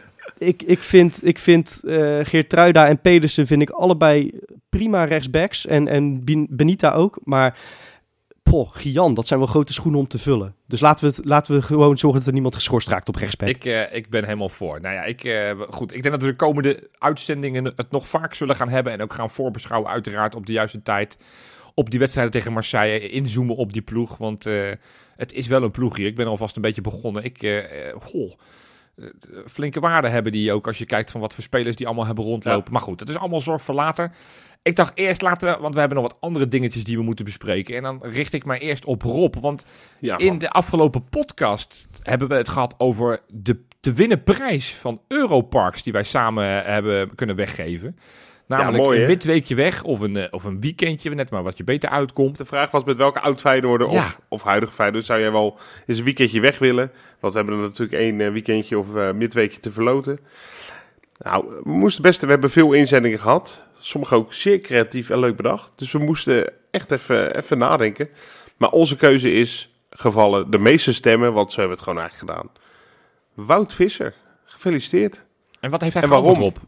[0.47, 4.31] ik, ik vind, ik vind eh Geertruida en Pedersen vind ik allebei
[4.69, 5.65] prima rechtsbacks.
[5.65, 7.19] En, en Benita ook.
[7.23, 7.57] Maar
[8.43, 10.55] poh, Gian, dat zijn wel grote schoenen om te vullen.
[10.67, 13.49] Dus laten we, het, laten we gewoon zorgen dat er niemand geschorst raakt op rechtsback.
[13.49, 14.81] Ik, eh, ik ben helemaal voor.
[14.81, 18.33] Nou ja, ik, eh, goed, ik denk dat we de komende uitzendingen het nog vaak
[18.33, 18.93] zullen gaan hebben.
[18.93, 21.17] En ook gaan voorbeschouwen, uiteraard, op de juiste tijd.
[21.73, 23.09] Op die wedstrijden tegen Marseille.
[23.09, 24.17] Inzoomen op die ploeg.
[24.17, 24.47] Want
[25.15, 26.07] het is wel een ploeg hier.
[26.07, 27.23] Ik ben alvast een beetje begonnen.
[27.23, 27.65] Ik,
[27.95, 28.31] goh,
[29.45, 30.67] flinke waarde hebben die ook.
[30.67, 32.71] Als je kijkt van wat voor spelers die allemaal hebben rondlopen.
[32.73, 34.11] Maar goed, dat is allemaal zorg voor later.
[34.61, 37.25] Ik dacht eerst laten we, want we hebben nog wat andere dingetjes die we moeten
[37.25, 37.75] bespreken.
[37.75, 39.35] En dan richt ik mij eerst op Rob.
[39.35, 39.65] Want
[39.99, 45.01] Ja, in de afgelopen podcast hebben we het gehad over de te winnen prijs van
[45.07, 47.97] Europarks die wij samen hebben kunnen weggeven.
[48.57, 51.63] Namelijk mooi, een midweekje weg of een, eh, of een weekendje, net maar wat je
[51.63, 52.37] beter uitkomt.
[52.37, 53.97] De vraag was met welke oud Feyenoorder Ja.
[53.97, 56.91] of, of huidige Feyenoorder zou jij wel eens een weekendje weg willen?
[57.19, 60.19] Want we hebben er natuurlijk één eh, weekendje of eh, midweekje te verloten.
[61.17, 63.61] Nou, we moesten best, we hebben veel inzendingen gehad.
[63.79, 65.71] Sommige ook zeer creatief en leuk bedacht.
[65.75, 68.09] Dus we moesten echt even, even nadenken.
[68.57, 72.31] Maar onze keuze is gevallen de meeste stemmen, want zo hebben we het gewoon eigenlijk
[72.31, 72.51] gedaan.
[73.33, 74.13] Wout Visser,
[74.45, 75.21] gefeliciteerd.
[75.59, 76.43] En wat heeft hij En voor waarom?
[76.43, 76.59] op?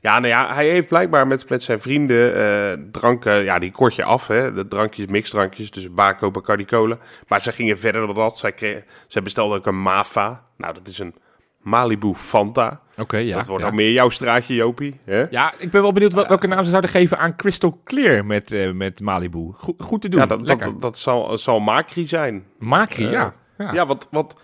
[0.00, 3.94] Ja, nou ja, hij heeft blijkbaar met, met zijn vrienden eh, dranken, ja, die kort
[3.94, 4.52] je af, hè.
[4.52, 6.98] De drankjes, mixdrankjes, dus Bako, Bacardi Cola.
[7.28, 8.38] Maar zij gingen verder dan dat.
[8.38, 10.42] Zij, kreeg, zij bestelden ook een Mafa.
[10.56, 11.14] Nou, dat is een
[11.62, 12.80] Malibu Fanta.
[12.96, 13.36] Oké, ja.
[13.36, 13.68] dat wordt ja.
[13.70, 15.00] al meer jouw straatje, Jopie.
[15.04, 15.24] Hè?
[15.30, 18.52] Ja, ik ben wel benieuwd wel- welke naam ze zouden geven aan Crystal Clear met,
[18.52, 19.50] eh, met Malibu.
[19.54, 20.66] Goed, goed te doen, Ja, dat, lekker.
[20.72, 22.44] dat, dat zal, zal Macri zijn.
[22.58, 23.10] Macri, Ja.
[23.10, 23.34] ja.
[23.58, 23.72] ja.
[23.72, 24.34] Ja, want, want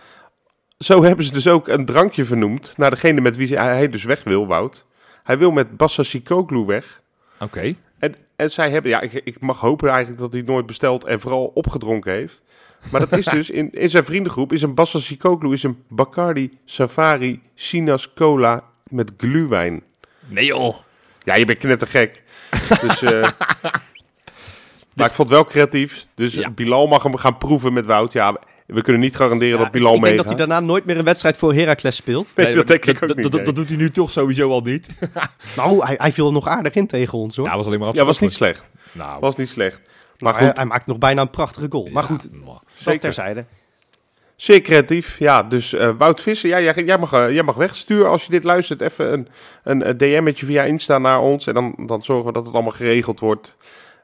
[0.77, 4.03] zo hebben ze dus ook een drankje vernoemd naar degene met wie ze- hij dus
[4.03, 4.85] weg wil, Wout.
[5.25, 7.01] Hij wil met Bassa Sikoglu weg.
[7.39, 7.75] Oké.
[7.99, 11.19] En, en zij hebben, ja, ik, ik mag hopen eigenlijk dat hij nooit besteld en
[11.19, 12.41] vooral opgedronken heeft.
[12.91, 16.57] Maar dat is dus, in, in zijn vriendengroep is een Bassa Sikoglu, is een Bacardi
[16.65, 19.83] Safari Sinas Cola met gluwijn.
[20.25, 20.75] Nee joh.
[21.23, 22.23] Ja, je bent knettergek.
[22.81, 23.29] Dus, eh,
[24.95, 26.07] maar ik vond het wel creatief.
[26.15, 26.49] Dus Ja.
[26.49, 28.11] Bilal mag hem gaan proeven met Wout.
[28.13, 30.27] Ja, we kunnen niet garanderen Ja, dat Bilal ik denk meegaat.
[30.27, 32.35] dat hij daarna nooit meer een wedstrijd voor Heracles speelt.
[32.35, 33.43] Nee, dat denk ik ook niet, dat, nee.
[33.43, 34.87] dat doet hij nu toch sowieso al niet.
[35.55, 37.45] Nou, hij, hij viel er nog aardig in tegen ons hoor.
[37.45, 38.65] Ja, was alleen maar Ja, was niet slecht.
[38.91, 39.81] Nou, Was niet slecht.
[40.19, 41.89] Maar hij, goed, hij maakte nog bijna een prachtige goal.
[41.91, 42.99] Maar ja, goed, dat zeker.
[42.99, 43.45] terzijde.
[44.35, 45.19] Zeer creatief.
[45.19, 47.75] Ja, dus eh, Wout Visser, ja, jij, jij, mag, eh, jij mag weg.
[47.75, 49.27] Stuur als je dit luistert even een,
[49.63, 51.47] een, een DM'tje via Insta naar ons.
[51.47, 53.55] En dan, dan zorgen we dat het allemaal geregeld wordt.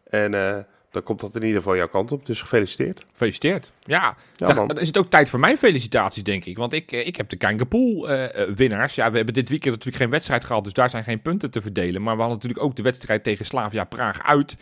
[0.09, 0.57] En eh,
[0.91, 2.25] dan komt dat in ieder geval jouw kant op.
[2.25, 3.05] Dus gefeliciteerd.
[3.11, 3.71] Gefeliciteerd.
[3.83, 4.79] Ja, Ja, man.
[4.79, 6.57] is het ook tijd voor mijn felicitaties, denk ik.
[6.57, 8.95] Want ik, eh, ik heb de Kangapool eh, eh, winnaars.
[8.95, 11.61] Ja, we hebben dit weekend natuurlijk geen wedstrijd gehad, dus daar zijn geen punten te
[11.61, 12.01] verdelen.
[12.01, 14.55] Maar we hadden natuurlijk ook de wedstrijd tegen Slavia Praag uit.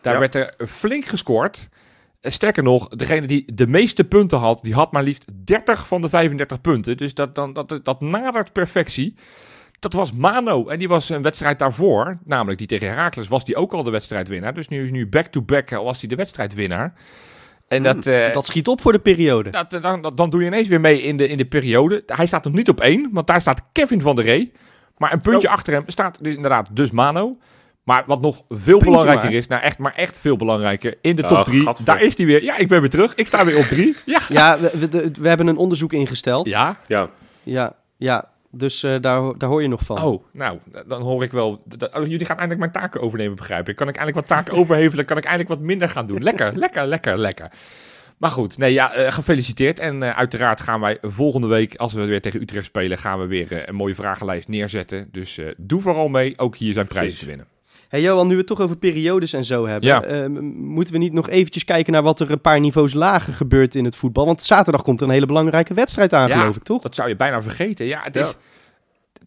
[0.00, 0.18] Daar Ja.
[0.20, 1.68] werd er flink gescoord.
[2.22, 6.08] Sterker nog, degene die de meeste punten had, die had maar liefst 30 van de
[6.08, 6.96] 35 punten.
[6.96, 9.14] Dus dat, dan, dat, dat nadert perfectie.
[9.82, 10.68] Dat was Mano.
[10.68, 13.90] En die was een wedstrijd daarvoor, namelijk die tegen Heracles, was die ook al de
[13.90, 14.54] wedstrijdwinnaar.
[14.54, 16.94] Dus nu is nu back-to-back eh, was hij de wedstrijdwinnaar.
[17.68, 19.50] En dat, eh, Dat schiet op voor de periode.
[19.50, 22.02] dat, dan, dan, dan doe je ineens weer mee in de, in de periode.
[22.06, 24.52] Hij staat nog niet op één, want daar staat Kevin van der Ree.
[24.96, 25.54] Maar een puntje Oh.
[25.54, 27.36] achter hem staat dus inderdaad dus Mano.
[27.82, 29.32] Maar wat nog veel belangrijker maar.
[29.32, 31.84] is, nou echt, maar echt veel belangrijker, in de top Oh, drie, gadver.
[31.84, 32.42] daar is hij weer.
[32.42, 33.14] Ja, ik ben weer terug.
[33.14, 33.96] Ik sta weer op drie.
[34.04, 34.20] Ja.
[34.28, 36.48] Ja, we, we, we hebben een onderzoek ingesteld.
[36.48, 36.78] Ja.
[36.86, 37.10] Ja,
[37.42, 38.28] ja, ja.
[38.54, 40.02] Dus eh, daar, daar hoor je nog van.
[40.02, 41.62] Oh, nou, dan hoor ik wel.
[41.64, 43.76] dat- oh, jullie gaan eindelijk mijn taken overnemen, begrijp ik.
[43.76, 45.04] Kan ik eindelijk wat taken overhevelen?
[45.04, 46.22] Kan ik eindelijk wat minder gaan doen?
[46.22, 47.50] Lekker, lekker, lekker, lekker.
[48.18, 49.78] Maar goed, nee, ja, eh, gefeliciteerd.
[49.78, 53.26] En eh, uiteraard gaan wij volgende week, als we weer tegen Utrecht spelen, gaan we
[53.26, 55.08] weer een mooie vragenlijst neerzetten.
[55.12, 56.38] Dus doe vooral mee.
[56.38, 57.28] Ook hier zijn prijzen Precies.
[57.28, 57.46] te winnen.
[57.92, 60.02] Hey Johan, nu we het toch over periodes en zo hebben, Ja.
[60.02, 63.74] eh, moeten we niet nog eventjes kijken naar wat er een paar niveaus lager gebeurt
[63.74, 64.26] in het voetbal?
[64.26, 66.38] Want zaterdag komt er een hele belangrijke wedstrijd aan, Ja.
[66.38, 66.82] geloof ik, toch?
[66.82, 67.86] Dat zou je bijna vergeten.
[67.86, 68.20] Ja, het Ja.
[68.20, 68.36] is.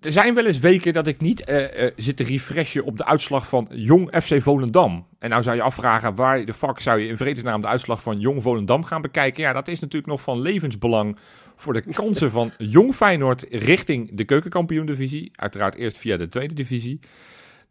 [0.01, 3.05] Er zijn wel eens weken dat ik niet eh, eh, zit te refreshen op de
[3.05, 5.05] uitslag van Jong FC Volendam.
[5.19, 8.19] En nou zou je afvragen, waar de fuck zou je in vredesnaam de uitslag van
[8.19, 9.43] Jong Volendam gaan bekijken?
[9.43, 11.17] Ja, dat is natuurlijk nog van levensbelang
[11.55, 15.31] voor de kansen van Jong Feyenoord richting de keukenkampioen-divisie.
[15.35, 16.99] Uiteraard eerst via de tweede divisie.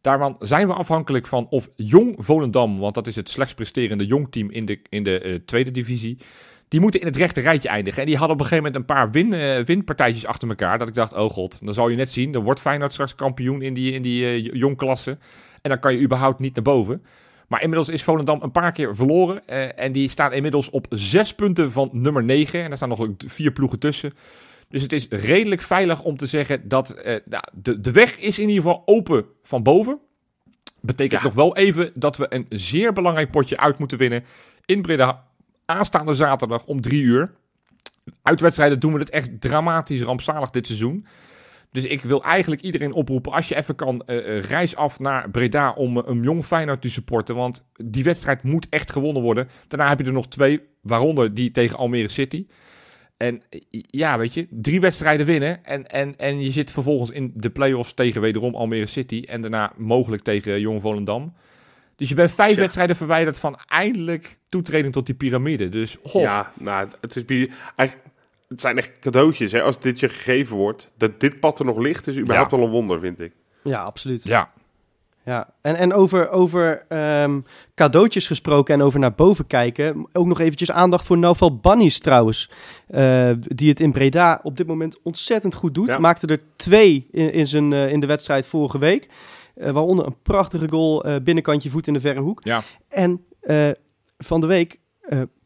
[0.04, 4.50] Daarvan zijn we afhankelijk van of Jong Volendam, want dat is het slechts presterende Jong-team
[4.50, 6.18] in de, in de eh, tweede divisie,
[6.68, 8.00] die moeten in het rechte rijtje eindigen.
[8.00, 10.78] En die hadden op een gegeven moment een paar win, eh, winpartijtjes achter elkaar.
[10.78, 12.32] Dat ik dacht, oh god, dan zal je net zien.
[12.32, 15.18] Dan wordt Feyenoord straks kampioen in die, in die eh, jongklasse.
[15.62, 17.02] En dan kan je überhaupt niet naar boven.
[17.48, 19.46] Maar inmiddels is Volendam een paar keer verloren.
[19.76, 22.62] en die staan inmiddels op zes punten van nummer 9.
[22.62, 24.12] En daar staan nog vier ploegen tussen.
[24.74, 28.38] Dus het is redelijk veilig om te zeggen dat eh, nou, de, de weg is
[28.38, 29.98] in ieder geval open van boven.
[30.80, 31.26] Betekent Ja.
[31.26, 34.24] nog wel even dat we een zeer belangrijk potje uit moeten winnen
[34.64, 35.24] in Breda
[35.64, 37.34] aanstaande zaterdag om drie uur.
[38.22, 41.06] Uitwedstrijden doen we het echt dramatisch rampzalig dit seizoen.
[41.70, 45.72] Dus ik wil eigenlijk iedereen oproepen, als je even kan, eh, reis af naar Breda
[45.72, 47.34] om een jong Feyenoord te supporten.
[47.34, 49.48] Want die wedstrijd moet echt gewonnen worden.
[49.68, 52.46] Daarna heb je er nog twee, waaronder die tegen Almere City.
[53.16, 53.60] En eh,
[53.90, 57.94] ja, weet je, drie wedstrijden winnen en, en, en je zit vervolgens in de play-offs
[57.94, 59.24] tegen wederom Almere City.
[59.26, 61.34] En daarna mogelijk tegen Jong Volendam.
[61.96, 65.68] Dus je bent vijf wedstrijden verwijderd van eindelijk toetreding tot die piramide.
[65.68, 66.22] Dus, goh.
[66.22, 67.52] ja nou, het, is,
[68.48, 69.52] het zijn echt cadeautjes.
[69.52, 72.56] Hè, als dit je gegeven wordt, dat dit pad er nog ligt, is überhaupt Ja.
[72.56, 73.32] al een wonder, vind ik.
[73.62, 74.24] Ja, absoluut.
[74.24, 74.52] Ja,
[75.24, 77.40] Ja, en, en over, over ehm,
[77.74, 80.06] cadeautjes gesproken en over naar boven kijken.
[80.12, 82.50] Ook nog eventjes aandacht voor Novel Bannis trouwens.
[82.86, 85.86] eh, die het in Breda op dit moment ontzettend goed doet.
[85.88, 85.98] Ja.
[85.98, 89.08] Maakte er twee in, in, zijn, eh, in de wedstrijd vorige week.
[89.54, 92.40] Eh, waaronder een prachtige goal binnenkantje voet in de verre hoek.
[92.44, 92.62] Ja.
[92.88, 93.24] En
[94.18, 94.80] van de week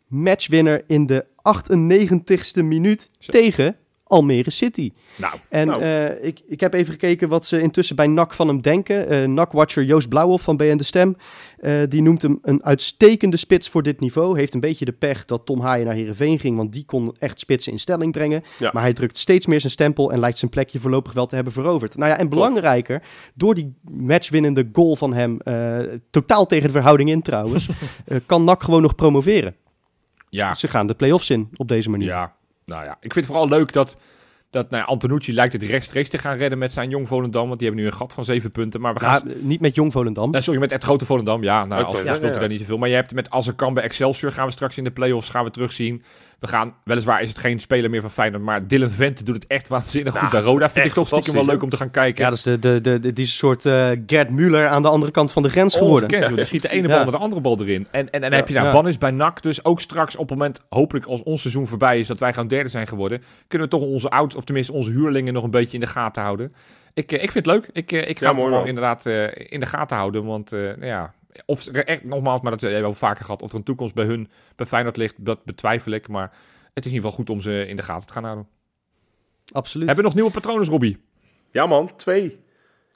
[0.09, 3.33] matchwinner in de 98ste minuut Zo.
[3.33, 3.77] tegen
[4.09, 4.93] Almere City.
[5.17, 5.83] Nou, En Nou.
[5.83, 9.09] eh, ik, ik heb even gekeken wat ze intussen bij NAC van hem denken.
[9.09, 11.17] Eh NAC-watcher Joost Blauwhoff van BN De Stem,
[11.59, 14.39] eh, die noemt hem een uitstekende spits voor dit niveau.
[14.39, 17.39] Heeft een beetje de pech dat Tom Haaien naar Heerenveen ging, want die kon echt
[17.41, 18.43] spitsen in stelling brengen.
[18.59, 18.71] Ja.
[18.73, 21.53] Maar hij drukt steeds meer zijn stempel en lijkt zijn plekje voorlopig wel te hebben
[21.53, 21.97] veroverd.
[21.97, 23.03] Nou ja, en belangrijker,
[23.35, 25.39] door die matchwinnende goal van hem,
[26.11, 27.69] totaal tegen de verhouding in trouwens,
[28.27, 29.55] kan NAC gewoon nog promoveren.
[30.31, 30.55] ja.
[30.55, 32.07] Ze gaan de play-offs in op deze manier.
[32.09, 32.37] Ja,
[32.69, 32.91] nou ja.
[33.01, 33.97] Ik vind het vooral leuk dat,
[34.51, 37.47] dat nou ja, Antonucci lijkt het rechtstreeks te gaan redden met zijn jong Volendam.
[37.47, 38.81] Want die hebben nu een gat van zeven punten.
[38.81, 39.29] Maar we gaan...
[39.29, 40.35] Ja, niet met Jong Volendam.
[40.35, 41.43] Sorry, met het grote Volendam.
[41.43, 42.79] Ja, nou, als ja, speelt ja, er daar niet zoveel.
[42.79, 45.51] Maar je hebt met Azarkan bij Excelsior gaan we straks in de play-offs gaan we
[45.51, 46.03] terugzien.
[46.39, 49.47] We gaan, weliswaar is het geen speler meer van Feyenoord, maar Dylan Vente doet het
[49.47, 50.71] echt waanzinnig Nou, goed bij Roda.
[50.71, 52.25] Vind ik toch stiekem wel leuk om te gaan kijken.
[52.25, 55.13] Ja, dat is de, de, de, de- die soort eh, Gerd Muller aan de andere
[55.13, 56.09] kant van de grens geworden.
[56.09, 56.39] Ongekend, joh.
[56.39, 57.03] Er schiet de ene bal Ja.
[57.03, 57.87] naar de andere bal erin.
[57.91, 58.73] En, en, en dan heb je nou Ja.
[58.73, 59.43] Bannis bij NAC.
[59.43, 62.49] Dus ook straks op het moment, hopelijk als ons seizoen voorbij is, dat wij gewoon
[62.49, 65.75] derde zijn geworden, kunnen we toch onze oud, of tenminste onze huurlingen nog een beetje
[65.75, 66.53] in de gaten houden.
[66.95, 67.69] Ik, eh, ik vind het leuk.
[67.73, 68.65] Ik, eh, ik ga Ja, wel.
[68.65, 70.25] inderdaad eh, in de gaten houden.
[70.25, 71.15] Want eh, nou ja,
[71.47, 74.05] of echt, nogmaals, maar dat hebben we wel vaker gehad, of er een toekomst bij
[74.05, 76.09] hun, bij Feyenoord ligt, dat betwijfel ik.
[76.09, 76.31] Maar
[76.75, 78.47] het is in ieder geval goed om ze in de gaten te gaan houden.
[79.53, 79.87] Absoluut.
[79.87, 81.03] Hebben we nog nieuwe patronen, Robbie?
[81.51, 82.41] Ja man, twee.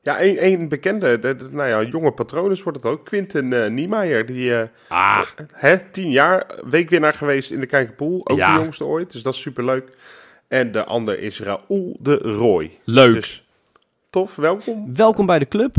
[0.02, 3.04] Ja, één, één bekende, de, de- nou ja, jonge patronen wordt het ook.
[3.04, 5.22] Quinten eh Niemeyer, die eh, Ah,
[5.52, 8.20] hè, tien jaar weekwinnaar geweest in de Kijkerpool.
[8.28, 8.54] Ook Ja.
[8.56, 9.96] de jongste ooit, dus dat is superleuk.
[10.48, 12.78] En de ander is Raoul de Roy.
[12.84, 13.14] leuk.
[13.14, 13.46] Dus
[14.10, 14.94] tof, welkom.
[14.94, 15.76] Welkom bij de club.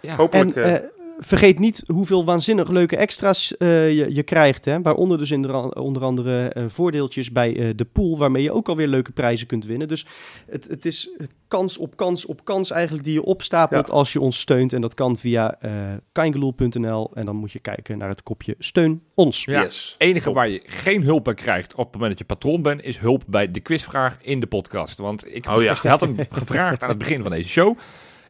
[0.00, 0.16] ja.
[0.16, 0.56] Hopelijk...
[0.56, 0.82] En eh, eh,
[1.24, 4.64] vergeet niet hoeveel waanzinnig leuke extra's eh, je, je krijgt.
[4.64, 4.80] Hè?
[4.82, 8.52] Waaronder dus in de ra- onder andere eh, voordeeltjes bij eh, de pool, waarmee je
[8.52, 9.88] ook alweer leuke prijzen kunt winnen.
[9.88, 10.06] Dus
[10.50, 11.10] het, het is
[11.48, 13.92] kans op kans op kans eigenlijk die je opstapelt Ja.
[13.92, 14.72] als je ons steunt.
[14.72, 15.70] En dat kan via eh
[16.12, 19.44] kaingeloel.nl en dan moet je kijken naar het kopje steun ons.
[19.44, 19.62] Ja.
[19.62, 19.94] yes.
[19.98, 20.34] enige Top.
[20.34, 23.24] waar je geen hulp bij krijgt op het moment dat je patroon bent, is hulp
[23.26, 24.98] bij de quizvraag in de podcast.
[24.98, 25.74] Want ik Oh ja.
[25.82, 27.78] had hem gevraagd aan het begin van deze show.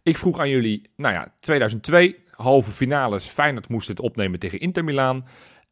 [0.02, 3.26] Ik vroeg aan jullie, nou ja, 2002, halve finales.
[3.26, 5.24] Feyenoord moest het opnemen tegen Inter Milaan.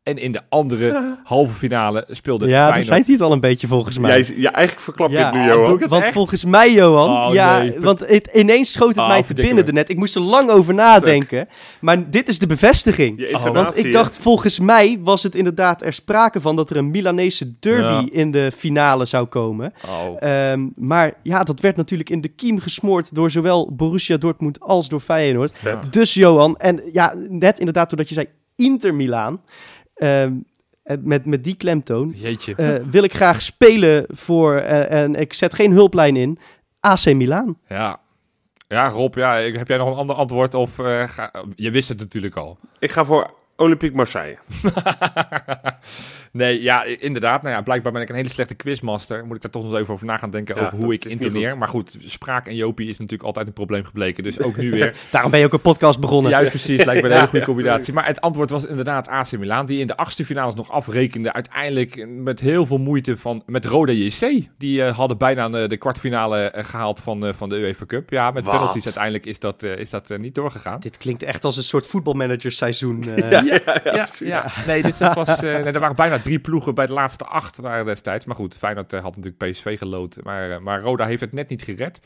[0.03, 2.87] En in de andere halve finale speelde Ja, daar Feyenoord...
[2.87, 4.21] zei hij het al een beetje volgens mij.
[4.21, 5.81] Jij, ja, eigenlijk verklap je Ja, het nu, oh, Johan.
[5.81, 6.13] het Want echt?
[6.13, 7.81] volgens mij, Johan, Oh, ja, nee.
[7.81, 9.73] want het, ineens schoot het Oh, mij te binnen me.
[9.73, 9.89] net.
[9.89, 11.49] Ik moest er lang over nadenken,
[11.81, 13.19] maar dit is de bevestiging.
[13.21, 16.77] Je Oh, Want ik dacht, volgens mij was het inderdaad er sprake van dat er
[16.77, 18.21] een Milanese derby Ja.
[18.21, 19.73] in de finale zou komen.
[19.89, 20.17] Oh.
[20.29, 24.89] Ehm, maar ja, dat werd natuurlijk in de kiem gesmoord door zowel Borussia Dortmund als
[24.89, 25.53] door Feyenoord.
[25.55, 25.93] Vet.
[25.93, 28.27] Dus Johan, en ja, net inderdaad doordat je zei
[28.57, 29.41] Inter Milaan,
[30.01, 30.33] ehm,
[30.83, 32.55] eh, met, met die klemtoon, Jeetje.
[32.55, 36.39] eh, wil ik graag spelen voor, eh, en ik zet geen hulplijn in,
[36.81, 37.59] AC Milaan.
[37.69, 38.01] Ja.
[38.69, 40.55] Ja, Rob, ja, heb jij nog een ander antwoord?
[40.55, 42.59] Of eh, ga- je wist het natuurlijk al.
[42.79, 44.39] Ik ga voor Olympique Marseille.
[46.33, 47.43] nee, ja, inderdaad.
[47.43, 49.27] Nou ja, blijkbaar ben ik een hele slechte quizmaster.
[49.27, 51.51] Moet ik daar toch nog even over na gaan denken Ja, over hoe ik intoneer.
[51.51, 51.59] goed.
[51.59, 54.23] Maar goed, spraak en Jopie is natuurlijk altijd een probleem gebleken.
[54.23, 54.97] Dus ook nu weer.
[55.11, 56.31] Daarom ben je ook een podcast begonnen.
[56.31, 57.45] Juist precies, lijkt me een hele goede Ja.
[57.45, 57.93] combinatie.
[57.93, 61.33] Maar het antwoord was inderdaad AC Milan, die in de achtste finales nog afrekende.
[61.33, 64.47] Uiteindelijk met heel veel moeite van, met Roda JC.
[64.59, 68.11] Die eh, hadden bijna de, de kwartfinale eh, gehaald van, eh, van de UEFA Cup.
[68.11, 68.55] Ja, met Wat?
[68.55, 70.81] penalties uiteindelijk is dat, eh, is dat eh, niet doorgegaan.
[70.81, 73.05] Dit klinkt echt als een soort voetbalmanagerseizoen.
[73.17, 73.43] eh.
[73.51, 76.87] Ja, ja, ja, Nee, dit dat was, eh, nee, er waren bijna drie ploegen bij
[76.87, 78.25] de laatste acht waren destijds.
[78.25, 80.17] Maar goed, Feyenoord eh, had natuurlijk PSV gelood.
[80.23, 82.01] Maar, eh, maar Roda heeft het net niet gered.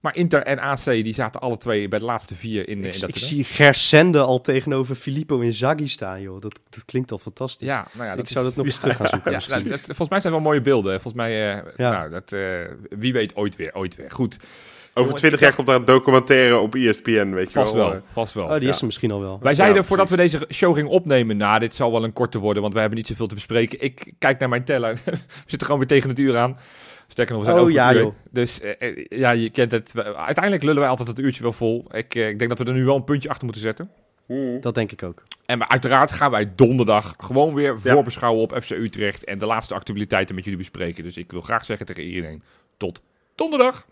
[0.00, 3.00] Maar Inter en AC die zaten alle twee bij de laatste vier in, Ik, in
[3.00, 6.40] dat ik zie Gersende al tegenover Filippo Inzaghi staan, joh.
[6.40, 7.66] Dat, dat klinkt al fantastisch.
[7.66, 9.30] Ja, nou ja, ik dat zou is- dat nog eens terug gaan zoeken.
[9.30, 9.70] Ja, misschien.
[9.70, 10.92] dat- volgens mij zijn wel mooie beelden.
[11.00, 12.34] Volgens mij, nou, dat,
[12.98, 14.10] wie weet ooit weer, ooit weer.
[14.10, 14.36] Goed,
[14.98, 17.90] Over twintig jaar komt daar een documentaire op ESPN, weet je vast wel.
[17.90, 18.44] wel, vast wel.
[18.44, 18.68] oh, die ja.
[18.68, 19.38] is er misschien al wel.
[19.42, 22.38] Wij zeiden Ja, voordat we deze show gingen opnemen, nou, dit zal wel een korte
[22.38, 23.80] worden, want we hebben niet zoveel te bespreken.
[23.82, 24.94] Ik kijk naar mijn teller.
[25.04, 26.58] we zitten gewoon weer tegen het uur aan.
[27.06, 28.00] Sterker nog, we zijn Oh, over het ja, uur.
[28.06, 28.12] joh.
[28.30, 29.92] Dus eh, eh, ja, je kent het.
[30.16, 31.84] Uiteindelijk lullen wij altijd het uurtje wel vol.
[31.92, 33.90] Ik, eh, ik denk dat we er nu wel een puntje achter moeten zetten.
[34.26, 34.60] Hmm.
[34.60, 35.22] Dat denk ik ook.
[35.46, 37.92] En maar uiteraard gaan wij donderdag gewoon weer Ja.
[37.92, 41.02] voorbeschouwen op FC Utrecht en de laatste actualiteiten met jullie bespreken.
[41.04, 42.42] Dus ik wil graag zeggen tegen iedereen,
[42.76, 43.02] tot
[43.34, 43.86] donderdag!